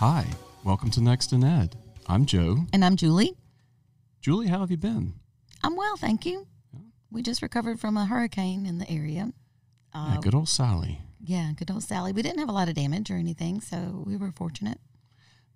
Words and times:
Hi, 0.00 0.26
welcome 0.64 0.90
to 0.92 1.02
Next 1.02 1.32
in 1.32 1.44
Ed. 1.44 1.76
I'm 2.06 2.24
Joe. 2.24 2.58
And 2.72 2.84
I'm 2.84 2.96
Julie. 2.96 3.36
Julie, 4.20 4.48
how 4.48 4.60
have 4.60 4.70
you 4.70 4.76
been? 4.76 5.14
I'm 5.62 5.76
well, 5.76 5.96
thank 5.96 6.24
you. 6.24 6.46
We 7.10 7.22
just 7.22 7.42
recovered 7.42 7.78
from 7.80 7.96
a 7.96 8.06
hurricane 8.06 8.64
in 8.66 8.78
the 8.78 8.90
area. 8.90 9.32
yeah, 9.94 10.16
good 10.22 10.34
old 10.34 10.48
Sally. 10.48 11.00
Yeah, 11.22 11.52
good 11.54 11.70
old 11.70 11.82
Sally. 11.82 12.12
We 12.12 12.22
didn't 12.22 12.38
have 12.38 12.48
a 12.48 12.52
lot 12.52 12.68
of 12.68 12.74
damage 12.74 13.10
or 13.10 13.16
anything, 13.16 13.60
so 13.60 14.02
we 14.06 14.16
were 14.16 14.32
fortunate. 14.32 14.78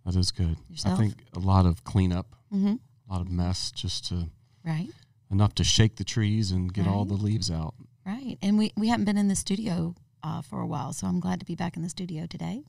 That 0.04 0.14
is 0.16 0.30
good. 0.30 0.56
Yourself? 0.68 0.98
I 0.98 1.02
think 1.02 1.14
a 1.34 1.38
lot 1.38 1.64
of 1.66 1.84
cleanup, 1.84 2.36
Mm-hmm. 2.52 2.74
a 3.08 3.12
lot 3.12 3.20
of 3.22 3.28
mess, 3.30 3.72
just 3.72 4.06
to 4.08 4.28
Right, 4.64 4.90
enough 5.30 5.54
to 5.56 5.64
shake 5.64 5.96
the 5.96 6.04
trees 6.04 6.50
and 6.52 6.72
get 6.72 6.86
all 6.86 7.04
the 7.04 7.14
leaves 7.14 7.50
out. 7.50 7.74
right. 8.06 8.36
And 8.42 8.56
we, 8.58 8.72
we 8.76 8.88
haven't 8.88 9.04
been 9.06 9.18
in 9.18 9.28
the 9.28 9.34
studio 9.36 9.94
uh, 10.22 10.40
for 10.42 10.60
a 10.60 10.66
while, 10.66 10.92
so 10.92 11.06
I'm 11.06 11.18
glad 11.20 11.40
to 11.40 11.46
be 11.46 11.54
back 11.54 11.76
in 11.76 11.82
the 11.82 11.88
studio 11.88 12.26
today 12.26 12.62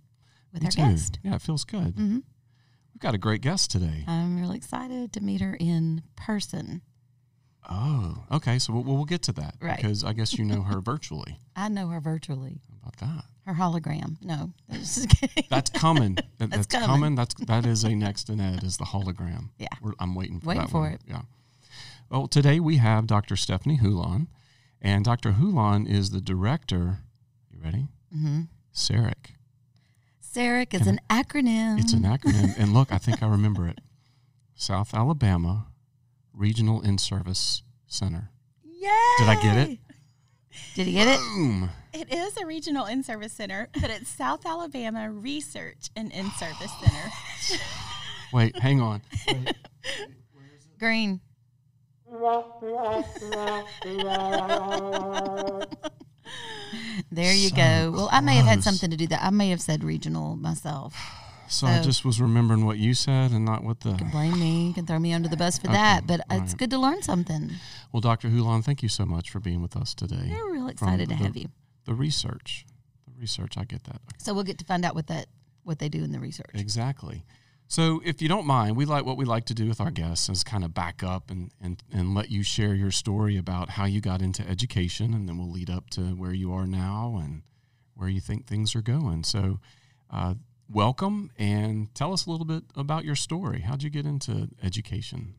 with 0.56 0.64
Me 0.64 0.68
our 0.68 0.72
too. 0.72 0.82
guest. 0.94 1.20
Yeah, 1.24 1.36
it 1.36 1.42
feels 1.42 1.64
good. 1.64 1.94
hmm 1.96 2.20
We've 2.94 3.02
got 3.02 3.14
a 3.14 3.18
great 3.20 3.42
guest 3.42 3.70
today. 3.72 4.06
I'm 4.08 4.40
really 4.40 4.56
excited 4.58 5.12
to 5.14 5.22
meet 5.22 5.42
her 5.42 5.56
in 5.60 6.02
person. 6.16 6.82
Oh, 7.70 8.24
okay. 8.32 8.58
So 8.60 8.74
we'll, 8.74 8.84
we'll 8.84 9.06
get 9.06 9.22
to 9.24 9.32
that 9.34 9.56
Right. 9.60 9.76
because 9.76 10.04
I 10.04 10.14
guess 10.14 10.38
you 10.38 10.46
know 10.46 10.62
her 10.62 10.80
virtually. 10.86 11.38
I 11.56 11.68
know 11.68 11.88
her 11.90 12.00
virtually. 12.00 12.62
How 12.70 12.78
about 12.90 12.98
that? 12.98 13.26
Her 13.46 13.54
hologram. 13.54 14.16
No, 14.24 14.54
just 14.72 15.10
kidding. 15.10 15.44
That's 15.50 15.70
coming. 15.72 16.16
That- 16.16 16.26
That's 16.52 16.68
that's. 16.68 17.16
That's 17.16 17.34
that 17.46 17.66
is 17.66 17.84
a 17.84 17.96
next 17.96 18.30
in 18.30 18.40
ed 18.40 18.64
is 18.64 18.78
the 18.78 18.86
hologram. 18.86 19.50
Yeah. 19.60 19.68
We're, 19.82 19.94
I'm 20.00 20.16
waiting 20.16 20.40
for 20.40 20.48
Waiting 20.50 20.68
for 20.68 20.82
one. 20.82 20.94
it. 20.94 21.02
Yeah. 21.08 21.22
Well, 22.10 22.28
today 22.28 22.60
we 22.60 22.78
have 22.78 23.08
Dr. 23.08 23.36
Stephanie 23.36 23.80
Hulan, 23.82 24.28
and 24.82 25.04
Dr. 25.04 25.34
Hulan 25.34 25.88
is 25.90 26.12
the 26.12 26.22
director. 26.22 27.00
You 27.52 27.60
ready? 27.64 27.88
hmm 28.14 28.42
SARIC. 28.74 29.32
SARIC 30.36 30.74
is 30.74 30.82
Can 30.82 30.90
an 30.90 31.00
acronym. 31.10 31.80
It's 31.80 31.94
an 31.94 32.02
acronym, 32.02 32.60
and 32.60 32.74
look, 32.74 32.92
I 32.92 32.98
think 32.98 33.24
I 33.24 33.28
remember 33.28 33.70
it. 33.70 33.80
South 34.54 34.94
Alabama 34.94 35.68
Regional 36.34 36.82
In-Service 36.82 37.64
Center. 37.88 38.32
Yay! 38.66 38.90
Did 39.18 39.30
I 39.30 39.42
get 39.42 39.70
it? 39.70 39.80
Did 40.76 40.88
you 40.88 40.94
get 40.94 41.08
it? 41.08 41.20
Boom. 41.20 41.70
It 41.94 42.14
is 42.14 42.36
a 42.36 42.46
regional 42.46 42.86
in-service 42.86 43.32
center, 43.32 43.70
but 43.80 43.90
it's 43.90 44.10
South 44.10 44.46
Alabama 44.46 45.10
Research 45.10 45.90
and 45.96 46.12
In-Service 46.12 46.72
Center. 46.82 47.12
Wait, 48.34 48.60
hang 48.60 48.82
on. 48.82 49.02
Wait. 49.30 49.56
Green. 50.78 51.22
There 57.12 57.34
you 57.34 57.50
So 57.50 57.56
go. 57.56 57.92
Well, 57.92 58.10
I 58.12 58.22
may 58.22 58.36
have 58.36 58.46
had 58.46 58.64
something 58.64 58.90
to 58.90 58.98
do 58.98 59.08
that. 59.08 59.24
I 59.24 59.30
may 59.30 59.50
have 59.50 59.62
said 59.62 59.84
regional 59.84 60.36
myself. 60.36 60.96
So 61.48 61.68
I 61.68 61.82
just 61.82 62.04
was 62.04 62.20
remembering 62.20 62.66
what 62.66 62.80
you 62.80 62.94
said 62.96 63.32
and 63.32 63.46
not 63.46 63.64
what 63.64 63.82
the. 63.82 63.92
You 63.92 63.98
can 63.98 64.10
blame 64.10 64.40
me. 64.40 64.68
You 64.68 64.74
can 64.74 64.86
throw 64.88 64.98
me 64.98 65.14
under 65.14 65.30
the 65.30 65.38
bus 65.38 65.60
for 65.60 65.68
Okay, 65.68 65.74
that. 65.76 66.08
But 66.08 66.22
it's 66.32 66.52
right. 66.54 66.58
good 66.58 66.72
to 66.72 66.80
learn 66.80 67.04
something. 67.04 67.52
Well, 67.92 68.02
Dr. 68.02 68.30
Hulan, 68.30 68.64
thank 68.64 68.82
you 68.82 68.90
so 68.90 69.06
much 69.06 69.30
for 69.30 69.40
being 69.40 69.62
with 69.62 69.76
us 69.78 69.94
today. 69.94 70.28
We're 70.32 70.52
real 70.54 70.68
excited 70.68 71.08
to 71.10 71.16
the- 71.16 71.24
have 71.24 71.38
you. 71.38 71.50
The 71.86 71.94
research, 71.94 72.66
the 73.08 73.14
research, 73.20 73.58
I 73.58 73.64
get 73.64 73.84
that 73.84 74.02
So 74.18 74.34
we'll 74.34 74.44
get 74.44 74.58
to 74.58 74.66
find 74.66 74.84
out 74.84 74.96
what 74.96 75.06
that 75.08 75.28
what 75.64 75.78
they 75.80 75.88
do 75.90 76.04
in 76.04 76.12
the 76.12 76.20
research. 76.20 76.50
exactly. 76.56 77.24
So, 77.68 78.00
if 78.06 78.22
you 78.22 78.30
don't 78.30 78.46
mind, 78.46 78.78
we 78.78 78.86
like 78.86 79.06
what 79.06 79.18
we 79.18 79.26
like 79.26 79.46
to 79.46 79.56
do 79.56 79.68
with 79.68 79.82
our 79.82 79.90
guests 79.90 80.30
is 80.30 80.44
kind 80.44 80.64
of 80.64 80.74
back 80.74 81.02
up 81.02 81.32
and, 81.32 81.52
and, 81.60 81.82
and 81.92 82.14
let 82.14 82.30
you 82.30 82.44
share 82.44 82.76
your 82.76 82.92
story 82.92 83.38
about 83.38 83.72
how 83.72 83.86
you 83.86 84.02
got 84.02 84.22
into 84.22 84.48
education, 84.48 85.14
and 85.14 85.28
then 85.28 85.38
we'll 85.38 85.52
lead 85.52 85.70
up 85.70 85.90
to 85.92 86.02
where 86.02 86.34
you 86.34 86.54
are 86.54 86.68
now 86.68 87.20
and 87.22 87.42
where 87.96 88.08
you 88.08 88.22
think 88.22 88.46
things 88.46 88.76
are 88.76 88.84
going. 88.84 89.24
So, 89.24 89.60
uh, 90.12 90.36
welcome 90.70 91.32
and 91.38 91.94
tell 91.96 92.14
us 92.14 92.28
a 92.28 92.32
little 92.32 92.46
bit 92.46 92.64
about 92.76 93.04
your 93.04 93.16
story. 93.16 93.62
How'd 93.62 93.82
you 93.82 93.90
get 93.90 94.06
into 94.06 94.50
education? 94.62 95.36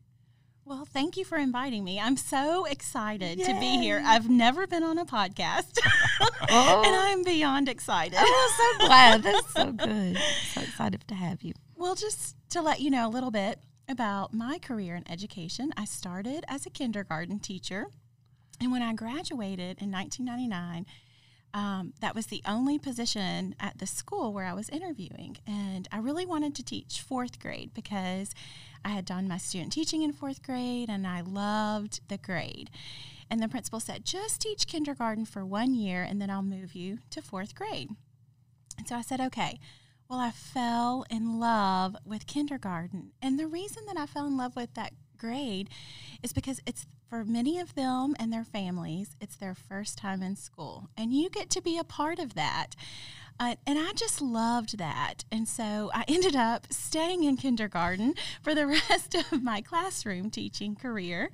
Well, 0.65 0.83
thank 0.83 1.15
you 1.15 1.23
for 1.23 1.37
inviting 1.37 1.85
me. 1.85 1.97
I'm 1.97 2.17
so 2.17 2.65
excited 2.65 3.39
to 3.39 3.53
be 3.53 3.77
here. 3.77 4.03
I've 4.05 4.29
never 4.29 4.67
been 4.67 4.83
on 4.83 4.97
a 4.97 5.05
podcast, 5.05 5.79
and 6.49 6.95
I'm 6.95 7.23
beyond 7.23 7.69
excited. 7.69 8.17
Oh, 8.19 8.49
I'm 8.49 8.81
so 8.81 8.85
glad. 8.85 9.23
That's 9.23 9.53
so 9.53 9.71
good. 9.71 10.17
So 10.53 10.61
excited 10.61 11.05
to 11.07 11.15
have 11.15 11.41
you. 11.41 11.53
Well, 11.79 11.93
just 11.93 12.35
to 12.49 12.61
let 12.63 12.79
you 12.79 12.89
know 12.89 13.07
a 13.07 13.13
little 13.13 13.29
bit 13.29 13.59
about 13.87 14.33
my 14.33 14.57
career 14.57 14.95
in 14.95 15.09
education, 15.09 15.71
I 15.77 15.85
started 15.85 16.43
as 16.47 16.65
a 16.65 16.71
kindergarten 16.71 17.37
teacher. 17.37 17.85
And 18.59 18.71
when 18.71 18.81
I 18.81 18.93
graduated 18.93 19.79
in 19.79 19.91
1999, 19.91 20.87
um, 21.53 21.93
that 22.01 22.15
was 22.15 22.25
the 22.25 22.41
only 22.47 22.79
position 22.79 23.53
at 23.59 23.77
the 23.77 23.85
school 23.85 24.33
where 24.33 24.45
I 24.45 24.53
was 24.53 24.69
interviewing. 24.69 25.37
And 25.45 25.87
I 25.91 25.99
really 25.99 26.25
wanted 26.25 26.55
to 26.55 26.63
teach 26.65 26.99
fourth 26.99 27.39
grade 27.39 27.75
because 27.75 28.33
I 28.83 28.89
had 28.89 29.05
done 29.05 29.27
my 29.27 29.37
student 29.37 29.71
teaching 29.71 30.01
in 30.01 30.13
fourth 30.13 30.41
grade 30.41 30.89
and 30.89 31.05
I 31.05 31.21
loved 31.21 32.01
the 32.07 32.17
grade. 32.17 32.71
And 33.29 33.39
the 33.39 33.47
principal 33.47 33.79
said, 33.79 34.03
just 34.03 34.41
teach 34.41 34.65
kindergarten 34.65 35.25
for 35.25 35.45
one 35.45 35.75
year 35.75 36.01
and 36.01 36.19
then 36.19 36.31
I'll 36.31 36.41
move 36.41 36.73
you 36.73 36.97
to 37.11 37.21
fourth 37.21 37.53
grade. 37.53 37.91
And 38.79 38.87
so 38.87 38.95
I 38.95 39.01
said, 39.01 39.21
okay. 39.21 39.59
Well, 40.09 40.19
I 40.19 40.31
fell 40.31 41.05
in 41.09 41.37
love 41.37 41.97
with 42.05 42.27
kindergarten. 42.27 43.11
And 43.21 43.37
the 43.37 43.47
reason 43.47 43.83
that 43.87 43.97
I 43.97 44.05
fell 44.05 44.25
in 44.25 44.37
love 44.37 44.55
with 44.55 44.73
that 44.75 44.93
grade 45.17 45.69
is 46.23 46.31
because 46.31 46.61
it's 46.65 46.85
for 47.09 47.25
many 47.25 47.59
of 47.59 47.75
them 47.75 48.15
and 48.17 48.31
their 48.31 48.45
families, 48.45 49.17
it's 49.19 49.35
their 49.35 49.53
first 49.53 49.97
time 49.97 50.23
in 50.23 50.37
school. 50.37 50.89
And 50.95 51.13
you 51.13 51.29
get 51.29 51.49
to 51.51 51.61
be 51.61 51.77
a 51.77 51.83
part 51.83 52.19
of 52.19 52.35
that. 52.35 52.75
Uh, 53.39 53.55
and 53.67 53.77
I 53.77 53.91
just 53.93 54.19
loved 54.21 54.77
that. 54.79 55.23
And 55.31 55.47
so 55.47 55.91
I 55.93 56.03
ended 56.07 56.35
up 56.35 56.67
staying 56.71 57.23
in 57.23 57.37
kindergarten 57.37 58.15
for 58.41 58.55
the 58.55 58.65
rest 58.89 59.15
of 59.15 59.43
my 59.43 59.61
classroom 59.61 60.29
teaching 60.31 60.75
career 60.75 61.29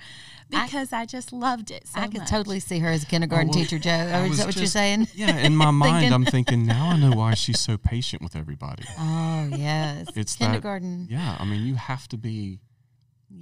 because 0.50 0.92
I, 0.92 1.06
just 1.06 1.32
loved 1.32 1.72
it 1.72 1.88
so 1.88 2.00
I 2.02 2.08
could 2.08 2.20
much. 2.20 2.30
totally 2.30 2.60
see 2.60 2.80
her 2.80 2.90
as 2.90 3.04
a 3.04 3.06
kindergarten 3.06 3.50
Oh, 3.50 3.52
well, 3.56 3.64
teacher, 3.64 3.80
Joe. 3.80 3.90
I 3.92 4.24
is 4.24 4.30
was 4.30 4.38
that 4.40 4.48
what 4.48 4.56
you're 4.58 4.66
saying? 4.66 5.08
Yeah, 5.16 5.38
in 5.38 5.56
my 5.66 5.72
mind, 5.72 5.94
Thinking- 6.02 6.14
I'm 6.14 6.26
thinking 6.26 6.66
now 6.66 6.90
I 6.92 6.98
know 6.98 7.12
why 7.16 7.34
she's 7.36 7.60
so 7.60 7.78
patient 7.78 8.22
with 8.22 8.36
everybody. 8.36 8.84
Oh 9.00 9.50
yes, 9.56 10.08
It's 10.16 10.36
that- 10.36 10.46
kindergarten. 10.46 11.08
Yeah, 11.10 11.38
I 11.40 11.46
mean, 11.46 11.66
you 11.66 11.76
have 11.76 12.08
to 12.10 12.18
be 12.18 12.60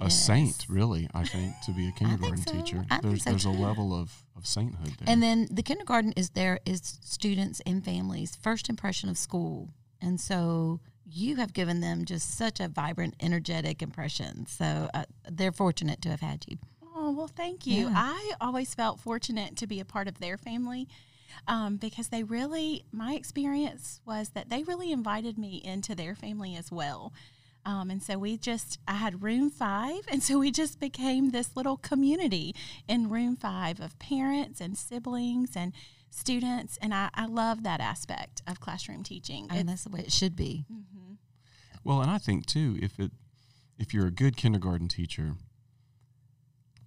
a 0.00 0.10
saint, 0.10 0.66
really. 0.68 1.08
I 1.14 1.24
think 1.24 1.54
to 1.66 1.72
be 1.72 1.88
a 1.88 1.92
kindergarten 1.98 2.38
so. 2.38 2.52
teacher, 2.52 2.84
I 2.90 2.98
think 2.98 3.02
there's 3.02 3.24
so, 3.24 3.30
there's 3.30 3.44
a 3.44 3.50
level 3.50 3.94
of, 3.94 4.12
of 4.36 4.46
sainthood 4.46 4.94
there. 4.98 5.06
And 5.06 5.22
then 5.22 5.48
the 5.50 5.62
kindergarten 5.62 6.12
is 6.12 6.30
there 6.30 6.58
is 6.64 6.98
students 7.02 7.60
and 7.66 7.84
families' 7.84 8.36
first 8.36 8.68
impression 8.68 9.08
of 9.08 9.18
school, 9.18 9.70
and 10.00 10.20
so 10.20 10.80
you 11.04 11.36
have 11.36 11.52
given 11.52 11.80
them 11.80 12.04
just 12.04 12.36
such 12.36 12.60
a 12.60 12.68
vibrant, 12.68 13.14
energetic 13.20 13.82
impression. 13.82 14.46
So 14.46 14.88
uh, 14.94 15.04
they're 15.30 15.52
fortunate 15.52 16.00
to 16.02 16.08
have 16.08 16.20
had 16.20 16.44
you. 16.48 16.58
Oh, 16.94 17.10
well, 17.12 17.28
thank 17.28 17.66
you. 17.66 17.88
Yeah. 17.88 17.94
I 17.94 18.32
always 18.40 18.74
felt 18.74 19.00
fortunate 19.00 19.56
to 19.56 19.66
be 19.66 19.80
a 19.80 19.84
part 19.84 20.08
of 20.08 20.18
their 20.20 20.36
family 20.36 20.88
um, 21.48 21.76
because 21.76 22.08
they 22.08 22.22
really, 22.22 22.84
my 22.92 23.14
experience 23.14 24.00
was 24.06 24.30
that 24.30 24.50
they 24.50 24.62
really 24.62 24.92
invited 24.92 25.38
me 25.38 25.60
into 25.64 25.94
their 25.94 26.14
family 26.14 26.54
as 26.56 26.70
well. 26.70 27.12
Um, 27.64 27.90
and 27.90 28.02
so 28.02 28.18
we 28.18 28.36
just, 28.36 28.78
I 28.88 28.94
had 28.94 29.22
room 29.22 29.48
five. 29.50 30.00
And 30.10 30.22
so 30.22 30.38
we 30.38 30.50
just 30.50 30.80
became 30.80 31.30
this 31.30 31.54
little 31.56 31.76
community 31.76 32.54
in 32.88 33.08
room 33.08 33.36
five 33.36 33.80
of 33.80 33.98
parents 33.98 34.60
and 34.60 34.76
siblings 34.76 35.52
and 35.56 35.72
students. 36.10 36.76
And 36.82 36.92
I, 36.92 37.08
I 37.14 37.26
love 37.26 37.62
that 37.62 37.80
aspect 37.80 38.42
of 38.46 38.58
classroom 38.60 39.02
teaching. 39.04 39.46
I 39.48 39.54
mean, 39.54 39.60
It's- 39.62 39.66
that's 39.68 39.84
the 39.84 39.90
way 39.90 40.00
it 40.00 40.12
should 40.12 40.34
be. 40.36 40.66
mhm. 40.72 41.16
well, 41.84 42.00
and 42.02 42.10
I 42.10 42.18
think 42.18 42.46
too, 42.46 42.78
if 42.82 42.98
it 42.98 43.12
if 43.78 43.92
you're 43.94 44.06
a 44.06 44.12
good 44.12 44.36
kindergarten 44.36 44.86
teacher, 44.86 45.34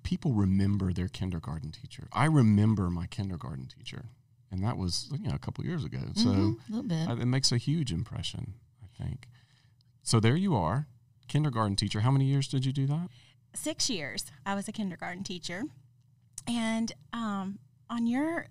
people 0.04 0.34
remember 0.34 0.94
their 0.94 1.08
kindergarten 1.08 1.72
teacher. 1.72 2.08
I 2.14 2.26
remember 2.26 2.90
my 2.90 3.08
kindergarten 3.08 3.68
teacher, 3.68 4.06
and 4.52 4.64
that 4.64 4.78
was 4.78 5.10
you 5.20 5.28
know 5.28 5.36
a 5.36 5.40
couple 5.40 5.66
years 5.66 5.84
ago. 5.84 6.00
So. 6.16 6.30
Mhm, 6.30 6.56
a 6.70 6.72
little 6.72 6.88
bit. 6.88 7.10
Uh, 7.10 7.16
it 7.16 7.26
makes 7.26 7.52
a 7.52 7.58
huge 7.58 7.92
impression, 7.92 8.54
I 8.84 9.04
think. 9.04 9.28
So 10.06 10.20
there 10.20 10.36
you 10.36 10.56
are, 10.56 10.88
kindergarten 11.28 11.76
teacher. 11.76 12.02
How 12.02 12.12
many 12.12 12.26
years 12.26 12.48
did 12.48 12.64
you 12.64 12.72
do 12.72 12.86
that? 12.86 13.10
six 13.56 13.90
years 13.90 14.26
I 14.46 14.54
was 14.54 14.68
a 14.68 14.72
kindergarten 14.72 15.24
teacher. 15.24 15.64
And 16.48 16.92
um, 17.14 17.58
on 17.90 18.06
your 18.06 18.48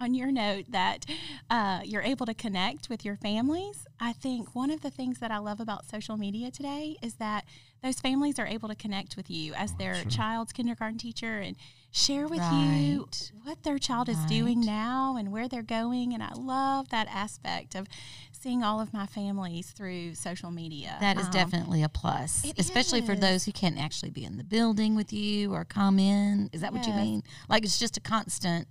on 0.00 0.14
your 0.14 0.30
note 0.30 0.66
that 0.68 1.06
uh, 1.50 1.80
you're 1.84 2.02
able 2.02 2.26
to 2.26 2.34
connect 2.34 2.88
with 2.88 3.04
your 3.04 3.16
families, 3.16 3.86
I 3.98 4.12
think 4.12 4.54
one 4.54 4.70
of 4.70 4.82
the 4.82 4.90
things 4.90 5.18
that 5.20 5.30
I 5.30 5.38
love 5.38 5.60
about 5.60 5.86
social 5.86 6.16
media 6.16 6.50
today 6.50 6.96
is 7.02 7.14
that 7.14 7.44
those 7.82 8.00
families 8.00 8.38
are 8.38 8.46
able 8.46 8.68
to 8.68 8.74
connect 8.74 9.16
with 9.16 9.30
you 9.30 9.54
as 9.54 9.74
their 9.74 9.94
sure. 9.94 10.10
child's 10.10 10.52
kindergarten 10.52 10.98
teacher 10.98 11.38
and 11.38 11.56
share 11.92 12.26
with 12.26 12.42
you 12.52 13.08
what 13.44 13.62
their 13.62 13.78
child 13.78 14.08
is 14.08 14.18
doing 14.26 14.60
now 14.60 15.16
and 15.16 15.32
where 15.32 15.48
they're 15.48 15.62
going. 15.62 16.12
And 16.12 16.22
I 16.22 16.32
love 16.34 16.90
that 16.90 17.06
aspect 17.10 17.74
of 17.74 17.86
seeing 18.32 18.62
all 18.62 18.80
of 18.80 18.92
my 18.92 19.06
families 19.06 19.70
through 19.70 20.14
social 20.14 20.50
media. 20.50 20.96
That 21.00 21.16
is 21.16 21.26
Um, 21.26 21.32
definitely 21.32 21.82
a 21.82 21.88
plus, 21.88 22.44
it 22.44 22.58
especially 22.58 23.00
for 23.00 23.14
those 23.14 23.44
who 23.44 23.52
can't 23.52 23.78
actually 23.78 24.10
be 24.10 24.24
in 24.24 24.36
the 24.36 24.44
building 24.44 24.94
with 24.94 25.12
you 25.12 25.54
or 25.54 25.64
come 25.64 25.98
in. 25.98 26.50
Is 26.52 26.60
that 26.60 26.72
what 26.72 26.86
you 26.86 26.92
mean? 26.92 27.22
Like 27.48 27.64
it's 27.64 27.78
just 27.78 27.96
a 27.96 28.00
constant 28.00 28.68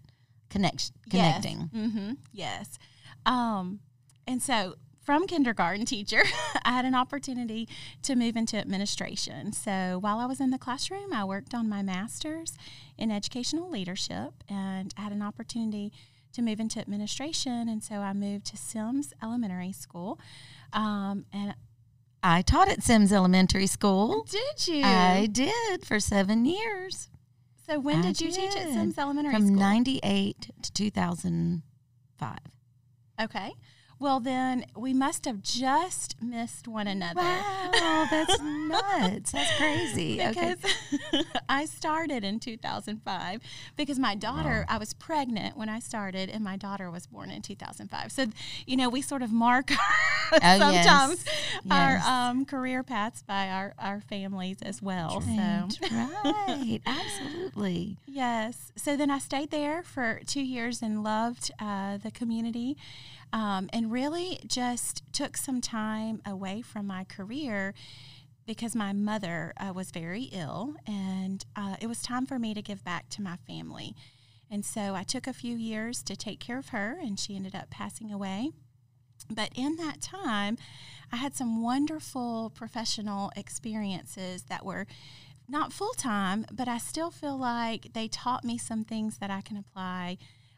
connection, 0.50 0.95
Yes. 1.12 1.36
connecting. 1.44 1.69
Mm-hmm. 1.75 2.12
Yes. 2.31 2.77
Um, 3.25 3.80
and 4.27 4.42
so 4.42 4.75
from 5.03 5.27
kindergarten 5.27 5.86
teacher, 5.86 6.24
I 6.65 6.71
had 6.71 6.86
an 6.86 6.95
opportunity 6.95 7.68
to 8.03 8.15
move 8.15 8.36
into 8.36 8.57
administration. 8.57 9.53
So 9.53 9.97
while 10.00 10.18
I 10.19 10.25
was 10.25 10.39
in 10.39 10.50
the 10.51 10.57
classroom, 10.57 11.13
I 11.13 11.24
worked 11.24 11.53
on 11.53 11.69
my 11.69 11.81
master's 11.83 12.57
in 12.97 13.12
educational 13.12 13.69
leadership 13.69 14.33
and 14.50 14.94
I 14.97 15.01
had 15.01 15.12
an 15.12 15.21
opportunity 15.21 15.92
to 16.33 16.42
move 16.42 16.59
into 16.59 16.80
administration. 16.80 17.69
And 17.69 17.83
so 17.83 17.95
I 17.95 18.13
moved 18.13 18.45
to 18.48 18.57
Sims 18.57 19.13
Elementary 19.24 19.71
School. 19.71 20.19
Um, 20.74 21.25
and 21.31 21.56
I 22.24 22.41
taught 22.41 22.68
at 22.68 22.81
Sims 22.83 23.13
Elementary 23.13 23.68
School. 23.68 24.24
did 24.24 24.68
you? 24.68 24.81
I 24.83 25.27
did 25.31 25.86
for 25.86 26.00
seven 26.00 26.45
years. 26.45 27.09
So 27.67 27.79
when 27.79 28.00
I 28.00 28.01
did 28.01 28.21
you 28.21 28.31
teach 28.31 28.56
at. 28.56 28.69
Sims 28.73 28.97
Elementary 28.97 29.33
From 29.33 29.47
School? 29.47 29.57
98 29.59 30.51
to 30.62 30.71
2005. 30.71 32.38
okay. 33.21 33.53
Well, 33.97 34.19
then 34.19 34.65
we 34.75 34.94
must 34.94 35.24
have 35.25 35.42
just 35.42 36.21
missed 36.21 36.68
one 36.68 36.86
another. 36.88 37.21
Wow, 37.21 38.07
that's 38.12 38.42
nuts. 38.42 39.31
That's 39.31 39.57
crazy. 39.57 40.21
Okay. 40.25 40.56
because 40.56 41.25
I 41.50 41.65
started 41.65 42.24
in 42.24 42.39
2005 42.39 43.42
because 43.77 43.97
my 44.00 44.15
daughter, 44.15 44.65
I 44.68 44.77
was 44.77 44.94
pregnant 44.94 45.56
when 45.57 45.69
I 45.69 45.80
started, 45.80 46.30
and 46.30 46.44
my 46.44 46.57
daughter 46.57 46.89
was 46.92 47.06
born 47.07 47.30
in 47.31 47.42
2005. 47.42 48.12
So, 48.12 48.27
you 48.65 48.75
know, 48.75 48.89
we 48.89 49.01
sort 49.01 49.21
of 49.21 49.31
mark 49.31 49.71
Oh, 50.31 50.38
yes. 50.41 50.59
sometimes 50.59 51.25
our 51.69 51.94
Yes. 51.94 52.06
um, 52.07 52.45
career 52.45 52.81
paths 52.83 53.21
by 53.21 53.48
our, 53.50 53.74
our 53.77 54.01
families 54.01 54.57
as 54.63 54.81
well. 54.81 55.21
So, 55.21 55.68
right. 55.91 56.80
Absolutely. 56.86 57.98
Yes. 58.07 58.71
So 58.75 58.98
then 58.98 59.12
I 59.12 59.19
stayed 59.19 59.51
there 59.51 59.83
for 59.83 60.19
two 60.25 60.41
years 60.41 60.81
and 60.81 61.03
loved 61.03 61.51
uh, 61.59 61.98
the 61.98 62.09
community 62.12 62.75
um, 63.33 63.69
and 63.74 63.92
really 63.92 64.39
just 64.45 65.04
took 65.13 65.38
some 65.38 65.62
time 65.62 66.22
away 66.25 66.62
from 66.62 66.88
my 66.88 67.04
career 67.04 67.74
because 68.45 68.75
my 68.75 68.94
mother 68.94 69.54
uh, 69.57 69.74
was 69.74 69.92
very 69.92 70.24
ill 70.31 70.75
and 70.86 71.45
uh, 71.56 71.75
it 71.81 71.88
was 71.88 72.01
time 72.01 72.25
for 72.25 72.38
me 72.38 72.54
to 72.54 72.62
give 72.62 72.83
back 72.83 73.10
to 73.10 73.22
my 73.22 73.38
family. 73.48 73.95
And 74.50 74.63
so 74.63 74.94
I 74.94 75.04
took 75.04 75.25
a 75.25 75.33
few 75.33 75.56
years 75.57 76.04
to 76.04 76.16
take 76.16 76.39
care 76.39 76.60
of 76.60 76.69
her 76.69 76.98
and 77.01 77.19
she 77.19 77.36
ended 77.36 77.56
up 77.56 77.69
passing 77.69 78.12
away. 78.12 78.51
But 79.30 79.50
in 79.56 79.77
that 79.77 80.01
time, 80.01 80.57
I 81.12 81.16
had 81.16 81.36
some 81.36 81.63
wonderful 81.63 82.51
professional 82.54 83.31
experiences 83.36 84.44
that 84.44 84.66
were 84.66 84.86
not 85.48 85.74
full 85.74 85.94
time, 85.94 86.45
but 86.51 86.68
I 86.68 86.77
still 86.77 87.12
feel 87.12 87.38
like 87.38 87.94
they 87.94 88.07
taught 88.07 88.44
me 88.44 88.57
some 88.57 88.83
things 88.83 89.18
that 89.18 89.31
I 89.31 89.42
can 89.42 89.57
apply 89.57 90.18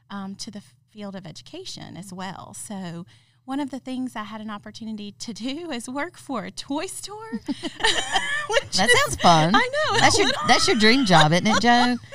um, 0.09 0.35
to 0.35 0.51
the 0.51 0.61
field 0.91 1.15
of 1.15 1.25
education 1.25 1.97
as 1.97 2.13
well. 2.13 2.53
So, 2.53 3.05
one 3.47 3.61
of 3.61 3.69
the 3.69 3.79
things 3.79 4.13
I 4.17 4.23
had 4.23 4.41
an 4.41 4.49
opportunity 4.49 5.13
to 5.19 5.31
do 5.33 5.71
is 5.71 5.87
work 5.87 6.17
for 6.17 6.43
a 6.43 6.51
toy 6.51 6.85
store. 6.87 7.31
which 7.47 8.77
That 8.77 8.89
is- 8.89 8.99
sounds 8.99 9.15
fun. 9.21 9.55
I 9.55 9.59
know. 9.91 9.99
That's 9.99 10.19
your 10.19 10.27
that's 10.49 10.67
your 10.67 10.75
dream 10.77 11.05
job, 11.05 11.31
isn't 11.31 11.47
it, 11.47 11.61
Joe? 11.61 11.95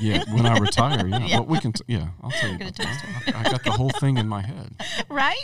Yeah, 0.00 0.24
when 0.32 0.46
I 0.46 0.56
retire, 0.56 1.06
yeah. 1.06 1.18
Yeah. 1.18 1.36
Well, 1.40 1.44
we 1.48 1.60
can. 1.60 1.72
T- 1.72 1.84
yeah, 1.86 2.08
I'll 2.22 2.30
tell 2.30 2.50
you. 2.50 2.56
Gonna 2.56 2.70
About 2.70 2.86
that. 3.26 3.34
I 3.36 3.40
I 3.40 3.42
got 3.50 3.64
the 3.64 3.70
whole 3.72 3.90
thing 3.90 4.16
in 4.16 4.26
my 4.26 4.40
head. 4.40 4.74
right? 5.10 5.36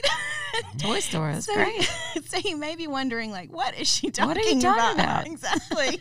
Toy 0.79 1.01
store 1.01 1.29
is 1.31 1.45
so, 1.45 1.53
great. 1.55 1.83
so 2.25 2.39
you 2.39 2.57
may 2.57 2.75
be 2.77 2.87
wondering, 2.87 3.31
like, 3.31 3.53
what 3.53 3.79
is 3.79 3.87
she 3.87 4.11
talking 4.11 4.29
What 4.29 4.39
are 4.39 4.49
you 4.49 4.59
talking 4.59 4.99
about? 5.01 5.27
Exactly. 5.27 6.01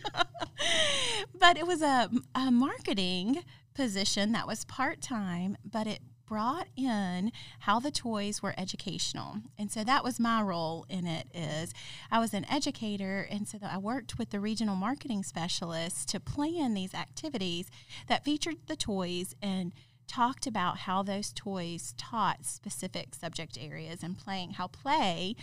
but 1.38 1.58
it 1.58 1.68
was 1.68 1.82
a, 1.82 2.10
a 2.34 2.50
marketing 2.50 3.44
position 3.74 4.32
that 4.32 4.48
was 4.48 4.64
part 4.64 5.02
time, 5.02 5.58
but 5.70 5.86
it 5.86 6.00
brought 6.26 6.68
in 6.76 7.32
how 7.60 7.80
the 7.80 7.92
toys 7.92 8.42
were 8.42 8.56
educational. 8.58 9.38
And 9.58 9.72
so 9.72 9.84
that 9.84 10.04
was 10.04 10.20
my 10.20 10.42
role 10.42 10.86
in 10.90 11.06
it 11.06 11.28
is 11.34 11.74
i 12.12 12.20
was 12.20 12.34
an 12.34 12.46
educator 12.50 13.28
and 13.30 13.48
so 13.48 13.58
i 13.62 13.78
worked 13.78 14.18
with 14.18 14.30
the 14.30 14.40
regional 14.40 14.76
marketing 14.76 15.24
specialists 15.24 16.06
to 16.06 16.20
plan 16.20 16.74
these 16.74 16.94
activities 16.94 17.70
that 18.08 18.24
featured 18.24 18.58
the 18.68 18.76
toys 18.76 19.36
and 19.42 19.72
talked 20.08 20.46
about 20.48 20.80
how 20.80 21.02
those 21.04 21.32
toys 21.34 21.94
taught 21.98 22.46
specific 22.46 23.16
subject 23.16 23.58
areas 23.60 24.04
and 24.04 24.18
playing 24.18 24.52
how 24.52 24.68
play 24.68 25.36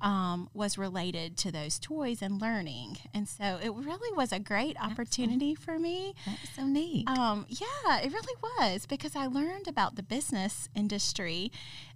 um, 0.00 0.48
was 0.52 0.76
related 0.78 1.36
to 1.36 1.50
those 1.52 1.78
toys 1.78 2.20
and 2.22 2.40
learning 2.40 2.96
and 3.14 3.28
so 3.28 3.58
it 3.62 3.70
really 3.72 4.16
was 4.16 4.32
a 4.32 4.38
great 4.38 4.76
opportunity 4.80 5.54
for 5.54 5.78
me 5.78 6.14
That's 6.26 6.50
so 6.56 6.64
neat. 6.66 7.08
um, 7.08 7.46
yeah, 7.48 7.98
it 8.02 8.12
really 8.12 8.34
was 8.42 8.86
because 8.86 9.14
I 9.16 9.26
learned 9.26 9.68
about 9.68 9.96
the 9.96 10.02
business 10.02 10.68
industry 10.74 11.50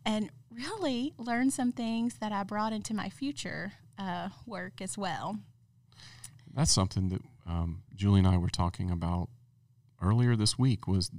and 0.04 0.30
really 0.50 1.14
learned 1.18 1.52
some 1.52 1.72
things 1.72 2.14
that 2.20 2.32
I 2.32 2.42
brought 2.42 2.72
into 2.72 2.94
my 2.94 3.08
future 3.08 3.72
uh, 3.98 4.28
work 4.46 4.80
as 4.80 4.98
well. 4.98 5.38
That's 6.54 6.70
something 6.72 7.08
that 7.10 7.22
um, 7.46 7.82
Julie 7.94 8.18
and 8.20 8.28
I 8.28 8.36
were 8.36 8.48
talking 8.50 8.90
about 8.90 9.28
earlier 10.02 10.36
this 10.36 10.58
week. 10.58 10.86
Was 10.86 11.10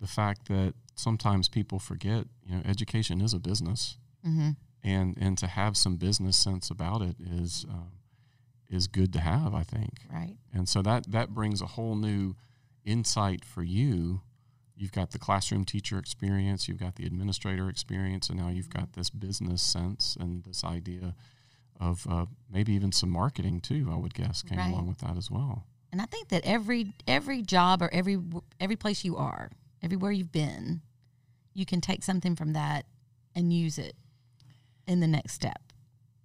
the, 0.00 0.06
fact 0.06 0.48
that 0.48 0.74
sometimes 0.94 1.48
people 1.48 1.78
forget, 1.78 2.26
you 2.44 2.54
know, 2.56 2.62
education 2.64 3.20
is 3.20 3.32
a 3.34 3.38
business, 3.38 3.98
mm-hmm. 4.26 4.50
and 4.82 5.16
and 5.20 5.38
to 5.38 5.46
have 5.46 5.76
some 5.76 5.96
business 5.96 6.36
sense 6.36 6.70
about 6.70 7.02
it 7.02 7.16
is 7.20 7.64
um, 7.68 7.92
is 8.68 8.86
good 8.86 9.12
to 9.12 9.20
have. 9.20 9.54
I 9.54 9.62
think. 9.62 10.00
Right. 10.12 10.36
And 10.52 10.68
so 10.68 10.82
that 10.82 11.10
that 11.10 11.30
brings 11.34 11.60
a 11.62 11.66
whole 11.66 11.96
new 11.96 12.34
insight 12.84 13.44
for 13.44 13.62
you. 13.62 14.20
You've 14.78 14.92
got 14.92 15.10
the 15.12 15.18
classroom 15.18 15.64
teacher 15.64 15.98
experience, 15.98 16.68
you've 16.68 16.78
got 16.78 16.96
the 16.96 17.06
administrator 17.06 17.68
experience, 17.70 18.28
and 18.28 18.38
now 18.38 18.48
you've 18.48 18.68
got 18.68 18.92
this 18.92 19.08
business 19.08 19.62
sense 19.62 20.16
and 20.20 20.44
this 20.44 20.62
idea 20.64 21.14
of 21.80 22.06
uh, 22.10 22.26
maybe 22.50 22.72
even 22.74 22.92
some 22.92 23.10
marketing 23.10 23.60
too. 23.60 23.88
I 23.90 23.96
would 23.96 24.14
guess 24.14 24.42
came 24.42 24.58
Right. 24.58 24.70
along 24.70 24.88
with 24.88 24.98
that 24.98 25.16
as 25.16 25.30
well. 25.30 25.64
And 25.92 26.02
I 26.02 26.04
think 26.06 26.28
that 26.28 26.44
every 26.44 26.92
every 27.06 27.42
job 27.42 27.80
or 27.80 27.88
every 27.92 28.18
every 28.60 28.76
place 28.76 29.04
you 29.04 29.16
are, 29.16 29.50
everywhere 29.82 30.12
you've 30.12 30.32
been, 30.32 30.82
you 31.54 31.66
can 31.66 31.80
take 31.80 32.02
something 32.02 32.36
from 32.36 32.52
that 32.52 32.86
and 33.34 33.52
use 33.52 33.78
it 33.78 33.96
in 34.86 35.00
the 35.00 35.06
next 35.06 35.32
step. 35.32 35.60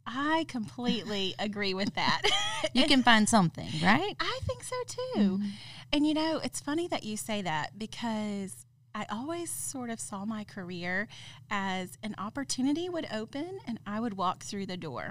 I 0.05 0.45
completely 0.47 1.35
agree 1.39 1.73
with 1.73 1.95
that. 1.95 2.21
You 2.73 2.85
can 2.85 3.01
find 3.01 3.27
something, 3.27 3.69
right? 3.81 4.15
I 4.19 4.39
think 4.43 4.63
so 4.63 4.75
too. 4.85 5.19
Mm-hmm. 5.19 5.47
And 5.91 6.05
you 6.05 6.13
know, 6.13 6.39
it's 6.43 6.59
funny 6.59 6.87
that 6.89 7.03
you 7.03 7.17
say 7.17 7.41
that 7.41 7.79
because 7.79 8.67
I 8.93 9.07
always 9.09 9.49
sort 9.49 9.89
of 9.89 9.99
saw 9.99 10.25
my 10.25 10.43
career 10.43 11.07
as 11.49 11.97
an 12.03 12.13
opportunity 12.19 12.87
would 12.87 13.07
open 13.11 13.59
and 13.65 13.79
I 13.87 13.99
would 13.99 14.15
walk 14.15 14.43
through 14.43 14.67
the 14.67 14.77
door. 14.77 15.09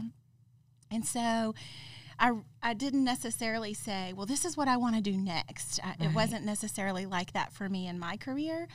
And 0.93 1.05
so 1.05 1.57
I, 2.21 2.33
I 2.63 2.75
didn't 2.75 3.03
necessarily 3.05 3.73
say, 3.75 4.13
well, 4.13 4.27
this 4.27 4.45
is 4.45 4.57
what 4.57 4.69
I 4.69 4.77
want 4.77 4.95
to 4.97 5.01
do 5.01 5.17
next. 5.17 5.81
I, 5.83 5.97
It 6.05 6.15
wasn't 6.15 6.45
necessarily 6.45 7.07
like 7.07 7.33
that 7.33 7.53
for 7.53 7.69
me 7.69 7.89
in 7.89 7.99
my 7.99 8.17
career. 8.19 8.69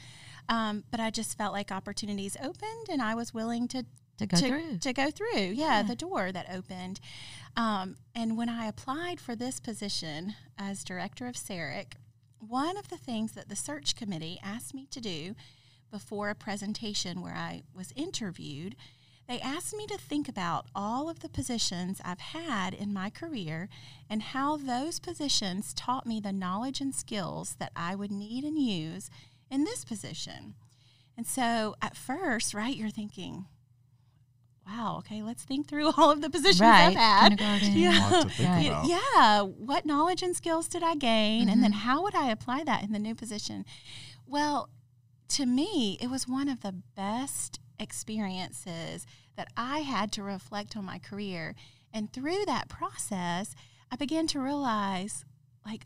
Um, 0.50 0.84
but 0.92 1.00
I 1.00 1.12
just 1.12 1.38
felt 1.38 1.54
like 1.54 1.72
opportunities 1.72 2.36
opened 2.42 2.88
and 2.90 3.02
I 3.02 3.14
was 3.16 3.34
willing 3.34 3.68
to 3.70 3.86
To 4.18 4.26
go 4.26 4.38
to, 4.38 4.48
through. 4.48 4.78
to 4.80 4.94
go 4.94 5.12
through. 5.12 5.28
Yeah, 5.40 5.54
Yeah. 5.54 5.84
the 5.84 5.96
door 5.96 6.32
that 6.32 6.48
opened. 6.52 7.00
Um, 7.56 7.98
and 8.16 8.36
when 8.38 8.50
I 8.50 8.66
applied 8.66 9.20
for 9.20 9.36
this 9.36 9.60
position 9.60 10.36
as 10.58 10.84
director 10.84 11.28
of 11.28 11.36
SARIC, 11.38 11.94
one 12.40 12.78
of 12.78 12.90
the 12.90 12.98
things 12.98 13.32
that 13.34 13.48
the 13.50 13.56
search 13.56 13.96
committee 13.96 14.40
asked 14.44 14.74
me 14.74 14.88
to 14.92 15.00
do 15.02 15.36
before 15.92 16.30
a 16.30 16.36
presentation 16.36 17.22
where 17.22 17.36
I 17.36 17.64
was 17.76 17.92
interviewed, 17.96 18.76
they 19.28 19.40
asked 19.40 19.76
me 19.76 19.88
to 19.88 19.98
think 19.98 20.28
about 20.30 20.68
all 20.76 21.10
of 21.10 21.20
the 21.22 21.30
positions 21.30 22.00
I've 22.06 22.20
had 22.20 22.74
in 22.74 22.94
my 22.94 23.10
career 23.10 23.70
and 24.10 24.22
how 24.22 24.56
those 24.58 25.00
positions 25.00 25.74
taught 25.74 26.06
me 26.06 26.20
the 26.20 26.32
knowledge 26.32 26.80
and 26.80 26.94
skills 26.94 27.56
that 27.60 27.72
I 27.76 27.96
would 27.96 28.12
need 28.12 28.44
and 28.44 28.58
use 28.60 29.10
in 29.50 29.64
this 29.64 29.84
position. 29.84 30.54
And 31.18 31.26
so 31.26 31.76
at 31.82 31.96
first, 31.98 32.54
right, 32.54 32.76
you're 32.76 32.90
thinking, 32.90 33.46
wow, 34.68 34.98
okay, 35.00 35.22
let's 35.24 35.44
think 35.44 35.68
through 35.68 35.92
all 35.98 36.12
of 36.12 36.22
the 36.22 36.30
positions 36.30 36.62
right. 36.62 36.90
I've 36.90 36.96
had. 36.96 37.30
Kindergarten. 37.38 37.78
Yeah. 37.78 37.90
A 37.90 38.12
lot 38.12 38.24
to 38.24 38.30
think 38.30 38.50
Right. 38.50 38.86
Yeah, 38.86 39.42
what 39.42 39.86
knowledge 39.86 40.22
and 40.22 40.36
skills 40.36 40.68
did 40.68 40.84
I 40.84 40.96
gain? 40.96 41.50
And 41.50 41.64
then 41.64 41.72
Mhm. 41.72 41.78
how 41.78 42.04
would 42.04 42.16
I 42.16 42.30
apply 42.30 42.64
that 42.66 42.84
in 42.84 42.92
the 42.92 43.00
new 43.00 43.16
position? 43.16 43.66
Well, 44.28 44.70
to 45.30 45.46
me, 45.46 45.98
it 46.00 46.10
was 46.12 46.28
one 46.28 46.48
of 46.48 46.62
the 46.62 46.74
best 46.96 47.60
experiences 47.80 49.06
that 49.36 49.48
I 49.58 49.80
had 49.80 50.12
to 50.14 50.24
reflect 50.24 50.76
on 50.78 50.86
my 50.86 51.00
career. 51.00 51.56
And 51.94 52.12
through 52.12 52.46
that 52.46 52.70
process, 52.70 53.56
I 53.92 53.96
began 53.96 54.28
to 54.28 54.40
realize 54.40 55.26
like 55.66 55.86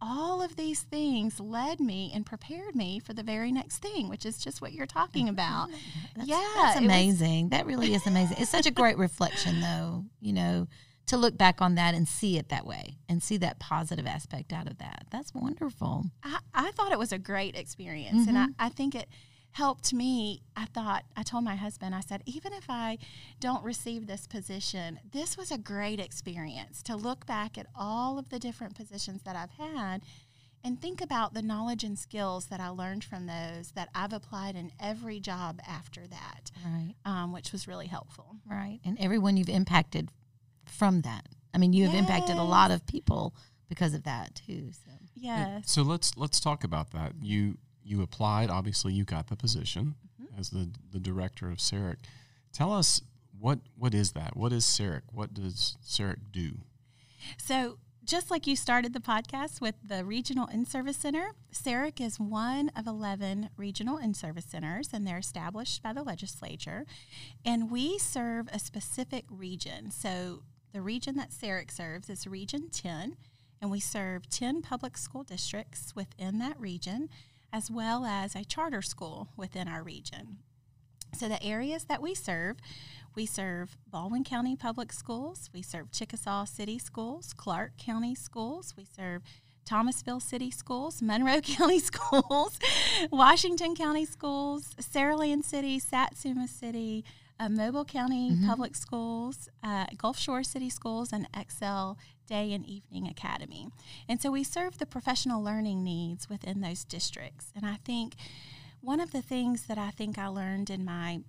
all 0.00 0.40
of 0.40 0.54
these 0.56 0.82
things 0.82 1.40
led 1.40 1.80
me 1.80 2.12
and 2.14 2.24
prepared 2.24 2.76
me 2.76 3.00
for 3.00 3.12
the 3.12 3.22
very 3.24 3.50
next 3.50 3.78
thing, 3.78 4.08
which 4.08 4.24
is 4.24 4.38
just 4.38 4.60
what 4.62 4.72
you're 4.72 4.86
talking 4.86 5.28
about. 5.28 5.68
That's, 6.14 6.28
Yeah, 6.28 6.36
that's 6.56 6.76
it 6.76 6.82
was- 6.82 6.86
amazing. 6.86 7.48
that 7.48 7.66
really 7.66 7.92
is 7.94 8.06
amazing. 8.06 8.36
It's 8.38 8.50
such 8.50 8.66
a 8.66 8.70
great 8.80 8.96
reflection, 8.96 9.60
though. 9.60 10.04
You 10.20 10.32
know, 10.34 10.68
to 11.06 11.16
look 11.16 11.36
back 11.36 11.60
on 11.60 11.74
that 11.76 11.94
and 11.94 12.06
see 12.06 12.36
it 12.38 12.48
that 12.50 12.64
way 12.66 12.98
and 13.08 13.22
see 13.22 13.38
that 13.38 13.58
positive 13.58 14.06
aspect 14.06 14.52
out 14.52 14.68
of 14.68 14.78
that. 14.78 15.06
That's 15.10 15.34
wonderful. 15.34 16.04
I, 16.22 16.38
I 16.54 16.70
thought 16.72 16.92
it 16.92 16.98
was 16.98 17.12
a 17.12 17.18
great 17.18 17.56
experience, 17.56 18.28
and 18.28 18.38
I, 18.38 18.46
Mhm. 18.46 18.54
I 18.58 18.68
think 18.68 18.94
it 18.94 19.08
helped 19.58 19.92
me. 19.92 20.40
I 20.56 20.66
thought, 20.66 21.02
I 21.16 21.24
told 21.24 21.42
my 21.42 21.56
husband, 21.56 21.92
I 21.92 21.98
said, 22.00 22.22
even 22.26 22.52
if 22.52 22.66
I 22.68 22.96
don't 23.40 23.64
receive 23.64 24.06
this 24.06 24.28
position, 24.28 25.00
this 25.12 25.36
was 25.36 25.50
a 25.50 25.58
great 25.58 25.98
experience 25.98 26.80
to 26.84 26.94
look 26.94 27.26
back 27.26 27.58
at 27.58 27.66
all 27.74 28.20
of 28.20 28.28
the 28.28 28.38
different 28.38 28.76
positions 28.76 29.22
that 29.24 29.34
I've 29.34 29.50
had 29.50 30.02
and 30.62 30.80
think 30.80 31.00
about 31.00 31.34
the 31.34 31.42
knowledge 31.42 31.82
and 31.82 31.98
skills 31.98 32.46
that 32.46 32.60
I 32.60 32.68
learned 32.68 33.02
from 33.02 33.26
those 33.26 33.72
that 33.72 33.88
I've 33.96 34.12
applied 34.12 34.54
in 34.54 34.70
every 34.78 35.18
job 35.18 35.60
after 35.66 36.06
that, 36.06 36.52
Right. 36.64 36.94
um, 37.04 37.32
which 37.32 37.50
was 37.50 37.66
really 37.66 37.88
helpful. 37.88 38.36
Right. 38.48 38.78
And 38.84 38.96
everyone 39.00 39.36
you've 39.36 39.48
impacted 39.48 40.12
from 40.66 41.00
that. 41.02 41.26
I 41.52 41.58
mean, 41.58 41.72
you 41.72 41.86
have 41.86 41.94
impacted 41.94 42.36
a 42.36 42.44
lot 42.44 42.70
of 42.70 42.86
people 42.86 43.34
because 43.68 43.92
of 43.92 44.04
that 44.04 44.36
too. 44.36 44.70
So 44.72 44.92
Yes. 45.20 45.72
So 45.72 45.82
let's 45.82 46.16
let's 46.16 46.38
talk 46.38 46.62
about 46.62 46.92
that. 46.92 47.14
You 47.20 47.58
you 47.88 48.02
applied. 48.02 48.50
Obviously, 48.50 48.92
you 48.92 49.04
got 49.04 49.28
the 49.28 49.36
position 49.36 49.94
Mm-hmm. 50.20 50.38
as 50.40 50.50
the 50.50 50.70
the 50.90 50.98
director 50.98 51.50
of 51.50 51.58
SARIC. 51.58 51.96
Tell 52.52 52.72
us 52.72 53.02
what 53.38 53.60
what 53.76 53.94
is 53.94 54.12
that? 54.12 54.36
What 54.36 54.52
is 54.52 54.64
SARIC? 54.64 55.02
What 55.12 55.32
does 55.34 55.76
SARIC 55.80 56.18
do? 56.32 56.58
So, 57.36 57.78
just 58.04 58.30
like 58.30 58.46
you 58.46 58.56
started 58.56 58.92
the 58.94 59.00
podcast 59.00 59.60
with 59.60 59.74
the 59.84 60.04
Regional 60.04 60.46
In 60.46 60.64
Service 60.64 60.96
Center, 60.96 61.32
SARIC 61.52 62.00
is 62.00 62.18
one 62.18 62.70
of 62.74 62.86
11 62.86 63.50
regional 63.56 63.98
in 63.98 64.14
service 64.14 64.46
centers, 64.46 64.90
and 64.92 65.06
they're 65.06 65.18
established 65.18 65.82
by 65.82 65.92
the 65.92 66.02
legislature. 66.02 66.86
And 67.44 67.70
we 67.70 67.98
serve 67.98 68.48
a 68.52 68.58
specific 68.58 69.24
region. 69.30 69.90
So, 69.90 70.42
the 70.72 70.80
region 70.80 71.16
that 71.16 71.30
SARIC 71.32 71.70
serves 71.70 72.08
is 72.08 72.26
Region 72.26 72.70
10, 72.70 73.16
and 73.60 73.70
we 73.70 73.80
serve 73.80 74.28
10 74.30 74.62
public 74.62 74.96
school 74.96 75.22
districts 75.24 75.92
within 75.94 76.38
that 76.38 76.58
region, 76.58 77.08
as 77.52 77.70
well 77.70 78.04
as 78.04 78.34
a 78.34 78.44
charter 78.44 78.82
school 78.82 79.28
within 79.36 79.68
our 79.68 79.82
region. 79.82 80.38
So, 81.14 81.28
the 81.28 81.42
areas 81.42 81.84
that 81.84 82.02
we 82.02 82.14
serve, 82.14 82.58
we 83.14 83.24
serve 83.24 83.76
Baldwin 83.90 84.24
County 84.24 84.56
Public 84.56 84.92
Schools, 84.92 85.48
we 85.54 85.62
serve 85.62 85.90
Chickasaw 85.90 86.44
City 86.44 86.78
Schools, 86.78 87.32
Clarke 87.32 87.76
County 87.78 88.14
Schools, 88.14 88.74
we 88.76 88.84
serve 88.84 89.22
Thomasville 89.64 90.20
City 90.20 90.50
Schools, 90.50 91.02
Monroe 91.02 91.40
County 91.40 91.78
Schools, 91.80 92.58
Washington 93.10 93.74
County 93.74 94.04
Schools, 94.04 94.74
Saraland 94.80 95.44
City, 95.44 95.78
Satsuma 95.78 96.46
City, 96.46 97.04
uh, 97.40 97.48
Mobile 97.48 97.84
County 97.84 98.36
Public 98.46 98.74
Schools, 98.74 99.48
uh, 99.62 99.86
Gulf 99.96 100.18
Shore 100.18 100.42
City 100.42 100.70
Schools, 100.70 101.12
and 101.12 101.28
Excel 101.36 101.98
Day 102.26 102.52
and 102.52 102.66
Evening 102.66 103.06
Academy. 103.06 103.68
And 104.08 104.20
so 104.20 104.30
we 104.30 104.44
serve 104.44 104.78
the 104.78 104.86
professional 104.86 105.42
learning 105.42 105.82
needs 105.82 106.28
within 106.28 106.60
those 106.60 106.84
districts. 106.84 107.52
And 107.54 107.64
I 107.64 107.76
think 107.84 108.14
one 108.80 109.00
of 109.00 109.12
the 109.12 109.22
things 109.22 109.66
that 109.66 109.78
I 109.78 109.90
think 109.90 110.18
I 110.18 110.26
learned 110.26 110.70
in 110.70 110.84
my 110.84 111.20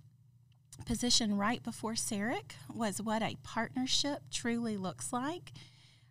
position 0.85 1.37
right 1.37 1.61
before 1.63 1.93
SARIC 1.93 2.55
was 2.73 3.01
what 3.01 3.21
a 3.21 3.37
partnership 3.43 4.23
truly 4.31 4.77
looks 4.77 5.11
like. 5.11 5.51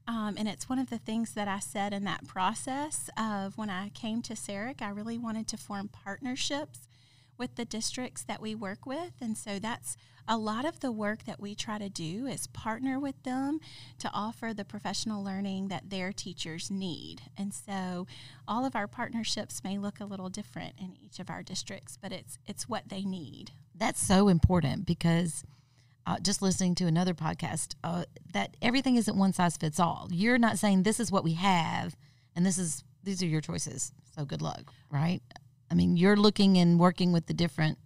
Um, 0.07 0.37
and 0.39 0.49
it's 0.49 0.69
one 0.69 0.79
of 0.79 0.89
the 0.89 0.99
things 0.99 1.35
that 1.35 1.49
I 1.49 1.59
said 1.59 1.93
in 1.93 2.05
that 2.05 2.27
process 2.27 3.11
of 3.17 3.59
when 3.59 3.69
I 3.69 3.91
came 3.91 4.23
to 4.23 4.35
SARIC, 4.35 4.81
I 4.81 4.89
really 4.89 5.19
wanted 5.19 5.47
to 5.49 5.59
form 5.59 5.89
partnerships 5.89 6.88
with 7.39 7.55
the 7.55 7.65
districts 7.65 8.23
that 8.25 8.41
we 8.41 8.55
work 8.55 8.87
with. 8.87 9.13
And 9.21 9.37
so 9.37 9.59
that's 9.59 9.97
a 10.27 10.37
lot 10.37 10.65
of 10.67 10.81
the 10.81 10.93
work 10.93 11.25
that 11.25 11.41
we 11.41 11.55
try 11.55 11.79
to 11.79 11.89
do 11.89 12.27
is 12.27 12.47
partner 12.49 13.01
with 13.01 13.23
them 13.23 13.61
to 13.99 14.11
offer 14.13 14.53
the 14.53 14.65
professional 14.65 15.25
learning 15.25 15.69
that 15.69 15.89
their 15.89 16.13
teachers 16.13 16.71
need. 16.71 17.23
And 17.37 17.55
so 17.55 18.07
all 18.47 18.67
of 18.67 18.77
our 18.77 18.87
partnerships 18.87 19.65
may 19.65 19.79
look 19.79 20.01
a 20.01 20.05
little 20.05 20.29
different 20.29 20.75
in 20.79 20.97
each 21.03 21.19
of 21.19 21.31
our 21.31 21.43
districts, 21.43 21.97
but 22.01 22.13
it's 22.13 22.39
it's 22.47 22.69
what 22.69 22.89
they 22.89 23.03
need. 23.05 23.53
that's 23.75 24.05
so 24.05 24.29
important 24.29 24.85
because 24.85 25.45
uh, 26.07 26.19
just 26.21 26.41
listening 26.43 26.75
to 26.75 26.87
another 26.87 27.13
podcast, 27.13 27.75
uh, 27.85 28.05
that 28.33 28.57
everything 28.63 28.97
isn't 28.97 29.17
one 29.19 29.33
size 29.33 29.59
fits 29.59 29.79
all. 29.79 30.09
You're 30.11 30.39
not 30.39 30.59
saying 30.59 30.83
this 30.83 31.01
is 31.01 31.13
what 31.13 31.23
we 31.23 31.35
have 31.35 31.97
and 32.35 32.47
this 32.47 32.57
is 32.59 32.83
these 33.03 33.23
are 33.23 33.27
your 33.27 33.41
choices. 33.41 33.93
So 34.17 34.25
good 34.25 34.43
luck, 34.43 34.73
right? 34.91 35.21
I 35.71 35.75
mean, 35.75 35.97
you're 35.97 36.17
looking 36.17 36.57
and 36.59 36.79
working 36.79 37.13
with 37.13 37.27
the 37.27 37.35
different 37.35 37.79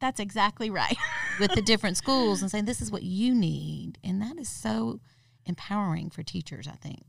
That's 0.00 0.20
exactly 0.20 0.70
right. 0.70 0.96
with 1.40 1.52
the 1.52 1.62
different 1.62 1.96
schools 1.96 2.42
and 2.42 2.50
saying 2.50 2.64
this 2.64 2.80
is 2.80 2.90
what 2.90 3.02
you 3.02 3.34
need, 3.34 3.98
and 4.04 4.20
that 4.22 4.38
is 4.38 4.48
so 4.48 5.00
empowering 5.46 6.10
for 6.10 6.22
teachers. 6.22 6.68
I 6.68 6.76
think. 6.76 7.02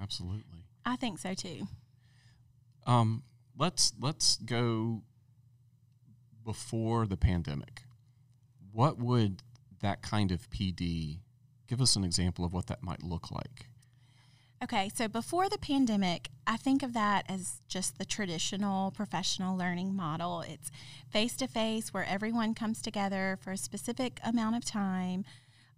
Absolutely. 0.00 0.64
I 0.84 0.96
think 0.96 1.18
so 1.18 1.34
too. 1.34 1.66
Um, 2.86 3.22
let's 3.58 3.92
let's 4.00 4.36
go 4.36 5.02
before 6.44 7.06
the 7.06 7.16
pandemic. 7.16 7.82
What 8.72 8.98
would 8.98 9.42
that 9.80 10.02
kind 10.02 10.30
of 10.30 10.48
PD 10.50 11.18
give 11.66 11.80
us 11.80 11.96
an 11.96 12.04
example 12.04 12.44
of 12.44 12.52
what 12.52 12.66
that 12.68 12.82
might 12.82 13.02
look 13.02 13.30
like? 13.30 13.66
Okay, 14.64 14.90
so 14.94 15.06
before 15.06 15.50
the 15.50 15.58
pandemic, 15.58 16.30
I 16.46 16.56
think 16.56 16.82
of 16.82 16.94
that 16.94 17.26
as 17.28 17.60
just 17.68 17.98
the 17.98 18.06
traditional 18.06 18.90
professional 18.90 19.56
learning 19.56 19.94
model. 19.94 20.40
It's 20.40 20.70
face 21.10 21.36
to 21.36 21.46
face 21.46 21.92
where 21.92 22.06
everyone 22.06 22.54
comes 22.54 22.80
together 22.80 23.38
for 23.42 23.52
a 23.52 23.58
specific 23.58 24.18
amount 24.24 24.56
of 24.56 24.64
time. 24.64 25.24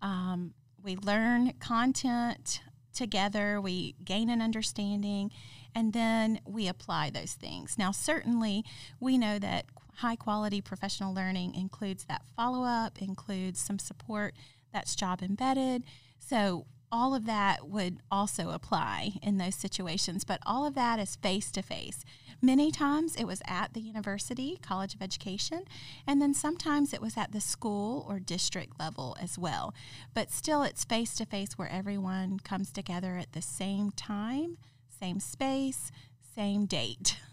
Um, 0.00 0.54
we 0.80 0.94
learn 0.96 1.54
content 1.58 2.60
together, 2.94 3.60
we 3.60 3.96
gain 4.04 4.30
an 4.30 4.40
understanding, 4.40 5.32
and 5.74 5.92
then 5.92 6.40
we 6.46 6.68
apply 6.68 7.10
those 7.10 7.32
things. 7.32 7.78
Now, 7.78 7.90
certainly, 7.90 8.64
we 9.00 9.18
know 9.18 9.40
that 9.40 9.66
high 9.96 10.16
quality 10.16 10.60
professional 10.60 11.12
learning 11.12 11.56
includes 11.56 12.04
that 12.04 12.22
follow 12.36 12.62
up, 12.62 13.02
includes 13.02 13.58
some 13.58 13.80
support 13.80 14.34
that's 14.72 14.94
job 14.94 15.20
embedded. 15.20 15.82
So, 16.20 16.66
all 16.90 17.14
of 17.14 17.26
that 17.26 17.68
would 17.68 17.98
also 18.10 18.50
apply 18.50 19.12
in 19.22 19.38
those 19.38 19.54
situations, 19.54 20.24
but 20.24 20.40
all 20.46 20.66
of 20.66 20.74
that 20.74 20.98
is 20.98 21.16
face 21.16 21.50
to 21.52 21.62
face. 21.62 22.04
Many 22.40 22.70
times 22.70 23.16
it 23.16 23.24
was 23.24 23.42
at 23.46 23.74
the 23.74 23.80
university, 23.80 24.58
College 24.62 24.94
of 24.94 25.02
Education, 25.02 25.64
and 26.06 26.22
then 26.22 26.34
sometimes 26.34 26.94
it 26.94 27.02
was 27.02 27.16
at 27.16 27.32
the 27.32 27.40
school 27.40 28.06
or 28.08 28.20
district 28.20 28.78
level 28.78 29.16
as 29.20 29.38
well. 29.38 29.74
But 30.14 30.30
still, 30.30 30.62
it's 30.62 30.84
face 30.84 31.14
to 31.16 31.26
face 31.26 31.58
where 31.58 31.70
everyone 31.70 32.38
comes 32.38 32.70
together 32.70 33.16
at 33.16 33.32
the 33.32 33.42
same 33.42 33.90
time, 33.90 34.58
same 34.88 35.20
space, 35.20 35.90
same 36.34 36.66
date. 36.66 37.18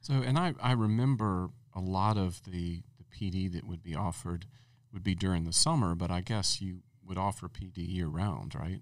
So, 0.00 0.20
and 0.20 0.38
I, 0.38 0.52
I 0.60 0.72
remember 0.72 1.48
a 1.74 1.80
lot 1.80 2.18
of 2.18 2.42
the, 2.44 2.82
the 2.98 3.04
PD 3.10 3.50
that 3.54 3.66
would 3.66 3.82
be 3.82 3.94
offered 3.94 4.44
would 4.92 5.02
be 5.02 5.14
during 5.14 5.44
the 5.44 5.52
summer, 5.52 5.94
but 5.94 6.10
I 6.10 6.20
guess 6.20 6.60
you 6.60 6.82
would 7.06 7.18
offer 7.18 7.48
PD 7.48 7.76
year 7.76 8.06
round, 8.06 8.54
right? 8.54 8.80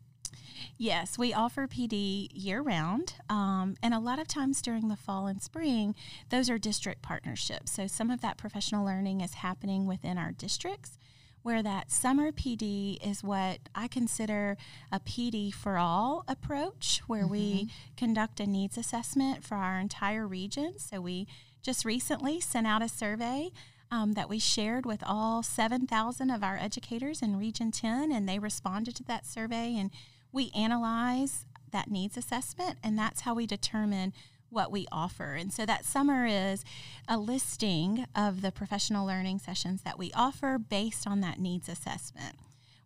Yes, 0.79 1.19
we 1.19 1.33
offer 1.33 1.67
PD 1.67 2.29
year 2.33 2.61
round. 2.61 3.15
Um, 3.29 3.77
and 3.83 3.95
a 3.95 3.99
lot 3.99 4.19
of 4.19 4.29
times 4.29 4.63
during 4.63 4.89
the 4.89 4.97
fall 4.97 5.27
and 5.27 5.43
spring, 5.43 5.95
those 6.31 6.49
are 6.51 6.59
district 6.59 7.03
partnerships. 7.03 7.73
So 7.73 7.87
some 7.87 8.11
of 8.11 8.21
that 8.21 8.39
professional 8.39 8.85
learning 8.85 9.21
is 9.21 9.35
happening 9.35 9.87
within 9.87 10.19
our 10.19 10.33
districts, 10.33 10.99
where 11.43 11.63
that 11.63 11.91
summer 11.91 12.31
PD 12.33 12.99
is 13.07 13.23
what 13.23 13.59
I 13.75 13.89
consider 13.89 14.57
a 14.91 15.01
PD 15.01 15.53
for 15.53 15.77
all 15.77 16.25
approach, 16.29 17.03
where 17.07 17.27
we 17.27 17.69
conduct 17.97 18.41
a 18.41 18.47
needs 18.47 18.79
assessment 18.79 19.45
for 19.45 19.57
our 19.57 19.79
entire 19.79 20.27
region. 20.27 20.79
So 20.79 21.01
we 21.01 21.27
just 21.63 21.85
recently 21.85 22.41
sent 22.41 22.67
out 22.67 22.83
a 22.83 22.89
survey 22.89 23.51
um, 23.93 24.15
that 24.15 24.31
we 24.31 24.39
shared 24.39 24.87
with 24.87 25.05
all 25.07 25.43
7,000 25.43 26.31
of 26.31 26.43
our 26.43 26.57
educators 26.57 27.21
in 27.21 27.39
Region 27.39 27.71
10, 27.71 28.11
and 28.11 28.27
they 28.27 28.39
responded 28.39 28.97
to 28.97 29.05
that 29.05 29.27
survey. 29.27 29.77
And 29.77 29.91
we 30.33 30.51
analyze 30.57 31.45
that 31.71 31.91
needs 31.91 32.17
assessment, 32.17 32.79
and 32.83 32.99
that's 32.99 33.21
how 33.21 33.35
we 33.35 33.47
determine 33.47 34.15
what 34.49 34.73
we 34.73 34.87
offer. 34.91 35.35
And 35.35 35.53
so 35.53 35.67
that 35.67 35.85
summer 35.85 36.27
is 36.27 36.65
a 37.07 37.19
listing 37.19 38.07
of 38.17 38.41
the 38.41 38.51
professional 38.51 39.07
learning 39.07 39.41
sessions 39.41 39.83
that 39.83 39.99
we 39.99 40.11
offer 40.15 40.59
based 40.59 41.07
on 41.07 41.21
that 41.21 41.39
needs 41.39 41.69
assessment. 41.69 42.37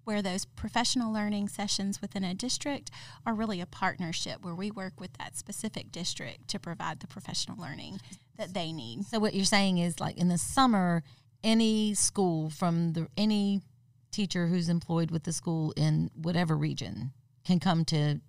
Where 0.07 0.23
those 0.23 0.45
professional 0.45 1.13
learning 1.13 1.49
sessions 1.49 2.01
within 2.01 2.23
a 2.23 2.33
district 2.33 2.93
are 3.27 3.35
really 3.35 3.61
a 3.61 3.67
partnership 3.67 4.37
where 4.41 4.55
we 4.55 4.71
work 4.71 5.01
with 5.01 5.13
that 5.19 5.37
specific 5.37 5.91
district 5.91 6.47
to 6.51 6.61
provide 6.61 7.01
the 7.01 7.09
professional 7.09 7.61
learning 7.61 7.99
that 8.39 8.55
they 8.55 8.71
need. 8.71 9.05
So 9.07 9.19
what 9.19 9.35
you're 9.35 9.45
saying 9.45 9.79
is 9.79 9.99
like 9.99 10.17
in 10.17 10.29
the 10.29 10.39
summer, 10.39 11.03
any 11.43 11.93
school 11.95 12.51
from 12.51 12.93
the 12.93 13.09
any 13.17 13.63
teacher 14.13 14.47
who's 14.47 14.69
employed 14.69 15.11
with 15.11 15.25
the 15.25 15.33
school 15.33 15.73
in 15.77 16.09
whatever 16.15 16.57
region 16.57 17.11
can 17.45 17.59
come 17.59 17.85
to 17.87 18.21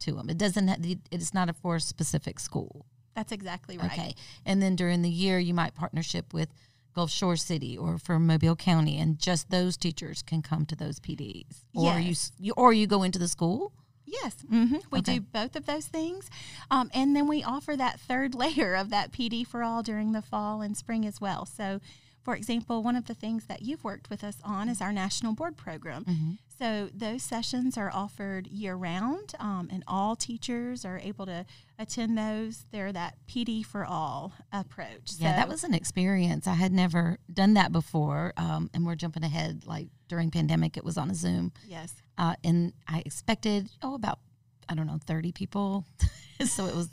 to 0.00 0.12
them. 0.12 0.30
It 0.30 0.38
doesn't. 0.38 0.68
Have, 0.68 0.78
it's 1.10 1.34
not 1.34 1.50
a 1.50 1.52
for 1.52 1.76
a 1.76 1.80
specific 1.80 2.40
school. 2.40 2.86
That's 3.14 3.32
exactly 3.32 3.76
right. 3.76 3.92
Okay. 3.92 4.14
And 4.46 4.62
then 4.62 4.74
during 4.74 5.02
the 5.02 5.10
year, 5.10 5.38
you 5.38 5.52
might 5.52 5.74
partnership 5.74 6.32
with 6.32 6.48
Gulf 6.96 7.10
Shore 7.10 7.36
City 7.36 7.76
or 7.76 7.98
for 7.98 8.18
Mobile 8.18 8.56
County, 8.56 8.98
and 8.98 9.18
just 9.18 9.50
those 9.50 9.76
teachers 9.76 10.22
can 10.22 10.40
come 10.40 10.64
to 10.64 10.74
those 10.74 10.98
PDs. 10.98 11.64
Or 11.74 11.98
you, 12.00 12.08
Yes. 12.08 12.32
you 12.40 12.54
or 12.56 12.72
you 12.72 12.86
go 12.86 13.02
into 13.02 13.18
the 13.18 13.28
school. 13.28 13.72
Yes, 14.06 14.34
hmm 14.48 14.76
we 14.90 15.00
Okay. 15.00 15.18
do 15.18 15.20
both 15.20 15.56
of 15.56 15.66
those 15.66 15.86
things, 15.86 16.30
um, 16.70 16.90
and 16.94 17.14
then 17.14 17.28
we 17.28 17.42
offer 17.44 17.76
that 17.76 18.00
third 18.00 18.34
layer 18.42 18.74
of 18.74 18.88
that 18.90 19.12
PD 19.12 19.46
for 19.46 19.62
all 19.62 19.82
during 19.82 20.12
the 20.12 20.22
fall 20.22 20.62
and 20.62 20.74
spring 20.74 21.04
as 21.04 21.20
well. 21.20 21.44
So, 21.44 21.80
for 22.22 22.34
example, 22.34 22.82
one 22.82 22.96
of 22.96 23.04
the 23.06 23.14
things 23.14 23.44
that 23.46 23.60
you've 23.62 23.84
worked 23.84 24.08
with 24.08 24.24
us 24.24 24.38
on 24.42 24.68
is 24.70 24.80
our 24.80 24.92
national 24.92 25.34
board 25.34 25.56
program. 25.58 26.04
Mm-hmm. 26.04 26.30
So 26.58 26.88
those 26.94 27.22
sessions 27.22 27.76
are 27.76 27.90
offered 27.92 28.46
year 28.46 28.74
round, 28.74 29.34
um, 29.38 29.68
and 29.70 29.84
all 29.86 30.16
teachers 30.16 30.86
are 30.86 30.98
able 30.98 31.26
to 31.26 31.44
attend 31.78 32.16
those. 32.16 32.64
They're 32.70 32.92
that 32.92 33.16
PD 33.28 33.64
for 33.64 33.84
all 33.84 34.32
approach. 34.52 35.12
Yeah, 35.18 35.36
that 35.36 35.48
was 35.48 35.64
an 35.64 35.74
experience. 35.74 36.46
I 36.46 36.54
had 36.54 36.72
never 36.72 37.18
done 37.30 37.54
that 37.54 37.72
before, 37.72 38.32
um, 38.38 38.70
and 38.72 38.86
we're 38.86 38.94
jumping 38.94 39.22
ahead. 39.22 39.64
Like 39.66 39.88
during 40.08 40.30
pandemic, 40.30 40.78
it 40.78 40.84
was 40.84 40.96
on 40.96 41.10
a 41.10 41.14
Zoom, 41.14 41.52
yes. 41.66 41.94
uh, 42.16 42.36
and 42.42 42.72
I 42.88 43.02
expected 43.04 43.68
oh 43.82 43.94
about 43.94 44.20
I 44.66 44.74
don't 44.74 44.86
know 44.86 44.98
thirty 45.06 45.32
people, 45.32 45.84
so 46.46 46.64
it 46.66 46.74
was 46.74 46.88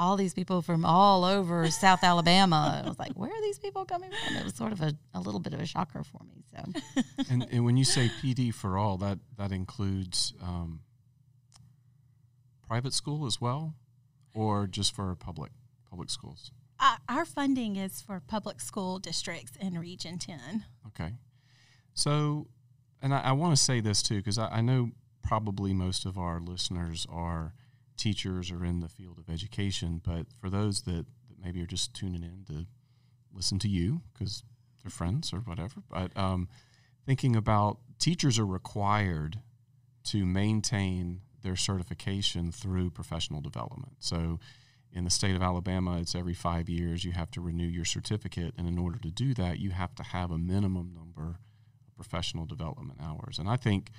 all 0.00 0.16
these 0.16 0.32
people 0.32 0.62
from 0.62 0.84
all 0.84 1.24
over 1.24 1.70
South 1.70 2.02
Alabama. 2.02 2.82
I 2.82 2.88
was 2.88 2.98
like, 2.98 3.12
where 3.12 3.30
are 3.30 3.42
these 3.42 3.58
people 3.58 3.84
coming 3.84 4.10
from? 4.10 4.36
It 4.36 4.44
was 4.44 4.54
sort 4.54 4.72
of 4.72 4.80
a, 4.80 4.94
a 5.12 5.20
little 5.20 5.40
bit 5.40 5.52
of 5.52 5.60
a 5.60 5.66
shocker 5.66 6.02
for 6.02 6.22
me. 6.24 6.42
So 6.50 7.02
and, 7.30 7.46
and 7.52 7.64
when 7.64 7.76
you 7.76 7.84
say 7.84 8.10
PD 8.22 8.52
for 8.52 8.78
all, 8.78 8.96
that 8.98 9.18
that 9.36 9.52
includes 9.52 10.32
um, 10.42 10.80
private 12.66 12.94
school 12.94 13.26
as 13.26 13.40
well, 13.40 13.74
or 14.32 14.66
just 14.66 14.94
for 14.94 15.14
public 15.14 15.52
public 15.88 16.08
schools. 16.08 16.50
Uh, 16.78 16.96
our 17.10 17.26
funding 17.26 17.76
is 17.76 18.00
for 18.00 18.22
public 18.26 18.58
school 18.58 18.98
districts 18.98 19.52
in 19.60 19.78
Region 19.78 20.18
10. 20.18 20.64
Okay. 20.86 21.12
So, 21.92 22.46
and 23.02 23.12
I, 23.12 23.20
I 23.20 23.32
want 23.32 23.54
to 23.54 23.62
say 23.62 23.80
this 23.80 24.02
too, 24.02 24.16
because 24.16 24.38
I, 24.38 24.48
I 24.48 24.60
know 24.62 24.92
probably 25.22 25.74
most 25.74 26.06
of 26.06 26.16
our 26.16 26.40
listeners 26.40 27.06
are 27.10 27.52
teachers 28.00 28.50
or 28.50 28.64
in 28.64 28.80
the 28.80 28.88
field 28.88 29.18
of 29.18 29.28
education, 29.28 30.00
but 30.04 30.26
for 30.40 30.50
those 30.50 30.82
that, 30.82 31.06
that 31.28 31.38
maybe 31.42 31.62
are 31.62 31.66
just 31.66 31.94
tuning 31.94 32.22
in 32.22 32.44
to 32.46 32.66
listen 33.32 33.58
to 33.60 33.68
you 33.68 34.00
because 34.12 34.42
they're 34.82 34.90
friends 34.90 35.32
or 35.32 35.40
whatever, 35.40 35.82
but 35.88 36.16
um, 36.16 36.48
thinking 37.06 37.36
about 37.36 37.78
teachers 37.98 38.38
are 38.38 38.46
required 38.46 39.40
to 40.04 40.24
maintain 40.24 41.20
their 41.42 41.56
certification 41.56 42.50
through 42.50 42.90
professional 42.90 43.40
development. 43.40 43.96
So, 44.00 44.40
in 44.92 45.04
the 45.04 45.10
state 45.10 45.36
of 45.36 45.42
Alabama, 45.42 45.98
it's 46.00 46.16
every 46.16 46.34
five 46.34 46.68
years 46.68 47.04
you 47.04 47.12
have 47.12 47.30
to 47.32 47.40
renew 47.40 47.66
your 47.66 47.84
certificate, 47.84 48.54
and 48.58 48.66
in 48.66 48.76
order 48.76 48.98
to 48.98 49.10
do 49.10 49.34
that, 49.34 49.60
you 49.60 49.70
have 49.70 49.94
to 49.94 50.02
have 50.02 50.32
a 50.32 50.38
minimum 50.38 50.92
number 50.92 51.36
of 51.86 51.94
professional 51.94 52.44
development 52.44 52.98
hours. 53.00 53.38
And 53.38 53.48
I 53.48 53.56
think, 53.56 53.90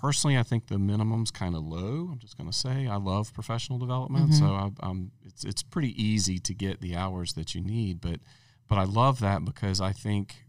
personally, 0.00 0.38
I 0.38 0.42
think 0.42 0.66
the 0.68 0.78
minimum's 0.78 1.30
kind 1.30 1.54
of 1.54 1.64
low. 1.64 2.08
I'm 2.12 2.18
just 2.18 2.36
going 2.36 2.50
to 2.50 2.56
say 2.56 2.86
I 2.86 2.96
love 2.96 3.32
professional 3.34 3.78
development, 3.78 4.34
so 4.34 4.46
I, 4.46 4.70
um, 4.80 5.10
it's 5.24 5.44
it's 5.44 5.62
pretty 5.62 6.00
easy 6.02 6.38
to 6.38 6.54
get 6.54 6.80
the 6.80 6.96
hours 6.96 7.32
that 7.34 7.54
you 7.54 7.60
need. 7.60 8.00
But 8.00 8.20
but 8.68 8.78
I 8.78 8.84
love 8.84 9.20
that 9.20 9.44
because 9.44 9.80
I 9.80 9.92
think 9.92 10.44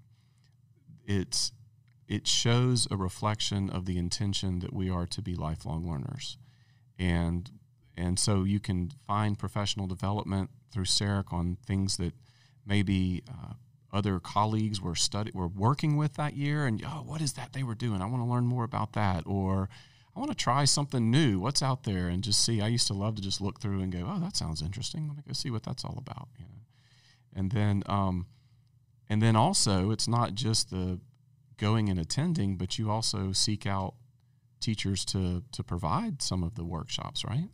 it's 1.06 1.52
it 2.08 2.28
shows 2.28 2.88
a 2.90 2.98
reflection 2.98 3.70
of 3.70 3.86
the 3.86 3.98
intention 3.98 4.60
that 4.60 4.74
we 4.74 4.90
are 4.90 5.06
to 5.08 5.22
be 5.22 5.36
lifelong 5.36 5.90
learners, 5.90 6.38
and 6.98 7.50
and 7.98 8.20
so 8.20 8.44
you 8.44 8.60
can 8.60 8.92
find 9.08 9.38
professional 9.38 9.88
development 9.88 10.50
through 10.72 10.86
SARIC 10.86 11.34
on 11.34 11.58
things 11.66 11.98
that 11.98 12.14
maybe 12.66 13.24
uh, 13.28 13.54
other 13.92 14.20
colleagues 14.20 14.82
were 14.82 14.96
study 14.96 15.32
were 15.34 15.48
working 15.48 15.98
with 15.98 16.14
that 16.16 16.36
year, 16.36 16.66
and 16.66 16.84
oh, 16.86 17.04
what 17.06 17.22
is 17.22 17.34
that 17.34 17.54
they 17.54 17.64
were 17.64 17.76
doing? 17.76 18.02
I 18.02 18.06
want 18.06 18.24
to 18.24 18.30
learn 18.30 18.46
more 18.46 18.64
about 18.64 18.94
that, 18.94 19.24
or 19.26 19.70
I 20.16 20.20
want 20.20 20.32
to 20.32 20.38
try 20.38 20.66
something 20.66 21.10
new. 21.10 21.40
What's 21.40 21.64
out 21.64 21.84
there, 21.84 22.08
and 22.08 22.24
just 22.24 22.44
see. 22.44 22.62
I 22.62 22.68
used 22.68 22.88
to 22.88 22.94
love 22.94 23.16
to 23.16 23.22
just 23.22 23.42
look 23.42 23.60
through 23.60 23.82
and 23.82 23.92
go, 23.92 24.06
oh, 24.08 24.20
that 24.20 24.36
sounds 24.36 24.62
interesting. 24.62 25.08
Let 25.08 25.18
me 25.18 25.24
go 25.28 25.34
see 25.34 25.50
what 25.52 25.64
that's 25.64 25.84
all 25.84 25.98
about. 25.98 26.28
You 26.38 26.46
know, 26.46 26.62
and 27.36 27.52
then 27.52 27.84
um, 27.88 28.28
and 29.10 29.22
then 29.22 29.36
also 29.36 29.92
it's 29.92 30.08
not 30.08 30.36
just 30.36 30.70
the 30.70 31.00
going 31.58 31.90
and 31.90 32.00
attending, 32.00 32.58
but 32.58 32.78
you 32.78 32.90
also 32.90 33.32
seek 33.32 33.66
out 33.66 33.96
teachers 34.60 35.06
to 35.06 35.44
to 35.52 35.64
provide 35.64 36.22
some 36.22 36.44
of 36.44 36.56
the 36.56 36.64
workshops, 36.64 37.24
right? 37.26 37.50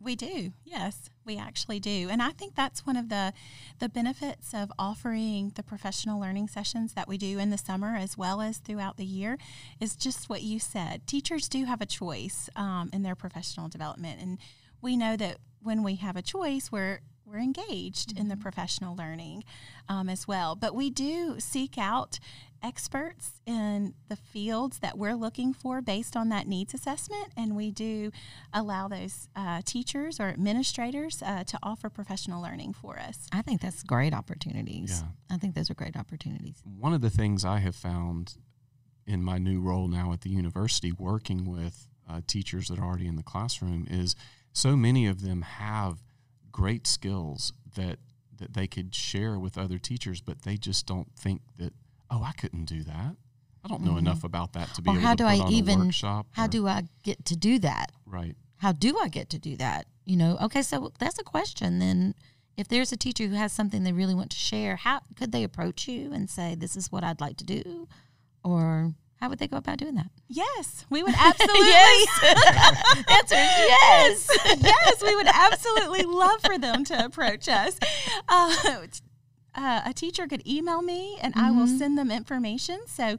We 0.00 0.14
do, 0.14 0.52
yes, 0.64 1.10
we 1.24 1.38
actually 1.38 1.80
do, 1.80 2.08
and 2.10 2.22
I 2.22 2.30
think 2.30 2.54
that's 2.54 2.86
one 2.86 2.96
of 2.96 3.08
the 3.08 3.32
the 3.78 3.88
benefits 3.88 4.52
of 4.52 4.70
offering 4.78 5.52
the 5.54 5.62
professional 5.62 6.20
learning 6.20 6.48
sessions 6.48 6.92
that 6.92 7.08
we 7.08 7.16
do 7.16 7.38
in 7.38 7.50
the 7.50 7.58
summer 7.58 7.96
as 7.96 8.16
well 8.16 8.40
as 8.40 8.58
throughout 8.58 8.98
the 8.98 9.04
year. 9.04 9.38
Is 9.80 9.96
just 9.96 10.28
what 10.28 10.42
you 10.42 10.60
said. 10.60 11.06
Teachers 11.06 11.48
do 11.48 11.64
have 11.64 11.80
a 11.80 11.86
choice 11.86 12.50
um, 12.56 12.90
in 12.92 13.02
their 13.02 13.14
professional 13.14 13.68
development, 13.68 14.20
and 14.20 14.38
we 14.82 14.96
know 14.96 15.16
that 15.16 15.38
when 15.62 15.82
we 15.82 15.96
have 15.96 16.16
a 16.16 16.22
choice, 16.22 16.70
we're 16.70 17.00
we're 17.24 17.38
engaged 17.38 18.16
in 18.16 18.28
the 18.28 18.36
professional 18.36 18.94
learning 18.94 19.44
um, 19.88 20.08
as 20.08 20.28
well. 20.28 20.54
But 20.54 20.74
we 20.74 20.90
do 20.90 21.40
seek 21.40 21.76
out 21.76 22.18
experts 22.66 23.40
in 23.46 23.94
the 24.08 24.16
fields 24.16 24.80
that 24.80 24.98
we're 24.98 25.14
looking 25.14 25.54
for 25.54 25.80
based 25.80 26.16
on 26.16 26.30
that 26.30 26.48
needs 26.48 26.74
assessment, 26.74 27.28
and 27.36 27.54
we 27.54 27.70
do 27.70 28.10
allow 28.52 28.88
those 28.88 29.28
uh, 29.36 29.60
teachers 29.64 30.18
or 30.18 30.28
administrators 30.28 31.22
uh, 31.22 31.44
to 31.44 31.56
offer 31.62 31.88
professional 31.88 32.42
learning 32.42 32.72
for 32.72 32.98
us. 32.98 33.28
I 33.32 33.42
think 33.42 33.60
that's 33.60 33.84
great 33.84 34.12
opportunities. 34.12 35.02
Yeah. 35.02 35.36
I 35.36 35.38
think 35.38 35.54
those 35.54 35.70
are 35.70 35.74
great 35.74 35.96
opportunities. 35.96 36.60
One 36.64 36.92
of 36.92 37.02
the 37.02 37.10
things 37.10 37.44
I 37.44 37.58
have 37.58 37.76
found 37.76 38.34
in 39.06 39.22
my 39.22 39.38
new 39.38 39.60
role 39.60 39.86
now 39.86 40.12
at 40.12 40.22
the 40.22 40.30
university, 40.30 40.90
working 40.90 41.44
with 41.44 41.86
uh, 42.10 42.20
teachers 42.26 42.66
that 42.68 42.80
are 42.80 42.84
already 42.84 43.06
in 43.06 43.14
the 43.14 43.22
classroom, 43.22 43.86
is 43.88 44.16
so 44.52 44.76
many 44.76 45.06
of 45.06 45.22
them 45.22 45.42
have 45.42 45.98
great 46.50 46.86
skills 46.86 47.52
that 47.76 47.98
that 48.38 48.52
they 48.52 48.66
could 48.66 48.94
share 48.94 49.38
with 49.38 49.56
other 49.56 49.78
teachers, 49.78 50.20
but 50.20 50.42
they 50.42 50.58
just 50.58 50.86
don't 50.86 51.08
think 51.16 51.40
that 51.58 51.72
oh, 52.10 52.22
I 52.22 52.32
couldn't 52.32 52.64
do 52.66 52.82
that. 52.84 53.16
I 53.64 53.68
don't 53.68 53.82
know 53.82 53.94
Mhm. 53.94 53.98
enough 53.98 54.22
about 54.24 54.52
that 54.52 54.72
to 54.74 54.82
be 54.82 54.90
Or 54.90 54.94
able 54.94 55.02
how 55.02 55.10
to 55.12 55.16
do 55.16 55.24
put 55.24 55.30
I 55.30 55.38
on 55.40 55.52
even- 55.52 55.80
a 55.80 55.84
workshop. 55.86 56.26
How 56.32 56.44
or- 56.44 56.48
do 56.48 56.68
I 56.68 56.84
get 57.02 57.24
to 57.26 57.36
do 57.36 57.58
that? 57.60 57.92
right? 58.06 58.36
How 58.58 58.72
do 58.72 58.96
I 58.98 59.08
get 59.08 59.28
to 59.30 59.38
do 59.38 59.56
that? 59.56 59.86
You 60.04 60.16
know, 60.16 60.36
okay, 60.40 60.62
so 60.62 60.92
that's 60.98 61.18
a 61.18 61.24
question. 61.24 61.78
Then, 61.80 62.14
if 62.56 62.68
there's 62.68 62.92
a 62.92 62.96
teacher 62.96 63.26
who 63.26 63.34
has 63.34 63.52
something 63.52 63.82
they 63.82 63.92
really 63.92 64.14
want 64.14 64.30
to 64.30 64.36
share, 64.38 64.76
how 64.76 65.00
could 65.16 65.32
they 65.32 65.42
approach 65.42 65.88
you 65.88 66.12
and 66.12 66.30
say, 66.30 66.54
"This 66.54 66.76
is 66.76 66.90
what 66.92 67.02
I'd 67.04 67.20
like 67.20 67.36
to 67.38 67.44
do," 67.44 67.86
or 68.44 68.94
how 69.20 69.28
would 69.28 69.38
they 69.40 69.48
go 69.48 69.56
about 69.56 69.78
doing 69.78 69.96
that? 69.96 70.10
Yes, 70.28 70.86
we 70.88 71.02
would 71.02 71.14
absolutely. 71.18 71.58
yes. 71.68 73.04
Answer 73.08 73.34
is 73.34 73.68
yes. 73.68 74.28
yes, 74.62 75.02
we 75.02 75.16
would 75.16 75.26
absolutely 75.26 76.02
love 76.04 76.40
for 76.42 76.56
them 76.56 76.84
to 76.84 77.04
approach 77.04 77.48
us. 77.48 77.78
Uh, 78.28 78.54
uh, 79.56 79.80
a 79.84 79.92
teacher 79.92 80.26
could 80.28 80.46
email 80.46 80.82
me 80.82 81.18
and 81.20 81.34
I 81.34 81.50
will 81.50 81.66
Mhm. 81.66 81.78
send 81.78 81.98
them 81.98 82.10
information. 82.10 82.80
So 82.86 83.16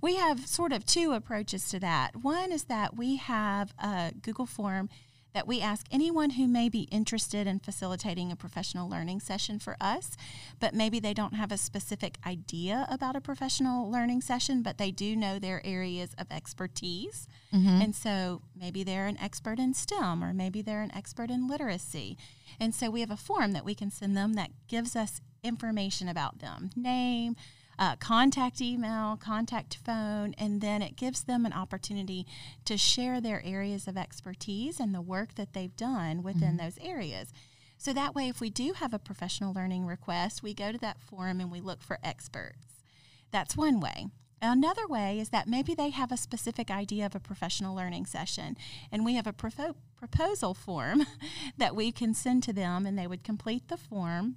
we 0.00 0.16
have 0.16 0.46
sort 0.46 0.72
of 0.72 0.86
two 0.86 1.12
approaches 1.12 1.68
to 1.70 1.80
that. 1.80 2.16
One 2.22 2.52
is 2.52 2.64
that 2.64 2.96
we 2.96 3.16
have 3.16 3.74
a 3.78 4.12
Google 4.22 4.46
form 4.46 4.88
that 5.32 5.46
we 5.46 5.60
ask 5.60 5.86
anyone 5.92 6.30
who 6.30 6.48
may 6.48 6.68
be 6.68 6.88
interested 6.90 7.46
in 7.46 7.60
facilitating 7.60 8.32
a 8.32 8.36
professional 8.36 8.88
learning 8.88 9.20
session 9.20 9.60
for 9.60 9.76
us, 9.80 10.16
but 10.58 10.74
maybe 10.74 10.98
they 10.98 11.14
don't 11.14 11.34
have 11.34 11.52
a 11.52 11.56
specific 11.56 12.18
idea 12.26 12.84
about 12.90 13.14
a 13.14 13.20
professional 13.20 13.88
learning 13.88 14.20
session, 14.22 14.60
but 14.60 14.76
they 14.76 14.90
do 14.90 15.14
know 15.14 15.38
their 15.38 15.64
areas 15.64 16.10
of 16.18 16.26
expertise. 16.32 17.28
Mhm. 17.52 17.80
And 17.84 17.94
so 17.94 18.42
maybe 18.56 18.82
they're 18.82 19.06
an 19.06 19.18
expert 19.18 19.60
in 19.60 19.72
STEM 19.72 20.24
or 20.24 20.34
maybe 20.34 20.62
they're 20.62 20.82
an 20.82 20.92
expert 20.94 21.30
in 21.30 21.46
literacy. 21.46 22.18
And 22.58 22.74
so 22.74 22.90
we 22.90 22.98
have 22.98 23.10
a 23.12 23.16
form 23.16 23.52
that 23.52 23.64
we 23.64 23.76
can 23.76 23.92
send 23.92 24.16
them 24.16 24.32
that 24.32 24.50
gives 24.66 24.96
us 24.96 25.20
information 25.42 26.08
about 26.08 26.38
them 26.38 26.70
name, 26.76 27.36
uh, 27.78 27.96
contact 27.96 28.60
email, 28.60 29.16
contact 29.16 29.78
phone, 29.84 30.34
and 30.36 30.60
then 30.60 30.82
it 30.82 30.96
gives 30.96 31.24
them 31.24 31.46
an 31.46 31.52
opportunity 31.52 32.26
to 32.66 32.76
share 32.76 33.20
their 33.20 33.42
areas 33.44 33.88
of 33.88 33.96
expertise 33.96 34.78
and 34.78 34.94
the 34.94 35.00
work 35.00 35.34
that 35.36 35.54
they've 35.54 35.76
done 35.76 36.22
within 36.22 36.58
those 36.58 36.78
areas. 36.82 37.32
So 37.78 37.94
that 37.94 38.14
way, 38.14 38.28
if 38.28 38.42
we 38.42 38.50
do 38.50 38.74
have 38.74 38.92
a 38.92 38.98
professional 38.98 39.54
learning 39.54 39.86
request, 39.86 40.42
we 40.42 40.52
go 40.52 40.70
to 40.70 40.78
that 40.78 41.00
forum 41.00 41.40
and 41.40 41.50
we 41.50 41.62
look 41.62 41.82
for 41.82 41.98
experts. 42.04 42.82
That's 43.30 43.56
one 43.56 43.80
way. 43.80 44.08
Another 44.42 44.86
way 44.86 45.18
is 45.18 45.30
that 45.30 45.48
maybe 45.48 45.74
they 45.74 45.88
have 45.88 46.12
a 46.12 46.16
specific 46.18 46.70
idea 46.70 47.06
of 47.06 47.14
a 47.14 47.20
professional 47.20 47.74
learning 47.74 48.04
session, 48.04 48.56
and 48.92 49.04
we 49.04 49.14
have 49.14 49.26
a 49.26 49.32
propo- 49.32 49.76
proposal 49.96 50.52
form 50.52 51.06
that 51.58 51.74
we 51.74 51.92
can 51.92 52.12
send 52.12 52.42
to 52.42 52.52
them, 52.52 52.84
and 52.84 52.98
they 52.98 53.06
would 53.06 53.24
complete 53.24 53.68
the 53.68 53.76
form, 53.78 54.36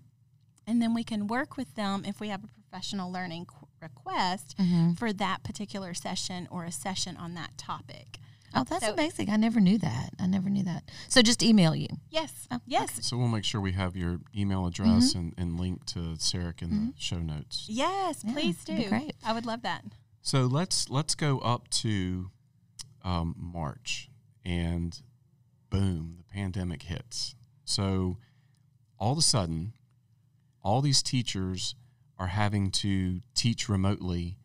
and 0.67 0.81
then 0.81 0.93
we 0.93 1.03
can 1.03 1.27
work 1.27 1.57
with 1.57 1.75
them 1.75 2.03
if 2.05 2.19
we 2.19 2.29
have 2.29 2.43
a 2.43 2.47
professional 2.47 3.11
learning 3.11 3.45
qu- 3.45 3.67
request 3.81 4.55
Mhm. 4.57 4.97
for 4.97 5.11
that 5.13 5.43
particular 5.43 5.93
session 5.93 6.47
or 6.49 6.63
a 6.65 6.71
session 6.71 7.17
on 7.17 7.33
that 7.35 7.57
topic. 7.57 8.19
Oh, 8.55 8.63
that's 8.63 8.85
So- 8.85 8.93
amazing. 8.93 9.29
I 9.31 9.35
never 9.35 9.59
knew 9.59 9.77
that. 9.79 10.13
I 10.19 10.27
never 10.27 10.47
knew 10.49 10.63
that. 10.63 10.89
So 11.09 11.21
just 11.23 11.41
email 11.41 11.75
you. 11.75 11.87
Yes, 12.09 12.47
Oh, 12.51 12.59
yes, 12.67 13.03
So 13.05 13.17
we'll 13.17 13.27
make 13.27 13.43
sure 13.45 13.59
we 13.59 13.71
have 13.73 13.95
your 13.97 14.21
email 14.35 14.67
address 14.67 15.15
and, 15.15 15.33
and 15.37 15.59
link 15.59 15.85
to 15.87 16.15
SARIC 16.19 16.61
in 16.61 16.69
the 16.69 16.93
show 16.97 17.17
notes. 17.19 17.65
yes. 17.67 18.23
Yeah, 18.23 18.33
Please 18.33 18.57
that'd 18.63 18.77
be 18.77 18.83
do. 18.83 18.89
great. 18.89 19.15
I 19.23 19.33
would 19.33 19.45
love 19.47 19.63
that. 19.63 19.83
So 20.21 20.45
let's 20.45 20.89
let's 20.89 21.15
go 21.15 21.39
up 21.39 21.67
to 21.81 22.31
um, 23.01 23.35
March, 23.37 24.09
and 24.45 25.01
boom, 25.69 26.15
the 26.19 26.23
pandemic 26.23 26.83
hits. 26.83 27.35
So 27.65 28.17
all 28.97 29.11
of 29.11 29.17
a 29.17 29.21
sudden, 29.21 29.73
all 30.63 30.81
these 30.81 31.03
teachers 31.03 31.75
are 32.17 32.27
having 32.27 32.71
to 32.71 33.19
teach 33.35 33.67
remotely, 33.67 34.37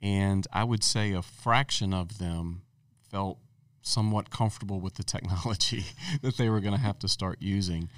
and 0.00 0.46
I 0.52 0.64
would 0.64 0.84
say 0.84 1.12
a 1.12 1.22
fraction 1.22 1.94
of 1.94 2.18
them 2.18 2.62
felt 3.10 3.38
somewhat 3.82 4.30
comfortable 4.30 4.80
with 4.80 4.94
the 4.94 5.02
technology 5.02 5.84
that 6.22 6.36
they 6.36 6.48
were 6.48 6.60
going 6.60 6.74
to 6.74 6.80
have 6.80 6.98
to 7.00 7.08
start 7.08 7.38
using. 7.40 7.88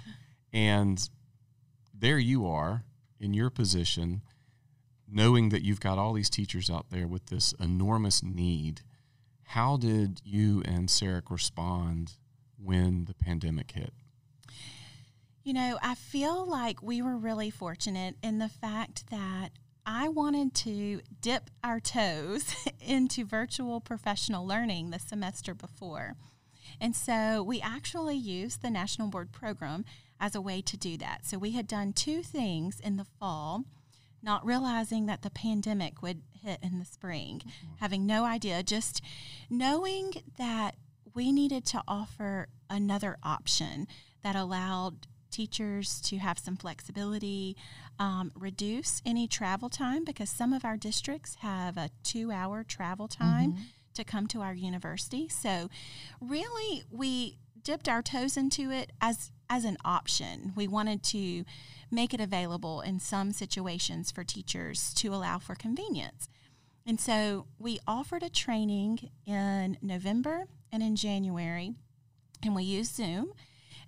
And 0.53 1.09
there 1.93 2.19
you 2.19 2.47
are 2.47 2.85
in 3.21 3.35
your 3.35 3.51
position, 3.51 4.23
knowing 5.09 5.51
that 5.51 5.63
you've 5.63 5.81
got 5.81 5.99
all 5.99 6.13
these 6.13 6.31
teachers 6.31 6.71
out 6.71 6.87
there 6.91 7.07
with 7.07 7.27
this 7.27 7.53
enormous 7.61 8.23
need. 8.23 8.83
How 9.49 9.77
did 9.77 10.21
you 10.25 10.63
and 10.65 10.89
SARIC 10.89 11.31
respond 11.31 12.13
when 12.57 13.05
the 13.05 13.15
pandemic 13.15 13.73
hit? 13.73 13.93
You 15.45 15.53
know, 15.53 15.79
I 15.83 15.95
feel 15.95 16.47
like 16.47 16.83
we 16.83 17.03
were 17.03 17.19
really 17.19 17.51
fortunate 17.51 18.17
in 18.23 18.39
the 18.39 18.49
fact 18.49 19.11
that 19.11 19.51
I 19.85 20.09
wanted 20.09 20.55
to 20.55 21.03
dip 21.21 21.51
our 21.63 21.81
toes 21.81 22.55
into 22.81 23.27
virtual 23.27 23.79
professional 23.79 24.47
learning 24.47 24.91
the 24.91 24.99
semester 24.99 25.55
before. 25.55 26.15
And 26.81 26.97
so 26.97 27.43
we 27.43 27.61
actually 27.61 28.17
used 28.17 28.63
the 28.63 28.71
National 28.71 29.09
Board 29.09 29.33
Program 29.33 29.85
as 30.19 30.35
a 30.35 30.41
way 30.41 30.63
to 30.63 30.79
do 30.79 30.97
that. 30.97 31.27
So 31.27 31.37
we 31.37 31.51
had 31.51 31.69
done 31.69 31.93
two 31.93 32.23
things 32.23 32.81
in 32.81 32.97
the 32.97 33.05
fall, 33.05 33.65
not 34.23 34.47
realizing 34.47 35.05
that 35.07 35.21
the 35.21 35.29
pandemic 35.29 36.01
would 36.01 36.23
hit 36.43 36.59
in 36.63 36.79
the 36.79 36.87
spring, 36.87 37.43
mm-hmm. 37.45 37.75
having 37.81 38.07
no 38.07 38.25
idea, 38.25 38.63
just 38.63 39.03
knowing 39.51 40.15
that 40.39 40.77
we 41.15 41.33
needed 41.33 41.67
to 41.67 41.83
offer 41.87 42.49
another 42.71 43.19
option 43.23 43.87
that 44.23 44.35
allowed 44.35 45.07
teachers 45.35 46.01
to 46.03 46.19
have 46.19 46.39
some 46.39 46.57
flexibility, 46.57 47.57
um, 47.99 48.33
reduce 48.35 49.03
any 49.05 49.27
travel 49.27 49.69
time 49.69 50.05
because 50.05 50.31
some 50.31 50.53
of 50.53 50.65
our 50.65 50.77
districts 50.77 51.37
have 51.41 51.77
a 51.77 51.91
two 52.03 52.31
hour 52.31 52.65
travel 52.65 53.09
time 53.09 53.53
mm-hmm. 53.53 53.63
to 53.95 54.05
come 54.05 54.27
to 54.29 54.41
our 54.41 54.55
university. 54.55 55.29
So, 55.29 55.69
really, 56.21 56.85
we 56.91 57.37
dipped 57.63 57.89
our 57.89 58.03
toes 58.03 58.37
into 58.37 58.71
it 58.71 58.93
as 59.01 59.33
as 59.51 59.65
an 59.65 59.77
option. 59.85 60.53
We 60.55 60.69
wanted 60.69 61.03
to 61.05 61.45
make 61.91 62.15
it 62.15 62.21
available 62.21 62.81
in 62.81 63.01
some 63.01 63.33
situations 63.33 64.11
for 64.11 64.25
teachers 64.25 64.95
to 64.95 65.15
allow 65.15 65.39
for 65.39 65.55
convenience. 65.55 66.29
And 66.87 67.01
so 67.01 67.47
we 67.59 67.79
offered 67.87 68.23
a 68.23 68.31
training 68.31 69.11
in 69.27 69.79
November 69.81 70.47
and 70.71 70.83
in 70.83 70.97
January, 70.97 71.73
and 72.43 72.55
we 72.55 72.63
used 72.63 72.95
Zoom. 72.95 73.33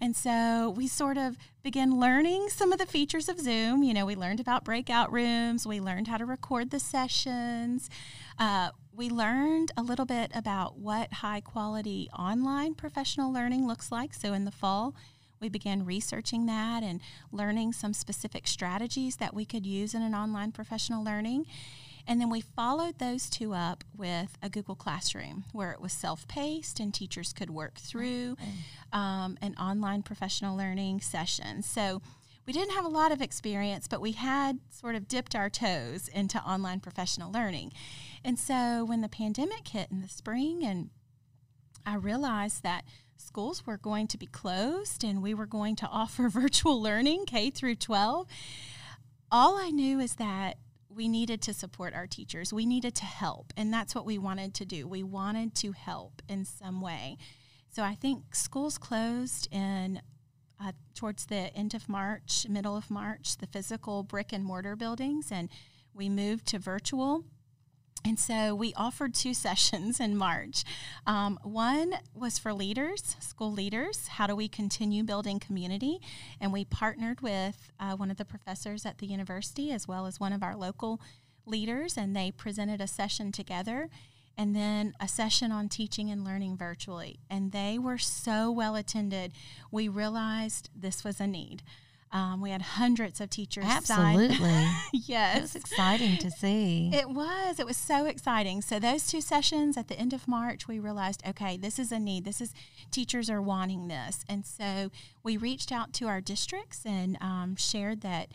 And 0.00 0.14
so 0.14 0.72
we 0.76 0.86
sort 0.86 1.16
of 1.18 1.36
began 1.62 1.98
learning 1.98 2.48
some 2.48 2.72
of 2.72 2.78
the 2.78 2.86
features 2.86 3.28
of 3.28 3.40
Zoom. 3.40 3.82
You 3.82 3.94
know, 3.94 4.06
we 4.06 4.14
learned 4.14 4.40
about 4.40 4.64
breakout 4.64 5.12
rooms, 5.12 5.66
we 5.66 5.80
learned 5.80 6.08
how 6.08 6.18
to 6.18 6.26
record 6.26 6.70
the 6.70 6.80
sessions. 6.80 7.88
Uh, 8.38 8.70
we 8.94 9.10
learned 9.10 9.72
a 9.76 9.82
little 9.82 10.06
bit 10.06 10.30
about 10.34 10.78
what 10.78 11.12
high 11.14 11.40
quality 11.40 12.08
online 12.18 12.74
professional 12.74 13.32
learning 13.32 13.66
looks 13.66 13.92
like. 13.92 14.14
So 14.14 14.32
in 14.32 14.44
the 14.44 14.50
fall, 14.50 14.94
we 15.40 15.48
began 15.48 15.84
researching 15.84 16.46
that 16.46 16.82
and 16.82 17.00
learning 17.30 17.72
some 17.74 17.92
specific 17.92 18.46
strategies 18.48 19.16
that 19.16 19.34
we 19.34 19.44
could 19.44 19.66
use 19.66 19.94
in 19.94 20.02
an 20.02 20.14
online 20.14 20.50
professional 20.52 21.04
learning. 21.04 21.44
And 22.06 22.20
then 22.20 22.30
we 22.30 22.40
followed 22.40 22.98
those 22.98 23.28
two 23.28 23.52
up 23.52 23.82
with 23.96 24.38
a 24.42 24.48
Google 24.48 24.76
Classroom 24.76 25.44
where 25.52 25.72
it 25.72 25.80
was 25.80 25.92
self 25.92 26.28
paced 26.28 26.78
and 26.78 26.94
teachers 26.94 27.32
could 27.32 27.50
work 27.50 27.78
through 27.78 28.36
um, 28.92 29.36
an 29.42 29.54
online 29.58 30.02
professional 30.02 30.56
learning 30.56 31.00
session. 31.00 31.62
So 31.62 32.00
we 32.46 32.52
didn't 32.52 32.74
have 32.74 32.84
a 32.84 32.88
lot 32.88 33.10
of 33.10 33.20
experience, 33.20 33.88
but 33.88 34.00
we 34.00 34.12
had 34.12 34.60
sort 34.70 34.94
of 34.94 35.08
dipped 35.08 35.34
our 35.34 35.50
toes 35.50 36.08
into 36.08 36.38
online 36.38 36.78
professional 36.78 37.32
learning. 37.32 37.72
And 38.24 38.38
so 38.38 38.84
when 38.84 39.00
the 39.00 39.08
pandemic 39.08 39.66
hit 39.68 39.90
in 39.90 40.00
the 40.00 40.08
spring, 40.08 40.64
and 40.64 40.90
I 41.84 41.96
realized 41.96 42.62
that 42.62 42.84
schools 43.16 43.66
were 43.66 43.76
going 43.76 44.06
to 44.08 44.18
be 44.18 44.26
closed 44.26 45.02
and 45.02 45.22
we 45.22 45.34
were 45.34 45.46
going 45.46 45.74
to 45.76 45.86
offer 45.90 46.28
virtual 46.28 46.80
learning 46.80 47.26
K 47.26 47.50
through 47.50 47.76
12, 47.76 48.28
all 49.32 49.58
I 49.58 49.70
knew 49.70 49.98
is 49.98 50.14
that 50.14 50.56
we 50.96 51.08
needed 51.08 51.42
to 51.42 51.52
support 51.52 51.94
our 51.94 52.06
teachers. 52.06 52.52
We 52.52 52.64
needed 52.64 52.94
to 52.96 53.04
help. 53.04 53.52
And 53.56 53.72
that's 53.72 53.94
what 53.94 54.06
we 54.06 54.16
wanted 54.16 54.54
to 54.54 54.64
do. 54.64 54.88
We 54.88 55.02
wanted 55.02 55.54
to 55.56 55.72
help 55.72 56.22
in 56.28 56.44
some 56.44 56.80
way. 56.80 57.18
So 57.70 57.82
I 57.82 57.94
think 57.94 58.34
schools 58.34 58.78
closed 58.78 59.48
in 59.52 60.00
uh, 60.58 60.72
towards 60.94 61.26
the 61.26 61.54
end 61.54 61.74
of 61.74 61.88
March, 61.88 62.46
middle 62.48 62.76
of 62.76 62.90
March, 62.90 63.36
the 63.36 63.46
physical 63.46 64.02
brick 64.02 64.32
and 64.32 64.42
mortar 64.42 64.74
buildings, 64.74 65.30
and 65.30 65.50
we 65.92 66.08
moved 66.08 66.46
to 66.46 66.58
virtual. 66.58 67.24
And 68.04 68.18
so 68.18 68.54
we 68.54 68.72
offered 68.74 69.14
two 69.14 69.34
sessions 69.46 69.98
in 70.00 70.16
March. 70.16 70.64
Um, 71.06 71.38
one 71.42 71.94
was 72.14 72.38
for 72.38 72.52
leaders, 72.52 73.16
school 73.20 73.52
leaders. 73.52 74.08
How 74.08 74.26
do 74.26 74.36
we 74.36 74.48
continue 74.48 75.02
building 75.02 75.40
community? 75.40 76.00
And 76.40 76.52
we 76.52 76.64
partnered 76.64 77.20
with 77.20 77.72
uh, 77.80 77.96
one 77.96 78.10
of 78.10 78.16
the 78.16 78.24
professors 78.24 78.86
at 78.86 78.98
the 78.98 79.06
university 79.06 79.72
as 79.72 79.88
well 79.88 80.06
as 80.06 80.20
one 80.20 80.32
of 80.32 80.42
our 80.42 80.56
local 80.56 81.00
leaders, 81.46 81.96
and 81.96 82.14
they 82.14 82.30
presented 82.30 82.80
a 82.80 82.86
session 82.86 83.32
together 83.32 83.88
and 84.38 84.54
then 84.54 84.92
a 85.00 85.08
session 85.08 85.50
on 85.50 85.68
teaching 85.68 86.10
and 86.10 86.24
learning 86.24 86.56
virtually. 86.56 87.18
And 87.30 87.52
they 87.52 87.78
were 87.78 87.98
so 87.98 88.50
well 88.50 88.76
attended, 88.76 89.32
we 89.70 89.88
realized 89.88 90.68
this 90.74 91.04
was 91.04 91.20
a 91.20 91.26
need. 91.26 91.62
Um, 92.12 92.40
we 92.40 92.50
had 92.50 92.62
hundreds 92.62 93.20
of 93.20 93.30
teachers. 93.30 93.64
Absolutely. 93.66 94.66
yes. 94.92 95.38
It 95.38 95.42
was 95.42 95.56
exciting 95.56 96.16
to 96.18 96.30
see. 96.30 96.90
It 96.92 97.10
was. 97.10 97.58
It 97.58 97.66
was 97.66 97.76
so 97.76 98.06
exciting. 98.06 98.62
So, 98.62 98.78
those 98.78 99.06
two 99.06 99.20
sessions 99.20 99.76
at 99.76 99.88
the 99.88 99.98
end 99.98 100.12
of 100.12 100.28
March, 100.28 100.68
we 100.68 100.78
realized 100.78 101.22
okay, 101.26 101.56
this 101.56 101.78
is 101.78 101.92
a 101.92 101.98
need. 101.98 102.24
This 102.24 102.40
is, 102.40 102.54
teachers 102.90 103.28
are 103.28 103.42
wanting 103.42 103.88
this. 103.88 104.24
And 104.28 104.46
so, 104.46 104.90
we 105.22 105.36
reached 105.36 105.72
out 105.72 105.92
to 105.94 106.06
our 106.06 106.20
districts 106.20 106.86
and 106.86 107.18
um, 107.20 107.56
shared 107.56 108.02
that 108.02 108.28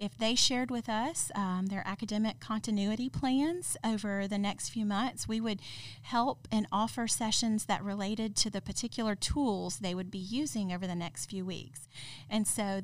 if 0.00 0.16
they 0.16 0.34
shared 0.34 0.70
with 0.70 0.88
us 0.88 1.30
um, 1.34 1.66
their 1.66 1.86
academic 1.86 2.40
continuity 2.40 3.10
plans 3.10 3.76
over 3.84 4.26
the 4.26 4.38
next 4.38 4.70
few 4.70 4.86
months, 4.86 5.28
we 5.28 5.42
would 5.42 5.60
help 6.02 6.48
and 6.50 6.66
offer 6.72 7.06
sessions 7.06 7.66
that 7.66 7.84
related 7.84 8.34
to 8.36 8.48
the 8.48 8.62
particular 8.62 9.14
tools 9.14 9.78
they 9.78 9.94
would 9.94 10.10
be 10.10 10.18
using 10.18 10.72
over 10.72 10.86
the 10.86 10.94
next 10.94 11.26
few 11.26 11.44
weeks. 11.44 11.86
And 12.30 12.48
so 12.48 12.80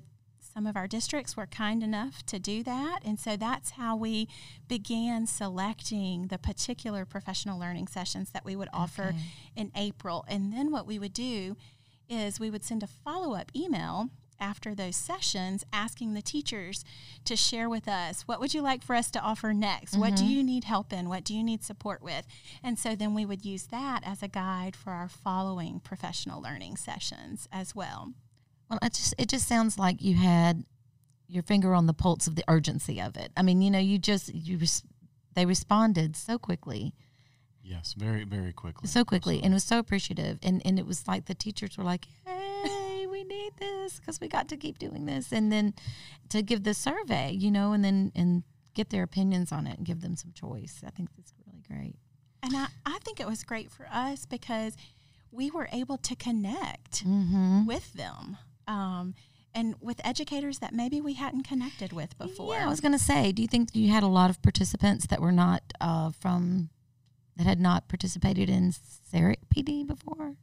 some 0.57 0.67
of 0.67 0.75
our 0.75 0.87
districts 0.87 1.37
were 1.37 1.45
kind 1.45 1.83
enough 1.83 2.25
to 2.25 2.39
do 2.39 2.63
that. 2.63 3.01
And 3.05 3.21
so 3.21 3.37
that's 3.37 3.73
how 3.73 3.95
we 3.95 4.27
began 4.69 5.27
selecting 5.27 6.29
the 6.29 6.39
particular 6.39 7.05
professional 7.05 7.61
learning 7.61 7.89
sessions 7.89 8.31
that 8.31 8.43
we 8.43 8.57
would 8.57 8.71
offer 8.73 9.09
okay. 9.09 9.19
in 9.55 9.71
April. 9.77 10.25
And 10.27 10.55
then 10.55 10.73
what 10.73 10.87
we 10.87 10.99
would 10.99 11.13
do 11.13 11.59
is 12.09 12.41
we 12.41 12.49
would 12.49 12.65
send 12.65 12.83
a 12.83 12.87
follow 12.87 13.35
up 13.35 13.53
email 13.55 14.09
after 14.41 14.75
those 14.75 14.97
sessions 14.97 15.63
asking 15.75 16.15
the 16.15 16.23
teachers 16.23 16.87
to 17.27 17.37
share 17.37 17.69
with 17.69 17.87
us 17.87 18.23
what 18.23 18.41
would 18.41 18.53
you 18.53 18.61
like 18.61 18.83
for 18.83 18.95
us 18.95 19.11
to 19.11 19.21
offer 19.21 19.55
next 19.55 19.93
mm-hmm. 19.93 20.01
what 20.03 20.15
do 20.15 20.23
mm-hmm. 20.23 20.33
you 20.33 20.45
need 20.45 20.65
help 20.65 20.93
in 20.93 21.09
what 21.09 21.25
do 21.25 21.35
you 21.35 21.43
need 21.43 21.65
support 21.65 22.03
with 22.03 22.27
and 22.63 22.79
so 22.79 22.95
then 22.95 23.15
we 23.15 23.25
would 23.25 23.47
use 23.47 23.69
that 23.69 24.03
as 24.05 24.23
a 24.23 24.29
guide 24.29 24.77
for 24.77 24.91
our 24.91 25.09
following 25.09 25.81
professional 25.81 26.43
learning 26.43 26.77
sessions 26.77 27.49
as 27.51 27.75
well 27.75 28.13
well, 28.69 28.79
it 28.83 28.93
just 28.93 29.15
it 29.19 29.29
just 29.29 29.47
sounds 29.49 29.79
like 29.79 30.03
you 30.03 30.15
had 30.15 30.65
your 31.29 31.43
finger 31.43 31.75
on 31.75 31.87
the 31.87 31.95
pulse 31.95 32.27
of 32.27 32.37
the 32.37 32.45
urgency 32.49 33.01
of 33.01 33.17
it. 33.17 33.33
I 33.37 33.43
mean, 33.43 33.63
you 33.63 33.71
know, 33.71 33.79
you 33.79 33.99
just 33.99 34.33
you 34.35 34.59
res- 34.59 34.83
they 35.35 35.47
responded 35.47 36.17
so 36.17 36.39
quickly. 36.39 36.95
Yes, 37.63 37.95
very 37.97 38.25
very 38.25 38.53
quickly. 38.53 38.89
So 38.89 39.05
quickly, 39.05 39.35
Absolutely. 39.35 39.45
and 39.45 39.53
it 39.53 39.57
was 39.57 39.65
so 39.65 39.79
appreciative, 39.79 40.39
and 40.43 40.63
and 40.65 40.79
it 40.79 40.87
was 40.87 41.07
like 41.07 41.27
the 41.27 41.35
teachers 41.35 41.77
were 41.77 41.85
like, 41.85 42.07
"Hey, 42.25 43.07
we 43.09 43.25
need 43.25 43.53
this 43.59 43.99
because 43.99 44.21
we 44.21 44.29
got 44.29 44.49
to 44.49 44.57
keep 44.57 44.79
doing 44.79 45.07
this," 45.07 45.33
and 45.33 45.51
then 45.51 45.75
to 46.29 46.43
give 46.43 46.63
the 46.63 46.75
survey, 46.75 47.33
you 47.33 47.51
know, 47.51 47.73
and 47.73 47.85
then 47.85 48.13
and 48.15 48.45
get 48.75 48.91
their 48.91 49.03
opinions 49.03 49.53
on 49.53 49.67
it 49.67 49.79
and 49.79 49.87
give 49.87 50.01
them 50.01 50.17
some 50.17 50.33
choice. 50.33 50.83
I 50.87 50.91
think 50.91 51.09
that's 51.17 51.33
really 51.47 51.63
great. 51.67 51.97
And 52.43 52.55
I, 52.57 52.67
I 52.85 52.99
think 53.05 53.19
it 53.19 53.27
was 53.27 53.43
great 53.43 53.71
for 53.71 53.89
us 53.91 54.27
because 54.27 54.77
we 55.33 55.51
were 55.51 55.69
able 55.73 55.97
to 55.99 56.15
connect 56.15 57.05
mm-hmm. 57.05 57.67
with 57.67 57.93
them 57.95 58.37
um, 58.67 59.15
and 59.55 59.75
with 59.81 60.01
educators 60.05 60.59
that 60.59 60.75
maybe 60.75 61.01
we 61.01 61.15
hadn't 61.15 61.45
connected 61.45 61.93
with 61.93 62.17
before. 62.19 62.55
Yeah, 62.55 62.67
I 62.67 62.69
was 62.69 62.81
going 62.81 62.93
to 62.93 62.99
say, 62.99 63.33
do 63.33 63.41
you 63.41 63.49
think 63.49 63.75
you 63.75 63.91
had 63.91 64.03
a 64.03 64.09
lot 64.09 64.29
of 64.29 64.43
participants 64.43 65.07
that 65.07 65.21
were 65.21 65.33
not 65.33 65.63
uh, 65.81 66.11
from 66.11 66.69
that 67.37 67.47
had 67.47 67.61
not 67.61 67.89
participated 67.89 68.49
in 68.51 68.73
SARIC 68.73 69.41
PD 69.55 69.87
before? 69.87 70.37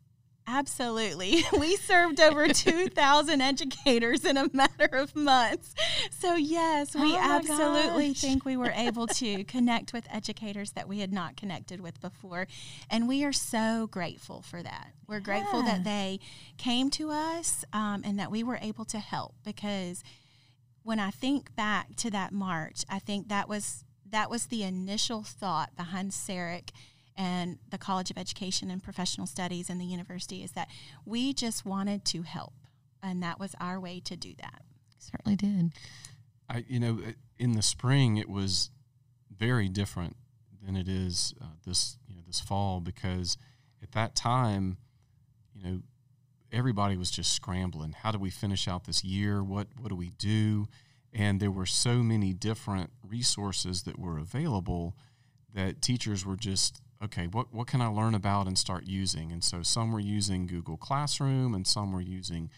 Absolutely. 0.46 1.44
We 1.60 1.76
served 1.78 2.20
over 2.20 2.48
2,000 2.54 3.42
educators 3.42 4.26
in 4.26 4.38
a 4.38 4.50
matter 4.54 4.86
of 4.98 5.16
months. 5.16 5.74
So, 6.12 6.36
yes, 6.36 6.94
we 6.96 7.14
Oh 7.14 7.18
absolutely 7.20 8.10
gosh. 8.10 8.22
think 8.22 8.46
we 8.46 8.58
were 8.58 8.72
able 8.76 9.08
to 9.08 9.44
connect 9.46 9.94
with 9.94 10.06
educators 10.12 10.72
that 10.72 10.88
we 10.88 11.00
had 11.00 11.14
not 11.14 11.38
connected 11.38 11.80
with 11.80 12.02
before. 12.02 12.48
And 12.90 13.08
we 13.08 13.24
are 13.24 13.32
so 13.34 13.88
grateful 13.90 14.42
for 14.42 14.62
that. 14.62 14.90
We're 15.08 15.20
grateful 15.22 15.64
Yeah. 15.64 15.76
that 15.76 15.84
they 15.86 16.20
came 16.58 16.90
to 16.92 17.12
us 17.12 17.64
um, 17.72 18.02
and 18.06 18.20
that 18.20 18.32
we 18.32 18.44
were 18.44 18.60
able 18.62 18.86
to 18.86 19.00
help 19.00 19.36
because 19.44 20.04
when 20.84 21.00
I 21.00 21.12
think 21.12 21.56
back 21.56 21.96
to 21.98 22.12
that 22.12 22.34
March, 22.34 22.84
I 22.90 23.00
think 23.00 23.30
that 23.30 23.48
was 23.48 23.86
that 24.10 24.30
was 24.30 24.48
the 24.48 24.62
initial 24.64 25.24
thought 25.24 25.76
behind 25.76 26.12
SARIC 26.14 26.70
and 27.18 27.60
the 27.70 27.78
College 27.78 28.12
of 28.12 28.18
Education 28.18 28.72
and 28.72 28.82
Professional 28.82 29.28
Studies 29.28 29.70
and 29.70 29.80
the 29.80 29.86
university 29.86 30.44
is 30.44 30.52
that 30.54 30.68
we 31.06 31.34
just 31.34 31.66
wanted 31.66 32.06
to 32.06 32.24
help, 32.24 32.54
and 33.02 33.22
that 33.24 33.40
was 33.40 33.56
our 33.60 33.80
way 33.80 34.00
to 34.02 34.16
do 34.16 34.34
that. 34.42 34.62
Certainly 34.98 35.36
did. 35.36 35.74
I, 36.50 36.66
you 36.68 36.80
know, 36.80 37.00
in 37.38 37.54
the 37.54 37.62
spring 37.62 38.18
it 38.18 38.30
was 38.30 38.70
very 39.36 39.70
different 39.70 40.16
than 40.64 40.76
it 40.76 40.88
is 40.88 41.34
uh, 41.42 41.46
this, 41.66 41.98
you 42.08 42.16
know, 42.16 42.22
this 42.26 42.40
fall 42.40 42.80
because 42.80 43.38
at 43.82 43.92
that 43.92 44.16
time, 44.16 44.78
you 45.54 45.64
know, 45.64 45.82
everybody 46.52 46.96
was 46.96 47.12
just 47.12 47.34
scrambling. 47.34 47.94
How 47.94 48.12
do 48.12 48.20
we 48.20 48.30
finish 48.30 48.68
out 48.68 48.86
this 48.86 49.04
year? 49.04 49.44
What 49.44 49.68
what 49.78 49.90
do 49.90 49.96
we 49.96 50.12
do? 50.12 50.68
And 51.12 51.40
there 51.40 51.52
were 51.52 51.66
so 51.66 52.02
many 52.02 52.34
different 52.34 52.92
resources 53.08 53.84
that 53.84 54.00
were 54.00 54.18
available 54.18 54.96
that 55.54 55.82
teachers 55.82 56.26
were 56.26 56.36
just 56.36 56.82
okay. 57.06 57.28
What 57.28 57.54
what 57.54 57.68
can 57.68 57.82
I 57.82 57.88
learn 57.88 58.16
about 58.16 58.48
and 58.48 58.58
start 58.58 58.86
using? 58.86 59.32
And 59.32 59.44
so 59.44 59.62
some 59.64 59.92
were 59.92 60.00
using 60.00 60.48
Google 60.48 60.78
Classroom, 60.78 61.54
and 61.54 61.66
some 61.68 61.92
were 61.92 62.02
using 62.02 62.50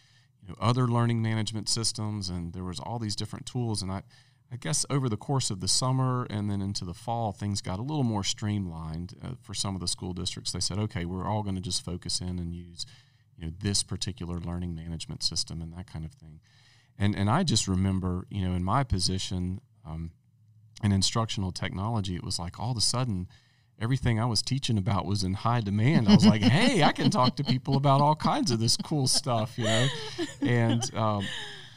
you 0.42 0.50
know 0.50 0.56
other 0.60 0.88
learning 0.88 1.22
management 1.22 1.70
systems, 1.70 2.30
and 2.30 2.54
there 2.54 2.64
was 2.64 2.80
all 2.80 3.00
these 3.00 3.16
different 3.16 3.46
tools. 3.46 3.82
And 3.82 3.92
I 3.92 4.04
I 4.52 4.58
guess 4.58 4.86
over 4.90 5.10
the 5.10 5.18
course 5.18 5.50
of 5.50 5.60
the 5.60 5.68
summer 5.68 6.26
and 6.30 6.50
then 6.50 6.62
into 6.62 6.86
the 6.86 6.94
fall, 6.94 7.32
things 7.32 7.62
got 7.62 7.80
a 7.80 7.82
little 7.82 8.04
more 8.04 8.24
streamlined 8.24 9.16
uh, 9.24 9.32
for 9.42 9.54
some 9.54 9.76
of 9.76 9.82
the 9.82 9.88
school 9.88 10.14
districts. 10.14 10.52
They 10.52 10.60
said, 10.60 10.78
okay, 10.78 11.06
we're 11.06 11.28
all 11.28 11.44
going 11.44 11.56
to 11.56 11.62
just 11.62 11.84
focus 11.84 12.22
in 12.22 12.40
and 12.40 12.54
use, 12.54 12.86
you 13.38 13.46
know, 13.46 13.54
this 13.60 13.82
particular 13.84 14.40
learning 14.40 14.76
management 14.76 15.24
system 15.24 15.62
and 15.62 15.74
that 15.74 15.92
kind 15.92 16.06
of 16.06 16.12
thing. 16.12 16.40
And 16.98 17.16
and 17.16 17.30
I 17.30 17.44
just 17.44 17.68
remember, 17.68 18.26
you 18.30 18.48
know, 18.48 18.56
in 18.56 18.64
my 18.64 18.84
position 18.84 19.60
um, 19.86 20.12
in 20.84 20.92
instructional 20.92 21.52
technology, 21.52 22.16
it 22.16 22.24
was 22.24 22.40
like 22.40 22.60
all 22.60 22.72
of 22.72 22.78
a 22.78 22.82
sudden. 22.82 23.28
Everything 23.80 24.20
I 24.20 24.26
was 24.26 24.42
teaching 24.42 24.78
about 24.78 25.06
was 25.06 25.24
in 25.24 25.34
high 25.34 25.62
demand. 25.62 26.08
I 26.08 26.16
was 26.16 26.26
like, 26.26 26.42
"Hey, 26.58 26.84
I 26.84 26.92
can 26.92 27.10
talk 27.10 27.36
to 27.38 27.44
people 27.44 27.76
about 27.76 28.02
all 28.02 28.16
kinds 28.16 28.52
of 28.52 28.60
this 28.60 28.78
cool 28.78 29.08
stuff," 29.08 29.58
you 29.58 29.66
know. 29.66 29.88
And 30.42 30.96
um, 30.96 31.26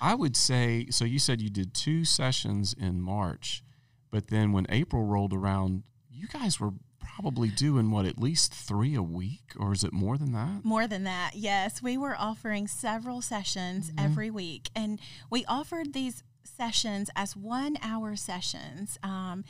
I 0.01 0.15
would 0.15 0.37
say 0.37 0.87
so. 0.91 1.05
You 1.05 1.19
said 1.19 1.41
you 1.41 1.51
did 1.51 1.75
two 1.75 2.05
sessions 2.05 2.75
in 2.79 3.01
March, 3.01 3.63
but 4.11 4.29
then 4.29 4.53
when 4.53 4.67
April 4.69 5.05
rolled 5.05 5.33
around, 5.33 5.83
you 6.11 6.29
guys 6.29 6.61
were 6.61 6.73
probably 7.19 7.49
doing 7.49 7.91
what 7.91 8.07
at 8.07 8.19
least 8.19 8.55
three 8.55 8.95
a 8.95 9.03
week, 9.03 9.53
or 9.59 9.73
is 9.73 9.83
it 9.83 9.93
more 9.93 10.17
than 10.17 10.33
that? 10.33 10.65
More 10.65 10.87
than 10.87 11.03
that, 11.03 11.33
yes. 11.35 11.83
We 11.83 11.99
were 11.99 12.15
offering 12.17 12.69
several 12.69 13.23
sessions 13.23 13.91
every 13.99 14.31
week, 14.31 14.71
and 14.77 15.01
we 15.31 15.45
offered 15.47 15.95
these 15.95 16.23
sessions 16.59 17.09
as 17.17 17.35
one 17.37 17.79
hour 17.83 18.17
sessions. 18.17 18.99
Um, 19.03 19.45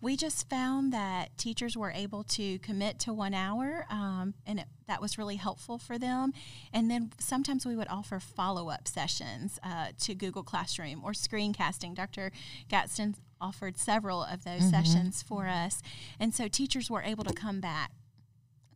we 0.00 0.16
just 0.16 0.48
found 0.48 0.92
that 0.92 1.36
teachers 1.36 1.76
were 1.76 1.90
able 1.90 2.24
to 2.24 2.58
commit 2.60 2.98
to 3.00 3.12
one 3.12 3.34
hour, 3.34 3.86
um, 3.90 4.34
and 4.46 4.60
it, 4.60 4.66
that 4.88 5.00
was 5.00 5.18
really 5.18 5.36
helpful 5.36 5.78
for 5.78 5.98
them. 5.98 6.32
And 6.72 6.90
then 6.90 7.12
sometimes 7.18 7.66
we 7.66 7.76
would 7.76 7.88
offer 7.88 8.18
follow 8.18 8.70
up 8.70 8.88
sessions 8.88 9.58
uh, 9.62 9.88
to 10.00 10.14
Google 10.14 10.42
Classroom 10.42 11.02
or 11.04 11.12
screencasting. 11.12 11.94
Dr. 11.94 12.32
Gadsden 12.68 13.14
offered 13.40 13.76
several 13.76 14.22
of 14.22 14.44
those 14.44 14.68
sessions 14.70 15.22
for 15.22 15.46
us, 15.46 15.82
and 16.18 16.34
so 16.34 16.48
teachers 16.48 16.90
were 16.90 17.02
able 17.02 17.24
to 17.24 17.34
come 17.34 17.60
back 17.60 17.92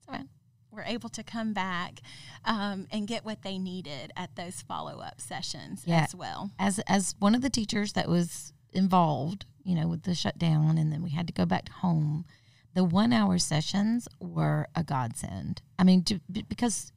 That's. 0.07 0.29
Were 0.79 0.85
able 0.85 1.09
to 1.11 1.23
come 1.23 1.53
back 1.53 2.01
um, 2.45 2.87
and 2.91 3.07
get 3.07 3.25
what 3.25 3.43
they 3.43 3.59
needed 3.59 4.13
at 4.17 4.35
those 4.37 4.63
follow 4.63 5.01
up 5.01 5.21
sessions 5.21 5.83
Yeah. 5.87 6.05
as 6.05 6.15
well. 6.15 6.51
As 6.59 6.79
as 6.87 7.15
one 7.19 7.35
of 7.35 7.43
the 7.43 7.51
teachers 7.51 7.93
that 7.95 8.09
was 8.09 8.53
involved, 8.73 9.45
you 9.65 9.75
know, 9.75 9.89
with 9.89 10.05
the 10.05 10.15
shutdown, 10.15 10.79
and 10.79 10.93
then 10.93 11.03
we 11.03 11.11
had 11.11 11.27
to 11.27 11.33
go 11.33 11.45
back 11.45 11.69
home. 11.69 12.25
The 12.75 12.85
one 12.85 13.13
hour 13.13 13.39
sessions 13.39 14.07
were 14.21 14.69
a 14.75 14.85
godsend. 14.85 15.63
I 15.79 15.85
mean, 15.85 16.05
to, 16.05 16.21
because 16.49 16.93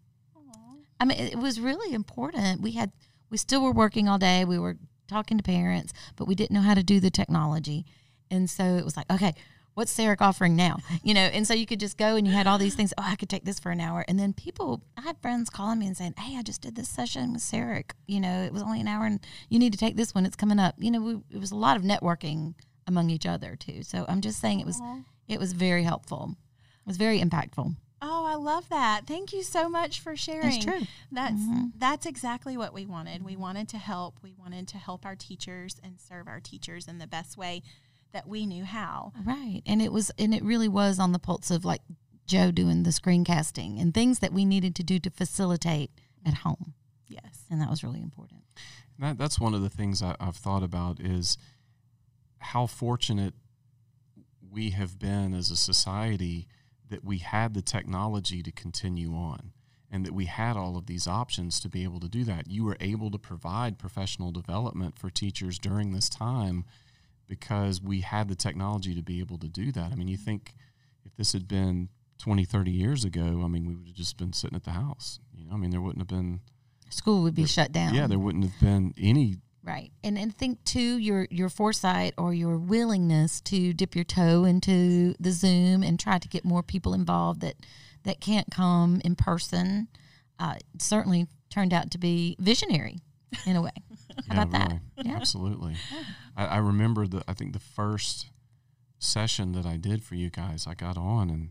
I 1.00 1.06
mean, 1.06 1.18
it 1.18 1.40
was 1.40 1.60
really 1.60 1.94
important. 1.96 2.62
We 2.62 2.74
had 2.74 2.92
we 3.32 3.38
still 3.38 3.64
were 3.64 3.72
working 3.72 4.08
all 4.08 4.20
day. 4.20 4.46
We 4.46 4.60
were 4.60 4.78
talking 5.08 5.38
to 5.38 5.44
parents, 5.44 5.92
but 6.16 6.28
we 6.28 6.36
didn't 6.36 6.54
know 6.54 6.62
how 6.62 6.76
to 6.76 6.84
do 6.84 7.00
the 7.00 7.10
technology, 7.10 7.86
and 8.30 8.48
so 8.50 8.64
it 8.78 8.86
was 8.86 8.96
like, 8.96 9.10
okay, 9.12 9.34
what's 9.82 9.92
SARIC 9.98 10.22
offering 10.22 10.56
now? 10.56 10.78
You 11.04 11.16
know, 11.16 11.22
and 11.22 11.48
so 11.48 11.56
you 11.56 11.66
could 11.66 11.80
just 11.80 11.98
go 11.98 12.16
and 12.16 12.28
you 12.28 12.34
had 12.34 12.46
all 12.46 12.60
these 12.60 12.76
things. 12.76 12.94
Oh, 12.98 13.04
I 13.04 13.16
could 13.16 13.30
take 13.30 13.46
this 13.46 13.60
for 13.60 13.72
an 13.72 13.82
hour, 13.82 14.06
and 14.08 14.20
then 14.20 14.32
people, 14.32 14.84
I 14.96 15.02
had 15.02 15.18
friends 15.20 15.50
calling 15.50 15.80
me 15.80 15.88
and 15.88 15.98
saying, 15.98 16.14
"Hey, 16.18 16.38
I 16.38 16.44
just 16.44 16.62
did 16.62 16.76
this 16.76 16.88
session 16.88 17.34
with 17.34 17.42
SARIC. 17.42 17.94
You 18.06 18.20
know, 18.20 18.44
it 18.44 18.54
was 18.54 18.62
only 18.62 18.80
an 18.80 18.88
hour, 18.88 19.06
and 19.08 19.20
you 19.50 19.58
need 19.58 19.74
to 19.74 19.80
take 19.80 19.96
this 19.96 20.14
one. 20.14 20.26
It's 20.28 20.36
coming 20.36 20.60
up. 20.60 20.76
You 20.78 20.92
know, 20.92 21.02
we, 21.02 21.14
it 21.32 21.40
was 21.40 21.52
a 21.52 21.56
lot 21.56 21.78
of 21.78 21.84
networking 21.84 22.54
among 22.86 23.10
each 23.10 23.26
other 23.26 23.56
too. 23.56 23.82
So 23.82 24.06
I'm 24.08 24.22
just 24.22 24.40
saying 24.40 24.60
it 24.60 24.68
was 24.68 24.80
it 25.28 25.40
was 25.40 25.54
very 25.54 25.84
helpful. 25.84 26.36
It 26.60 26.88
was 26.88 26.98
very 26.98 27.20
impactful. 27.20 27.76
Oh, 28.04 28.26
I 28.26 28.36
love 28.36 28.70
that. 28.70 29.06
Thank 29.08 29.32
you 29.34 29.44
so 29.44 29.70
much 29.70 30.00
for 30.00 30.16
sharing. 30.16 30.50
That's 30.50 30.66
true. 30.66 30.88
That's 31.12 31.34
mm-hmm. 31.34 31.66
that's 31.78 32.06
exactly 32.06 32.56
what 32.56 32.74
we 32.74 32.86
wanted. 32.86 33.24
We 33.24 33.36
wanted 33.36 33.68
to 33.70 33.78
help. 33.80 34.20
We 34.22 34.34
wanted 34.38 34.68
to 34.70 34.78
help 34.78 35.06
our 35.06 35.16
teachers 35.16 35.80
and 35.84 36.00
serve 36.00 36.28
our 36.28 36.40
teachers 36.40 36.88
in 36.88 37.00
the 37.00 37.08
best 37.08 37.38
way 37.38 37.64
that 38.14 38.28
we 38.28 38.46
knew 38.46 38.66
how. 38.66 39.14
Right. 39.26 39.62
And 39.66 39.82
it 39.82 39.92
was 39.92 40.12
and 40.18 40.34
it 40.34 40.44
really 40.44 40.68
was 40.68 41.00
on 41.00 41.12
the 41.12 41.20
pulse 41.20 41.52
of 41.52 41.66
like 41.66 41.82
Joe 42.26 42.52
doing 42.52 42.84
the 42.84 42.92
screencasting 42.92 43.82
and 43.82 43.94
things 43.94 44.20
that 44.20 44.34
we 44.34 44.46
needed 44.46 44.76
to 44.76 44.84
do 44.84 45.00
to 45.00 45.10
facilitate 45.10 45.92
at 46.26 46.36
home. 46.36 46.74
Yes. 47.08 47.46
And 47.50 47.62
that 47.62 47.70
was 47.70 47.84
really 47.84 48.02
important. 48.02 48.42
That, 49.00 49.18
that's 49.18 49.40
one 49.40 49.54
of 49.54 49.62
the 49.62 49.70
things 49.70 50.02
I, 50.02 50.16
I've 50.20 50.36
thought 50.36 50.64
about 50.64 51.00
is 51.00 51.38
how 52.40 52.68
fortunate 52.68 53.34
we 54.50 54.72
have 54.72 55.00
been 55.00 55.34
as 55.34 55.50
a 55.52 55.56
society 55.56 56.48
that 56.90 57.04
we 57.04 57.20
had 57.20 57.54
the 57.54 57.62
technology 57.62 58.44
to 58.44 58.52
continue 58.52 59.14
on 59.14 59.54
and 59.92 60.06
that 60.06 60.14
we 60.14 60.26
had 60.26 60.56
all 60.56 60.78
of 60.78 60.86
these 60.86 61.08
options 61.08 61.60
to 61.60 61.70
be 61.70 61.84
able 61.84 62.00
to 62.00 62.08
do 62.08 62.24
that. 62.24 62.50
You 62.50 62.64
were 62.64 62.78
able 62.80 63.12
to 63.12 63.18
provide 63.18 63.78
professional 63.78 64.32
development 64.32 64.98
for 64.98 65.10
teachers 65.10 65.60
during 65.60 65.92
this 65.92 66.10
time 66.10 66.66
because 67.32 67.82
we 67.82 68.02
had 68.02 68.28
the 68.28 68.36
technology 68.36 68.94
to 68.94 69.02
be 69.02 69.22
able 69.22 69.38
to 69.38 69.48
do 69.48 69.72
that. 69.72 69.94
I 69.94 69.96
mean, 69.96 70.10
you 70.10 70.18
think 70.18 70.54
if 71.06 71.16
this 71.16 71.32
had 71.32 71.48
been 71.48 71.88
20, 72.20 72.44
30 72.44 72.72
years 72.72 73.06
ago, 73.06 73.42
I 73.42 73.48
mean, 73.48 73.66
we 73.66 73.74
would 73.74 73.88
have 73.88 73.96
just 73.96 74.18
been 74.18 74.34
sitting 74.34 74.58
at 74.58 74.66
the 74.66 74.72
house. 74.72 75.22
You 75.34 75.46
know, 75.46 75.54
I 75.54 75.58
mean, 75.58 75.70
there 75.72 75.80
wouldn't 75.80 76.02
have 76.02 76.10
been, 76.10 76.42
School 76.90 77.24
would 77.24 77.34
be 77.34 77.46
shut 77.46 77.72
down. 77.72 77.94
yeah, 77.94 78.06
there 78.06 78.20
wouldn't 78.20 78.44
have 78.44 78.60
been 78.60 78.94
any 78.98 79.38
Right. 79.64 79.92
And 80.04 80.18
and 80.18 80.36
think 80.36 80.64
too 80.66 80.98
your 80.98 81.28
your 81.30 81.48
foresight 81.48 82.16
or 82.18 82.34
your 82.34 82.58
willingness 82.58 83.40
to 83.42 83.74
dip 83.74 83.96
your 83.96 84.04
toe 84.04 84.44
into 84.44 85.14
the 85.20 85.32
Zoom 85.32 85.84
and 85.84 86.00
try 86.00 86.18
to 86.18 86.28
get 86.28 86.44
more 86.44 86.64
people 86.64 86.96
involved 86.96 87.42
that 87.42 87.58
that 88.04 88.20
can't 88.20 88.50
come 88.50 89.00
in 89.06 89.16
person 89.16 89.88
uh, 90.40 90.56
certainly 90.80 91.28
turned 91.52 91.74
out 91.74 91.92
to 91.92 92.00
be 92.00 92.36
visionary 92.40 92.98
in 93.46 93.56
a 93.56 93.62
way. 93.62 93.72
How 94.30 94.36
yeah, 94.36 94.42
about 94.44 94.52
that? 94.52 94.70
really. 94.70 95.10
Yeah. 95.10 95.16
Absolutely. 95.16 95.76
I, 96.36 96.46
I 96.46 96.58
remember 96.58 97.08
the 97.08 97.24
I 97.28 97.34
think 97.34 97.54
the 97.54 97.60
first 97.60 98.28
session 99.00 99.52
that 99.54 99.66
I 99.66 99.78
did 99.78 100.04
for 100.04 100.16
you 100.16 100.30
guys, 100.30 100.68
I 100.68 100.74
got 100.76 100.98
on 100.98 101.30
and 101.30 101.50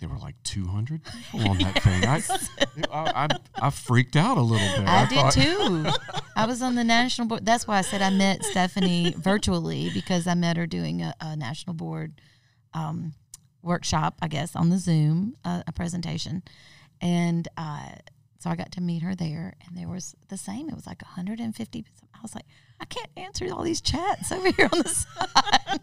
there 0.00 0.08
were 0.08 0.18
like 0.18 0.36
200 0.44 1.02
people 1.04 1.48
on 1.48 1.58
that 1.58 1.82
thing. 1.82 2.04
I, 2.04 2.22
I, 2.92 3.26
I, 3.26 3.66
I 3.66 3.70
freaked 3.70 4.14
out 4.14 4.38
a 4.38 4.42
little 4.42 4.78
bit. 4.78 4.88
I 4.88 5.06
did 5.06 5.16
thought- 5.16 5.32
too. 5.32 5.86
I 6.36 6.46
was 6.46 6.62
on 6.62 6.76
the 6.76 6.84
national 6.84 7.26
board. 7.26 7.44
That's 7.44 7.66
why 7.66 7.78
I 7.78 7.80
said 7.80 8.00
I 8.00 8.10
met 8.10 8.44
Stephanie 8.44 9.12
virtually 9.18 9.90
because 9.92 10.28
I 10.28 10.34
met 10.34 10.56
her 10.56 10.68
doing 10.68 11.02
a, 11.02 11.12
a 11.20 11.34
national 11.34 11.74
board 11.74 12.20
um, 12.74 13.14
workshop, 13.60 14.18
I 14.22 14.28
guess, 14.28 14.54
on 14.54 14.70
the 14.70 14.78
Zoom, 14.78 15.34
uh, 15.44 15.64
a 15.66 15.72
presentation. 15.72 16.44
And 17.00 17.48
uh, 17.56 17.90
so 18.38 18.50
I 18.50 18.56
got 18.56 18.72
to 18.72 18.80
meet 18.80 19.02
her 19.02 19.14
there, 19.14 19.54
and 19.66 19.76
there 19.76 19.88
was 19.88 20.14
the 20.28 20.36
same. 20.36 20.68
It 20.68 20.74
was 20.74 20.86
like 20.86 21.02
150. 21.02 21.84
I 22.14 22.18
was 22.22 22.34
like, 22.34 22.46
I 22.80 22.84
can't 22.84 23.10
answer 23.16 23.46
all 23.52 23.62
these 23.62 23.80
chats 23.80 24.30
over 24.32 24.50
here 24.52 24.68
on 24.72 24.78
the 24.78 24.88
side. 24.88 25.80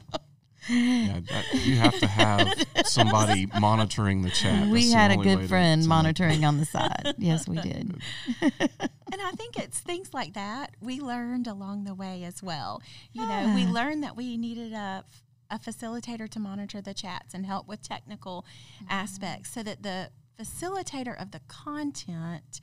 Yeah, 0.67 1.19
that, 1.29 1.45
you 1.53 1.75
have 1.75 1.99
to 1.99 2.07
have 2.07 2.47
somebody 2.85 3.45
monitoring 3.59 4.23
the 4.23 4.31
chat. 4.31 4.67
we 4.67 4.89
That's 4.89 4.93
had 4.93 5.11
a 5.11 5.17
good 5.17 5.47
friend 5.47 5.83
to 5.83 5.87
make- 5.87 5.89
monitoring 5.89 6.43
on 6.43 6.57
the 6.57 6.65
side. 6.65 7.13
Yes, 7.19 7.47
we 7.47 7.57
did. 7.57 8.01
And 8.41 9.21
I 9.21 9.31
think 9.31 9.59
it's 9.59 9.79
things 9.79 10.13
like 10.13 10.33
that 10.33 10.75
we 10.81 10.99
learned 10.99 11.45
along 11.45 11.83
the 11.83 11.93
way 11.93 12.23
as 12.23 12.41
well. 12.41 12.81
You 13.13 13.27
know, 13.27 13.53
we 13.53 13.65
ah. 13.65 13.71
learned 13.71 14.03
that 14.03 14.15
we 14.15 14.37
needed 14.37 14.73
a, 14.73 15.03
a 15.51 15.59
facilitator 15.59 16.27
to 16.29 16.39
monitor 16.39 16.81
the 16.81 16.95
chats 16.95 17.35
and 17.35 17.45
help 17.45 17.67
with 17.67 17.83
technical 17.83 18.43
mm-hmm. 18.77 18.85
aspects 18.89 19.51
so 19.51 19.61
that 19.61 19.83
the 19.83 20.09
facilitator 20.39 21.19
of 21.19 21.31
the 21.31 21.41
content 21.47 22.61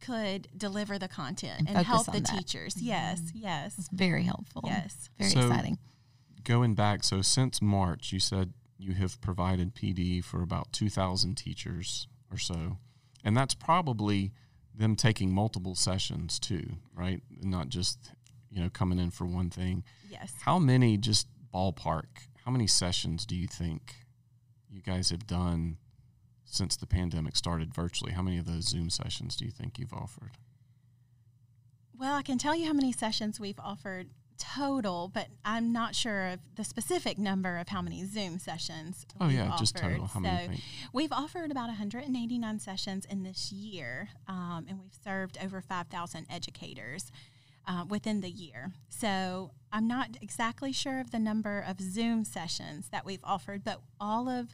could 0.00 0.48
deliver 0.56 0.98
the 0.98 1.08
content 1.08 1.60
And 1.68 1.76
and, 1.78 1.86
help 1.86 2.06
the 2.06 2.12
that. 2.12 2.24
Mm-hmm. 2.24 2.36
teachers. 2.38 2.76
Yes, 2.80 3.20
yes, 3.34 3.78
It's 3.78 3.88
very 3.88 4.24
helpful. 4.24 4.62
yes. 4.66 5.08
Very 5.18 5.30
So- 5.30 5.46
exciting. 5.48 5.78
Going 6.44 6.74
back, 6.74 7.02
so 7.02 7.22
since 7.22 7.60
March, 7.60 8.12
you 8.12 8.20
said 8.20 8.52
you 8.78 8.94
have 8.94 9.20
provided 9.20 9.74
PD 9.74 10.22
for 10.22 10.42
about 10.42 10.72
2,000 10.72 11.34
teachers 11.34 12.06
or 12.30 12.38
so. 12.38 12.78
And 13.24 13.36
that's 13.36 13.54
probably 13.54 14.32
them 14.72 14.94
taking 14.94 15.32
multiple 15.32 15.74
sessions 15.74 16.38
too, 16.38 16.76
right? 16.94 17.20
Not 17.42 17.68
just, 17.70 18.12
you 18.50 18.62
know, 18.62 18.68
coming 18.70 18.98
in 19.00 19.10
for 19.10 19.26
one 19.26 19.50
thing. 19.50 19.82
Yes. 20.08 20.34
How 20.42 20.58
many, 20.60 20.96
just 20.98 21.26
ballpark, 21.52 22.28
how 22.44 22.52
many 22.52 22.66
sessions 22.68 23.26
do 23.26 23.34
you 23.34 23.48
think 23.48 23.96
you 24.70 24.82
guys 24.82 25.10
have 25.10 25.26
done 25.26 25.78
since 26.46 26.76
the 26.76 26.86
pandemic 26.86 27.36
started 27.36 27.74
virtually? 27.74 28.12
How 28.12 28.22
many 28.22 28.38
of 28.38 28.46
those 28.46 28.68
Zoom 28.68 28.90
sessions 28.90 29.36
do 29.36 29.44
you 29.44 29.50
think 29.50 29.78
you've 29.78 29.92
offered? 29.92 30.30
Well, 31.98 32.14
I 32.14 32.22
can 32.22 32.38
tell 32.38 32.54
you 32.54 32.66
how 32.66 32.72
many 32.72 32.92
sessions 32.92 33.40
we've 33.40 33.58
offered 33.58 34.08
total, 34.38 35.10
but 35.12 35.28
I'm 35.44 35.72
not 35.72 35.94
sure 35.94 36.26
of 36.28 36.40
the 36.56 36.64
specific 36.64 37.18
number 37.18 37.56
of 37.56 37.68
how 37.68 37.80
many 37.80 38.04
Zoom 38.04 38.38
sessions. 38.38 39.06
Oh, 39.20 39.28
yeah, 39.28 39.54
just 39.58 39.76
total. 39.76 40.06
How 40.06 40.20
So 40.20 40.28
think? 40.48 40.60
We've 40.92 41.12
offered 41.12 41.50
about 41.50 41.68
189 41.68 42.58
sessions 42.60 43.06
in 43.06 43.22
this 43.22 43.50
year, 43.50 44.10
um, 44.28 44.66
and 44.68 44.78
we've 44.78 44.96
served 45.02 45.38
over 45.42 45.60
5,000 45.60 46.26
educators 46.30 47.10
uh, 47.66 47.84
within 47.88 48.20
the 48.20 48.30
year. 48.30 48.72
So 48.88 49.52
I'm 49.72 49.88
not 49.88 50.16
exactly 50.20 50.72
sure 50.72 51.00
of 51.00 51.10
the 51.10 51.18
number 51.18 51.64
of 51.66 51.80
Zoom 51.80 52.24
sessions 52.24 52.88
that 52.90 53.04
we've 53.04 53.24
offered, 53.24 53.64
but 53.64 53.80
all 54.00 54.28
of 54.28 54.48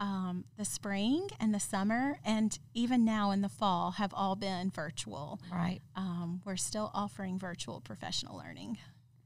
um, 0.00 0.44
the 0.56 0.64
spring 0.64 1.28
and 1.38 1.54
the 1.54 1.60
summer, 1.60 2.18
and 2.24 2.58
even 2.74 3.04
now 3.04 3.30
in 3.30 3.42
the 3.42 3.48
fall, 3.48 3.92
have 3.92 4.12
all 4.14 4.34
been 4.34 4.70
virtual. 4.70 5.38
Right. 5.52 5.80
Um, 5.94 6.40
we're 6.44 6.56
still 6.56 6.90
offering 6.94 7.38
virtual 7.38 7.80
professional 7.80 8.36
learning. 8.38 8.78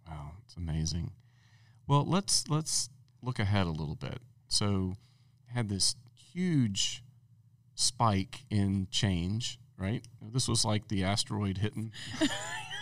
Wow, 0.09 0.33
it's 0.45 0.57
amazing. 0.57 1.13
Well, 1.87 2.05
let's 2.05 2.49
let's 2.49 2.91
look 3.23 3.39
ahead 3.39 3.67
a 3.67 3.71
little 3.71 3.95
bit. 3.95 4.19
So, 4.49 4.95
had 5.55 5.69
this 5.69 5.95
huge 6.33 7.03
spike 7.75 8.45
in 8.51 8.89
change, 8.91 9.59
right? 9.79 10.05
This 10.21 10.49
was 10.49 10.65
like 10.65 10.89
the 10.89 11.05
asteroid 11.05 11.59
hitting 11.59 11.93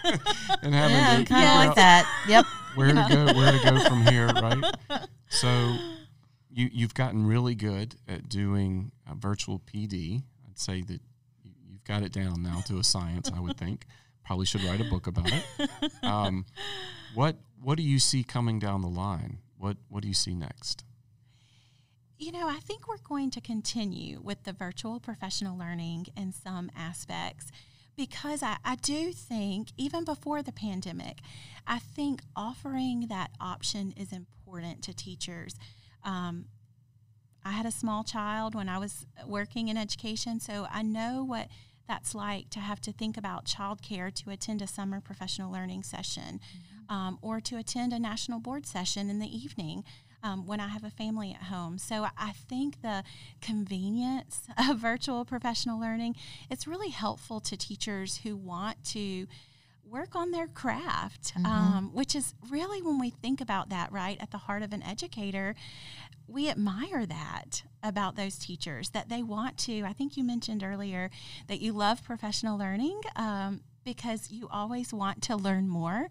and 0.05 0.75
having 0.75 0.97
Yeah, 0.97 1.17
to 1.19 1.25
kind 1.25 1.45
of 1.49 1.55
like 1.57 1.69
out 1.71 1.77
that. 1.77 2.25
Yep. 2.29 2.45
where 2.75 2.89
to 2.89 3.07
go, 3.09 3.33
where 3.39 3.53
to 3.53 3.71
go 3.71 3.81
from 3.89 4.03
here, 4.07 4.29
right? 4.29 4.65
So, 5.35 5.49
you 6.53 6.69
you've 6.73 6.95
gotten 6.95 7.27
really 7.27 7.55
good 7.55 7.97
at 8.07 8.29
doing 8.29 8.93
uh, 9.11 9.15
virtual 9.15 9.59
PD. 9.61 10.23
I'd 10.49 10.59
say 10.59 10.83
that 10.83 11.01
you- 11.45 11.53
you've 11.71 11.85
got 11.85 12.03
it 12.03 12.13
down 12.13 12.43
now 12.43 12.61
to 12.67 12.79
a 12.79 12.85
science. 12.85 13.31
I 13.35 13.41
would 13.41 13.57
think 13.57 13.87
probably 14.25 14.47
should 14.47 14.63
write 14.63 14.81
a 14.81 14.85
book 14.85 15.07
about 15.07 15.33
it. 15.33 15.45
Um, 16.03 16.45
what 17.15 17.37
what 17.61 17.77
do 17.77 17.83
you 17.83 17.99
see 17.99 18.23
coming 18.25 18.59
down 18.59 18.83
the 18.83 18.89
line? 18.89 19.39
What 19.57 19.77
what 19.89 20.03
do 20.03 20.09
you 20.09 20.15
see 20.15 20.35
next? 20.35 20.85
You 22.19 22.31
know, 22.31 22.49
I 22.49 22.61
think 22.61 22.87
we're 22.87 22.99
going 22.99 23.31
to 23.33 23.41
continue 23.41 24.21
with 24.21 24.45
the 24.45 24.53
virtual 24.53 25.01
professional 25.01 25.59
learning 25.59 26.07
in 26.17 26.33
some 26.33 26.71
aspects 26.77 27.51
because 27.97 28.43
I, 28.45 28.59
I 28.65 28.77
do 28.77 29.13
think, 29.13 29.69
even 29.77 30.05
before 30.05 30.41
the 30.41 30.53
pandemic, 30.53 31.19
I 31.67 31.79
think 31.81 32.23
offering 32.37 33.07
that 33.09 33.33
option 33.41 33.93
is 33.97 34.13
important 34.13 34.83
to 34.85 34.95
teachers. 34.95 35.55
Um, 36.05 36.47
I 37.45 37.53
had 37.53 37.67
a 37.67 37.71
small 37.71 38.05
child 38.05 38.55
when 38.55 38.69
I 38.69 38.79
was 38.79 39.07
working 39.27 39.69
in 39.69 39.77
education, 39.77 40.41
so 40.41 40.67
I 40.71 40.83
know 40.83 41.25
what 41.25 41.49
that's 41.89 42.15
like 42.15 42.49
to 42.51 42.61
have 42.61 42.81
to 42.83 42.93
think 42.93 43.17
about 43.17 43.45
childcare 43.45 44.15
to 44.15 44.31
attend 44.31 44.63
a 44.63 44.67
summer 44.67 45.01
professional 45.01 45.53
learning 45.53 45.83
session 45.83 46.41
um, 46.89 47.19
or 47.21 47.41
to 47.41 47.57
attend 47.57 47.93
a 47.93 47.99
national 47.99 48.39
board 48.39 48.67
session 48.67 49.11
in 49.11 49.19
the 49.19 49.27
evening 49.27 49.85
um, 50.23 50.47
when 50.47 50.61
I 50.61 50.69
have 50.69 50.85
a 50.85 50.91
family 50.91 51.33
at 51.33 51.45
home. 51.45 51.79
So 51.79 52.07
I 52.17 52.33
think 52.33 52.83
the 52.83 53.03
convenience 53.41 54.43
of 54.71 54.79
virtual 54.79 55.25
professional 55.25 55.81
learning 55.81 56.17
it's 56.51 56.67
really 56.67 56.91
helpful 56.91 57.41
to 57.41 57.57
teachers 57.57 58.19
who 58.19 58.37
want 58.37 58.85
to 58.87 59.27
work 59.85 60.15
on 60.15 60.31
their 60.31 60.47
craft, 60.47 61.35
um, 61.45 61.91
which 61.93 62.15
is 62.15 62.35
really 62.49 62.81
when 62.81 62.99
we 62.99 63.11
think 63.11 63.41
about 63.41 63.69
that, 63.69 63.93
right, 63.93 64.17
at 64.21 64.31
the 64.31 64.39
heart 64.39 64.63
of 64.63 64.73
an 64.73 64.83
educator, 64.83 65.55
we 66.27 66.49
admire 66.49 67.05
that 67.05 67.63
about 67.83 68.17
those 68.17 68.39
teachers 68.39 68.91
that 68.91 69.09
they 69.09 69.23
want 69.23 69.59
to. 69.59 69.83
I 69.83 69.93
think 69.93 70.17
you 70.17 70.25
mentioned 70.25 70.63
earlier 70.63 71.11
that 71.49 71.61
you 71.61 71.73
love 71.73 72.03
professional 72.03 72.59
learning. 72.59 73.01
Um, 73.17 73.61
because 73.85 74.31
you 74.31 74.49
always 74.49 74.93
want 74.93 75.23
to 75.23 75.37
learn 75.37 75.69
more. 75.69 76.09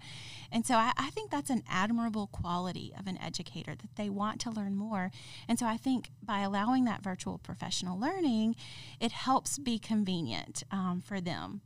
And 0.51 0.65
so 0.65 0.75
I, 0.75 0.91
I 0.97 1.09
think 1.11 1.31
that's 1.31 1.49
an 1.49 1.63
admirable 1.69 2.27
quality 2.27 2.93
of 2.99 3.07
an 3.07 3.17
educator 3.17 3.75
that 3.75 3.95
they 3.95 4.09
want 4.09 4.41
to 4.41 4.49
learn 4.49 4.75
more. 4.75 5.09
And 5.47 5.57
so 5.57 5.65
I 5.65 5.77
think 5.77 6.09
by 6.21 6.41
allowing 6.41 6.85
that 6.85 7.01
virtual 7.01 7.37
professional 7.37 7.99
learning, 7.99 8.55
it 8.99 9.13
helps 9.13 9.57
be 9.57 9.79
convenient 9.79 10.63
um, 10.71 11.01
for 11.05 11.21
them. 11.21 11.61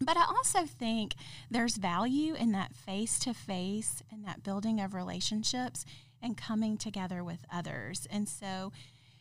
But 0.00 0.16
I 0.16 0.24
also 0.24 0.64
think 0.64 1.14
there's 1.50 1.76
value 1.76 2.34
in 2.34 2.52
that 2.52 2.74
face 2.74 3.18
to 3.20 3.34
face 3.34 4.02
and 4.10 4.24
that 4.24 4.42
building 4.42 4.80
of 4.80 4.94
relationships 4.94 5.84
and 6.22 6.36
coming 6.36 6.76
together 6.76 7.22
with 7.22 7.44
others. 7.52 8.06
And 8.10 8.28
so, 8.28 8.72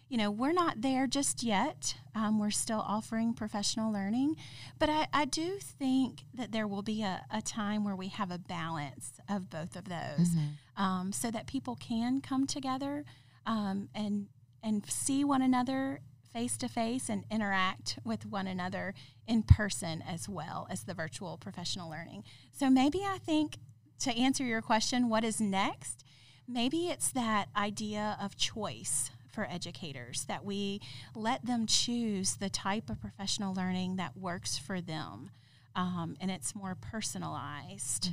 you 0.07 0.17
know, 0.17 0.31
we're 0.31 0.53
not 0.53 0.81
there 0.81 1.05
just 1.05 1.43
yet. 1.43 1.95
Um, 2.15 2.39
we're 2.39 2.49
still 2.49 2.83
offering 2.85 3.33
professional 3.33 3.91
learning. 3.91 4.35
But 4.79 4.89
I, 4.89 5.07
I 5.13 5.25
do 5.25 5.57
think 5.59 6.23
that 6.33 6.51
there 6.51 6.67
will 6.67 6.81
be 6.81 7.03
a, 7.03 7.25
a 7.31 7.41
time 7.41 7.83
where 7.83 7.95
we 7.95 8.07
have 8.07 8.31
a 8.31 8.37
balance 8.37 9.19
of 9.29 9.49
both 9.49 9.75
of 9.75 9.89
those 9.89 10.29
um, 10.77 11.11
so 11.11 11.29
that 11.29 11.45
people 11.45 11.75
can 11.75 12.21
come 12.21 12.47
together 12.47 13.03
um, 13.45 13.89
and, 13.93 14.27
and 14.63 14.89
see 14.89 15.23
one 15.23 15.41
another 15.41 15.99
face 16.33 16.57
to 16.57 16.67
face 16.67 17.09
and 17.09 17.25
interact 17.29 17.99
with 18.03 18.25
one 18.25 18.47
another 18.47 18.93
in 19.27 19.43
person 19.43 20.03
as 20.07 20.29
well 20.29 20.67
as 20.69 20.83
the 20.83 20.93
virtual 20.93 21.37
professional 21.37 21.89
learning. 21.89 22.23
So 22.51 22.69
maybe 22.69 22.99
I 22.99 23.17
think 23.17 23.57
to 23.99 24.11
answer 24.11 24.43
your 24.43 24.61
question, 24.61 25.09
what 25.09 25.23
is 25.23 25.41
next? 25.41 26.03
Maybe 26.47 26.87
it's 26.87 27.11
that 27.11 27.49
idea 27.55 28.17
of 28.21 28.37
choice 28.37 29.11
for 29.31 29.47
educators 29.49 30.25
that 30.25 30.43
we 30.43 30.81
let 31.15 31.45
them 31.45 31.67
choose 31.67 32.37
the 32.37 32.49
type 32.49 32.89
of 32.89 32.99
professional 32.99 33.53
learning 33.53 33.97
that 33.97 34.17
works 34.17 34.57
for 34.57 34.81
them. 34.81 35.29
Um, 35.75 36.17
and 36.19 36.31
it's 36.31 36.55
more 36.55 36.75
personalized 36.75 38.09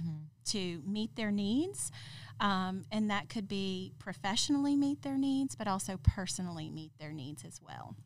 to 0.46 0.82
meet 0.86 1.16
their 1.16 1.30
needs. 1.30 1.90
Um, 2.38 2.84
and 2.92 3.10
that 3.10 3.28
could 3.28 3.48
be 3.48 3.92
professionally 3.98 4.76
meet 4.76 5.02
their 5.02 5.16
needs, 5.16 5.54
but 5.54 5.66
also 5.66 5.98
personally 6.02 6.70
meet 6.70 6.92
their 6.98 7.12
needs 7.12 7.44
as 7.44 7.60
well. 7.66 7.96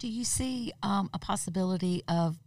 Do 0.00 0.08
you 0.08 0.24
see 0.24 0.72
um, 0.82 1.10
a 1.12 1.18
possibility 1.18 2.02
of 2.08 2.38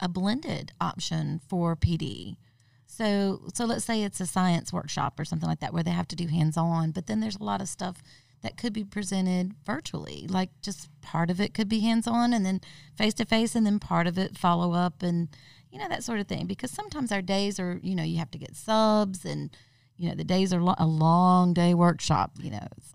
a 0.00 0.08
blended 0.08 0.72
option 0.80 1.38
for 1.46 1.76
PD? 1.76 2.38
So, 2.86 3.42
so 3.52 3.66
let's 3.66 3.84
say 3.84 4.02
it's 4.02 4.20
a 4.20 4.26
science 4.26 4.72
workshop 4.72 5.20
or 5.20 5.26
something 5.26 5.48
like 5.48 5.60
that 5.60 5.74
where 5.74 5.82
they 5.82 5.90
have 5.90 6.08
to 6.08 6.16
do 6.16 6.28
hands-on, 6.28 6.92
but 6.92 7.06
then 7.06 7.20
there's 7.20 7.36
a 7.36 7.44
lot 7.44 7.60
of 7.60 7.68
stuff 7.68 8.02
that 8.42 8.56
could 8.56 8.72
be 8.72 8.84
presented 8.84 9.52
virtually. 9.66 10.26
Like 10.30 10.48
just 10.62 10.88
part 11.02 11.30
of 11.30 11.42
it 11.42 11.52
could 11.52 11.68
be 11.68 11.80
hands-on, 11.80 12.32
and 12.32 12.46
then 12.46 12.62
face-to-face, 12.96 13.54
and 13.54 13.66
then 13.66 13.78
part 13.78 14.06
of 14.06 14.16
it 14.16 14.38
follow 14.38 14.72
up, 14.72 15.02
and 15.02 15.28
you 15.70 15.78
know 15.78 15.88
that 15.90 16.04
sort 16.04 16.20
of 16.20 16.26
thing. 16.26 16.46
Because 16.46 16.70
sometimes 16.70 17.12
our 17.12 17.20
days 17.20 17.60
are, 17.60 17.78
you 17.82 17.94
know, 17.94 18.02
you 18.02 18.16
have 18.16 18.30
to 18.30 18.38
get 18.38 18.56
subs, 18.56 19.26
and 19.26 19.54
you 19.98 20.08
know 20.08 20.14
the 20.14 20.24
days 20.24 20.54
are 20.54 20.62
lo- 20.62 20.74
a 20.78 20.86
long 20.86 21.52
day 21.52 21.74
workshop. 21.74 22.32
You 22.40 22.52
know, 22.52 22.66
it's 22.78 22.94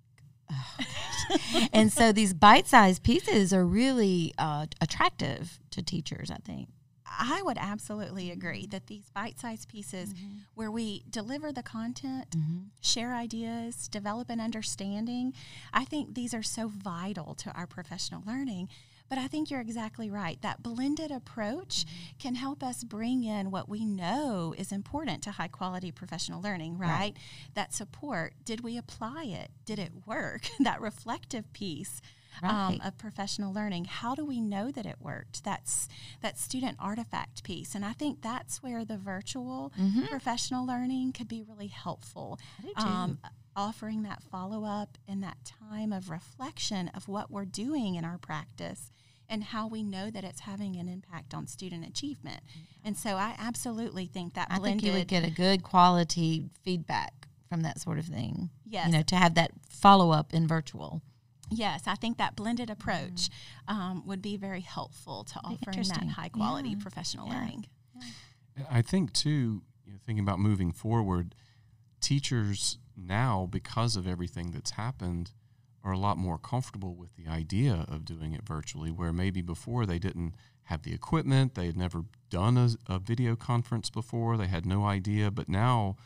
and 1.74 1.92
so 1.92 2.12
these 2.12 2.34
bite-sized 2.34 3.04
pieces 3.04 3.54
are 3.54 3.66
really 3.66 4.34
uh, 4.38 4.66
attractive 4.82 5.60
to 5.72 5.82
teachers 5.82 6.30
i 6.30 6.38
think 6.46 6.70
I 7.20 7.42
would 7.44 7.58
absolutely 7.60 8.32
agree 8.32 8.66
that 8.68 8.88
these 8.88 9.10
bite 9.14 9.40
sized 9.40 9.70
pieces 9.70 10.14
where 10.56 10.72
we 10.72 11.04
deliver 11.10 11.52
the 11.52 11.64
content, 11.64 12.36
share 12.82 13.14
ideas, 13.14 13.88
develop 13.88 14.30
an 14.30 14.40
understanding, 14.40 15.34
I 15.74 15.86
think 15.86 16.16
these 16.16 16.34
are 16.34 16.44
so 16.44 16.68
vital 16.68 17.36
to 17.36 17.52
our 17.52 17.68
professional 17.68 18.24
learning. 18.26 18.70
But 19.14 19.22
I 19.22 19.28
think 19.28 19.52
you're 19.52 19.62
exactly 19.62 20.10
right. 20.10 20.42
That 20.42 20.64
blended 20.64 21.12
approach 21.12 21.86
can 22.18 22.34
help 22.34 22.64
us 22.64 22.84
bring 22.84 23.24
in 23.24 23.52
what 23.52 23.70
we 23.70 23.86
know 23.86 24.56
is 24.58 24.72
important 24.72 25.22
to 25.22 25.32
high 25.34 25.50
quality 25.50 25.92
professional 25.92 26.42
learning, 26.42 26.80
right? 26.80 27.14
That 27.54 27.76
support. 27.76 28.34
Did 28.44 28.62
we 28.62 28.76
apply 28.76 29.26
it? 29.26 29.52
Did 29.68 29.78
it 29.78 29.92
work? 30.08 30.48
that 30.62 30.82
reflective 30.82 31.54
piece 31.54 32.02
um, 32.42 32.82
of 32.84 32.98
professional 32.98 33.54
learning. 33.54 33.86
How 33.86 34.16
do 34.16 34.26
we 34.26 34.42
know 34.42 34.72
that 34.72 34.88
it 34.88 34.96
worked? 35.00 35.44
That's 35.44 35.88
that 36.22 36.40
student 36.40 36.78
artifact 36.80 37.44
piece, 37.44 37.76
and 37.76 37.86
I 37.86 37.94
think 37.94 38.24
that's 38.24 38.64
where 38.64 38.84
the 38.84 38.98
virtual 38.98 39.72
professional 40.10 40.66
learning 40.66 41.12
could 41.12 41.28
be 41.28 41.44
really 41.48 41.68
helpful. 41.68 42.40
Mm-hmm. 42.60 42.68
I 42.68 42.82
do 42.82 42.88
too. 42.88 42.96
Um, 42.96 43.20
offering 43.56 44.02
that 44.02 44.24
follow 44.24 44.66
up 44.66 44.98
and 45.08 45.22
that 45.22 45.38
time 45.70 45.94
of 45.94 46.10
reflection 46.10 46.88
of 46.96 47.08
what 47.08 47.30
we're 47.30 47.46
doing 47.46 47.94
in 47.94 48.04
our 48.04 48.18
practice 48.18 48.90
and 49.30 49.44
how 49.44 49.68
we 49.68 49.84
know 49.84 50.10
that 50.12 50.24
it's 50.24 50.42
having 50.42 50.76
an 50.76 50.88
impact 50.88 51.34
on 51.34 51.48
student 51.48 51.86
achievement. 51.88 52.42
And 52.84 52.98
so 52.98 53.12
I 53.16 53.36
absolutely 53.40 54.06
think 54.06 54.34
that 54.36 54.50
blended 54.50 54.54
app. 54.54 54.58
I 54.58 54.60
blended. 54.62 54.82
think 54.82 54.94
you 54.94 55.00
would 55.00 55.08
get 55.08 55.24
a 55.26 55.32
good 55.32 55.64
quality 55.64 56.50
feedback 56.64 57.28
from 57.50 57.62
that 57.62 57.80
sort 57.80 58.00
of 58.00 58.06
thing. 58.06 58.50
Yes. 58.66 58.88
You 58.88 58.94
know, 58.94 59.02
to 59.04 59.16
have 59.16 59.36
that 59.36 59.52
follow 59.70 60.12
up 60.12 60.34
in 60.34 60.48
virtual. 60.48 61.02
Yes, 61.50 61.84
I 61.86 61.96
think 61.96 62.18
that 62.18 62.36
blended 62.36 62.70
approach 62.70 63.30
um, 63.68 64.04
would 64.08 64.22
be 64.22 64.38
very 64.38 64.62
helpful 64.62 65.24
to 65.26 65.40
offering 65.44 65.88
that 65.88 66.08
high 66.16 66.30
quality 66.30 66.70
Yeah. 66.70 66.78
professional 66.82 67.28
Yeah. 67.28 67.34
learning. 67.40 67.66
I 68.70 68.82
think 68.82 69.14
too, 69.14 69.62
you 69.86 69.94
know, 69.94 70.00
thinking 70.06 70.24
about 70.24 70.40
moving 70.40 70.72
forward, 70.72 71.36
teachers 72.02 72.78
now, 72.96 73.48
because 73.50 73.96
of 73.96 74.08
everything 74.08 74.52
that's 74.52 74.72
happened, 74.72 75.32
are 75.84 75.92
a 75.92 75.98
lot 75.98 76.18
more 76.18 76.38
comfortable 76.38 76.96
with 76.96 77.16
the 77.16 77.30
idea 77.30 77.86
of 77.90 78.06
doing 78.06 78.34
it 78.34 78.48
virtually, 78.48 78.92
where 78.92 79.12
maybe 79.12 79.42
before 79.42 79.86
they 79.86 80.00
didn't 80.00 80.36
have 80.66 80.84
the 80.84 80.94
equipment, 80.94 81.56
they 81.56 81.66
had 81.66 81.78
never 81.78 82.06
done 82.30 82.58
a, 82.58 82.70
a 82.88 83.00
video 83.00 83.36
conference 83.36 83.90
before, 83.90 84.38
they 84.38 84.48
had 84.48 84.66
no 84.66 84.86
idea. 84.86 85.30
But 85.30 85.50
now, 85.50 85.98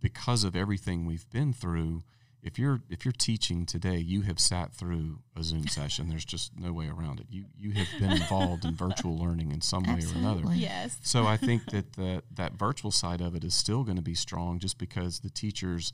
because 0.00 0.44
of 0.44 0.54
everything 0.54 1.06
we've 1.06 1.28
been 1.30 1.52
through, 1.52 2.02
if 2.42 2.58
you're 2.58 2.80
if 2.88 3.04
you're 3.04 3.12
teaching 3.12 3.66
today, 3.66 3.96
you 3.96 4.22
have 4.22 4.38
sat 4.38 4.72
through 4.72 5.18
a 5.34 5.42
Zoom 5.42 5.66
session. 5.68 6.08
There's 6.08 6.24
just 6.24 6.52
no 6.58 6.72
way 6.72 6.88
around 6.88 7.18
it. 7.20 7.26
You 7.30 7.46
you 7.58 7.72
have 7.72 7.88
been 7.98 8.12
involved 8.12 8.64
in 8.64 8.76
virtual 8.76 9.18
learning 9.22 9.50
in 9.50 9.60
some 9.60 9.82
way 9.82 10.00
or 10.04 10.18
another. 10.18 10.42
Yes. 10.54 10.98
So 11.02 11.26
I 11.26 11.36
think 11.36 11.64
that 11.72 11.94
the, 11.94 12.22
that 12.34 12.52
virtual 12.52 12.90
side 12.90 13.20
of 13.20 13.34
it 13.34 13.42
is 13.44 13.54
still 13.54 13.82
going 13.82 13.96
to 13.96 14.02
be 14.02 14.14
strong, 14.14 14.58
just 14.58 14.78
because 14.78 15.20
the 15.20 15.30
teachers 15.30 15.92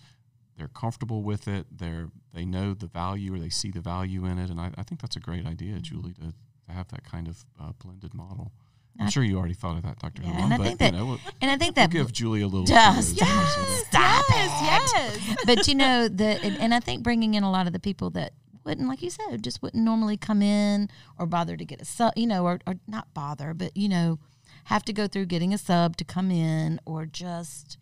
they're 0.56 0.68
comfortable 0.68 1.22
with 1.22 1.48
it. 1.48 1.66
They're 1.70 2.08
they 2.34 2.44
know 2.44 2.74
the 2.74 2.86
value 2.86 3.34
or 3.34 3.38
they 3.38 3.48
see 3.50 3.70
the 3.70 3.80
value 3.80 4.24
in 4.26 4.38
it, 4.38 4.50
and 4.50 4.60
I, 4.60 4.70
I 4.78 4.82
think 4.82 5.00
that's 5.00 5.16
a 5.16 5.20
great 5.20 5.46
idea, 5.46 5.78
Julie, 5.80 6.12
to, 6.14 6.20
to 6.66 6.72
have 6.72 6.88
that 6.88 7.04
kind 7.04 7.28
of 7.28 7.44
uh, 7.60 7.72
blended 7.82 8.14
model. 8.14 8.52
I'm 9.00 9.06
I- 9.06 9.10
sure 9.10 9.22
you 9.24 9.38
already 9.38 9.54
thought 9.54 9.76
of 9.78 9.82
that, 9.84 9.98
Dr. 9.98 10.22
Yeah, 10.22 10.44
and 10.44 10.52
I 10.54 10.56
but 10.58 10.66
think 10.66 10.78
that- 10.80 10.92
you 10.92 10.98
know, 10.98 11.06
we'll, 11.06 11.20
And 11.40 11.50
I 11.50 11.56
think 11.56 11.74
that 11.76 11.90
give 11.90 12.12
Julie 12.12 12.42
a 12.42 12.46
little. 12.46 12.66
Just- 12.66 13.18
Yes. 13.20 13.84
Stop 13.88 14.24
yes. 14.28 14.92
it. 14.94 15.22
Yes. 15.26 15.36
but 15.46 15.66
you 15.68 15.74
know 15.74 16.08
the 16.08 16.38
and, 16.44 16.58
and 16.58 16.74
I 16.74 16.80
think 16.80 17.02
bringing 17.02 17.34
in 17.34 17.42
a 17.42 17.50
lot 17.50 17.66
of 17.66 17.72
the 17.72 17.80
people 17.80 18.10
that 18.10 18.32
wouldn't, 18.64 18.86
like 18.88 19.02
you 19.02 19.10
said, 19.10 19.42
just 19.42 19.60
wouldn't 19.62 19.82
normally 19.82 20.16
come 20.16 20.40
in 20.42 20.88
or 21.18 21.26
bother 21.26 21.56
to 21.56 21.64
get 21.64 21.80
a 21.82 21.84
sub, 21.84 22.12
you 22.16 22.26
know, 22.28 22.44
or, 22.44 22.60
or 22.66 22.74
not 22.86 23.12
bother, 23.14 23.54
but 23.54 23.76
you 23.76 23.88
know, 23.88 24.18
have 24.64 24.84
to 24.84 24.92
go 24.92 25.08
through 25.08 25.26
getting 25.26 25.52
a 25.52 25.58
sub 25.58 25.96
to 25.96 26.04
come 26.04 26.30
in, 26.30 26.78
or 26.84 27.04
just 27.06 27.78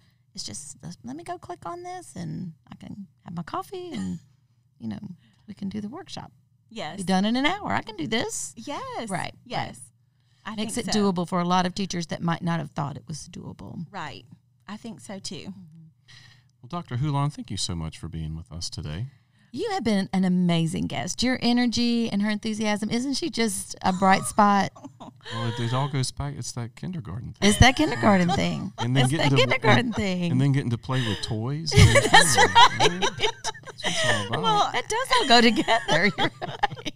it's 0.49 0.75
just 0.83 0.99
let 1.05 1.17
me 1.17 1.25
go 1.25 1.39
click 1.39 1.61
on 1.67 1.83
this 1.83 2.15
and 2.17 2.53
I 2.71 2.77
can 2.77 3.07
have 3.25 3.35
my 3.35 3.43
coffee 3.43 3.93
and 3.93 4.19
you 4.79 4.89
know 4.89 4.99
we 5.47 5.55
can 5.55 5.69
do 5.69 5.81
the 5.81 5.89
workshop. 5.89 6.33
Yes. 6.71 6.99
Be 6.99 7.03
done 7.03 7.25
in 7.25 7.35
an 7.37 7.47
hour. 7.47 7.73
I 7.73 7.83
can 7.83 7.97
do 7.97 8.07
this. 8.07 8.53
Yes. 8.57 9.09
Right, 9.11 9.35
Yes. 9.45 9.81
I 10.47 10.55
Makes 10.55 10.75
think 10.77 10.89
it 10.89 10.95
so. 10.95 11.01
doable 11.13 11.29
for 11.29 11.41
a 11.41 11.45
lot 11.45 11.67
of 11.67 11.75
teachers 11.75 12.07
that 12.09 12.23
might 12.23 12.43
not 12.43 12.61
have 12.61 12.71
thought 12.71 12.97
it 12.97 13.03
was 13.07 13.29
doable. 13.29 13.85
Right. 13.91 14.25
I 14.67 14.77
think 14.77 15.01
so 15.01 15.19
too. 15.19 15.35
Mm-hmm. 15.49 15.87
Well, 16.63 16.69
Dr. 16.69 16.97
Hulon, 16.97 17.33
thank 17.33 17.51
you 17.51 17.57
so 17.57 17.75
much 17.75 17.99
for 17.99 18.09
being 18.09 18.37
with 18.37 18.51
us 18.53 18.71
today. 18.71 19.07
You 19.53 19.69
have 19.73 19.83
been 19.83 20.09
an 20.13 20.25
amazing 20.25 20.87
guest. 20.87 21.23
Your 21.25 21.39
energy 21.43 22.09
and 22.11 22.23
her 22.23 22.31
enthusiasm, 22.31 22.89
isn't 22.89 23.15
she 23.15 23.31
just 23.31 23.75
a 23.83 23.93
bright 23.93 24.23
spot? 24.25 24.71
Well, 25.35 25.49
it, 25.49 25.61
it 25.61 25.75
all 25.75 25.87
goes 25.89 26.11
back. 26.11 26.35
It's 26.39 26.51
that 26.53 26.75
kindergarten 26.77 27.35
thing. 27.35 27.49
It's 27.51 27.59
that 27.59 27.77
kindergarten 27.77 28.31
thing. 28.31 28.73
And 28.79 28.97
then 28.97 29.05
it's 29.05 29.13
getting 29.13 29.29
that 29.31 29.37
to- 29.37 29.37
kindergarten 29.37 29.93
thing. 29.93 30.33
and 30.33 30.41
then 30.41 30.53
getting 30.53 30.71
to 30.71 30.79
play 30.79 31.07
with 31.07 31.21
toys. 31.23 31.73
I 31.77 31.85
mean, 31.85 31.95
That's 32.11 32.35
come 32.37 32.49
right. 32.91 33.01
That's 33.85 34.05
all. 34.33 34.43
Well, 34.43 34.71
that 34.73 34.89
does 34.89 35.09
all 35.21 35.29
go 35.29 35.41
together. 35.43 36.11
You're 36.17 36.31
right. 36.41 36.93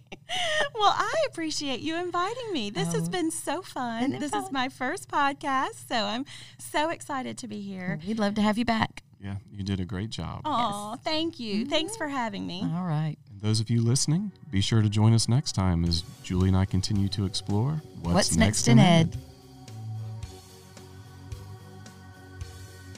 well, 0.74 0.94
I 0.96 1.12
appreciate 1.28 1.80
you 1.80 1.96
inviting 1.96 2.50
me. 2.52 2.70
This 2.70 2.92
has 2.94 3.08
Oh. 3.08 3.10
been 3.10 3.30
so 3.30 3.60
fun. 3.62 4.04
Isn't 4.04 4.20
This 4.20 4.30
fun? 4.30 4.44
is 4.44 4.50
my 4.50 4.68
first 4.70 5.08
podcast, 5.08 5.86
so 5.86 5.94
I'm 5.94 6.24
so 6.58 6.88
excited 6.88 7.36
to 7.38 7.46
be 7.46 7.60
here. 7.60 8.00
We'd 8.06 8.18
love 8.18 8.34
to 8.36 8.42
have 8.42 8.56
you 8.58 8.64
back. 8.64 9.02
Yeah, 9.24 9.36
you 9.50 9.64
did 9.64 9.80
a 9.80 9.86
great 9.86 10.10
job. 10.10 10.42
Oh, 10.44 10.98
thank 11.02 11.40
you. 11.40 11.64
Thanks 11.64 11.96
for 11.96 12.08
having 12.08 12.46
me. 12.46 12.60
All 12.62 12.84
right. 12.84 13.16
And 13.30 13.40
those 13.40 13.58
of 13.58 13.70
you 13.70 13.80
listening, 13.80 14.30
be 14.50 14.60
sure 14.60 14.82
to 14.82 14.90
join 14.90 15.14
us 15.14 15.28
next 15.30 15.52
time 15.52 15.86
as 15.86 16.02
Julie 16.22 16.48
and 16.48 16.56
I 16.56 16.66
continue 16.66 17.08
to 17.08 17.24
explore 17.24 17.80
what's, 18.02 18.14
What's 18.14 18.36
next 18.36 18.68
in 18.68 18.78
Ed. 18.78 19.16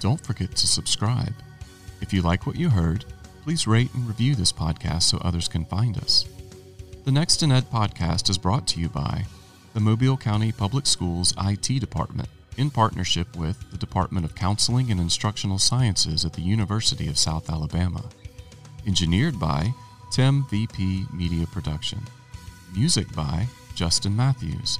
Don't 0.00 0.20
forget 0.20 0.50
to 0.56 0.66
subscribe. 0.66 1.32
If 2.00 2.12
you 2.12 2.22
like 2.22 2.44
what 2.44 2.56
you 2.56 2.70
heard, 2.70 3.04
please 3.44 3.68
rate 3.68 3.94
and 3.94 4.08
review 4.08 4.34
this 4.34 4.52
podcast 4.52 5.04
so 5.04 5.18
others 5.18 5.46
can 5.46 5.64
find 5.64 5.96
us. 5.98 6.24
The 7.04 7.12
Next 7.12 7.44
in 7.44 7.52
Ed 7.52 7.70
podcast 7.70 8.28
is 8.28 8.36
brought 8.36 8.66
to 8.68 8.80
you 8.80 8.88
by 8.88 9.26
the 9.74 9.80
Mobile 9.80 10.16
County 10.16 10.50
Public 10.50 10.86
Schools 10.86 11.32
IT 11.38 11.78
Department 11.78 12.28
in 12.56 12.70
partnership 12.70 13.36
with 13.36 13.70
the 13.70 13.76
Department 13.76 14.24
of 14.24 14.34
Counseling 14.34 14.90
and 14.90 15.00
Instructional 15.00 15.58
Sciences 15.58 16.24
at 16.24 16.32
the 16.32 16.42
University 16.42 17.08
of 17.08 17.18
South 17.18 17.50
Alabama. 17.50 18.04
Engineered 18.86 19.38
by 19.38 19.72
Tim 20.10 20.46
VP 20.50 21.06
Media 21.12 21.46
Production. 21.46 22.00
Music 22.74 23.12
by 23.14 23.46
Justin 23.74 24.16
Matthews. 24.16 24.78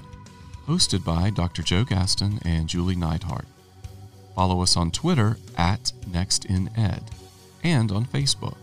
Hosted 0.66 1.04
by 1.04 1.30
Dr. 1.30 1.62
Joe 1.62 1.84
Gaston 1.84 2.40
and 2.44 2.68
Julie 2.68 2.96
Neidhart. 2.96 3.46
Follow 4.34 4.62
us 4.62 4.76
on 4.76 4.90
Twitter 4.90 5.38
at 5.56 5.92
NextInEd 6.08 7.02
and 7.62 7.92
on 7.92 8.04
Facebook. 8.06 8.56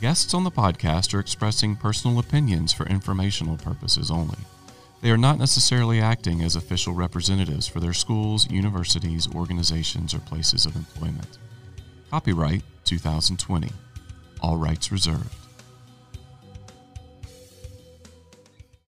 Guests 0.00 0.34
on 0.34 0.44
the 0.44 0.50
podcast 0.50 1.14
are 1.14 1.20
expressing 1.20 1.76
personal 1.76 2.18
opinions 2.18 2.72
for 2.72 2.86
informational 2.86 3.56
purposes 3.56 4.10
only. 4.10 4.38
They 5.04 5.10
are 5.10 5.18
not 5.18 5.38
necessarily 5.38 6.00
acting 6.00 6.40
as 6.40 6.56
official 6.56 6.94
representatives 6.94 7.68
for 7.68 7.78
their 7.78 7.92
schools, 7.92 8.50
universities, 8.50 9.28
organizations, 9.34 10.14
or 10.14 10.18
places 10.20 10.64
of 10.64 10.76
employment. 10.76 11.36
Copyright 12.10 12.62
2020. 12.86 13.70
All 14.40 14.56
rights 14.56 14.90
reserved. 14.90 15.43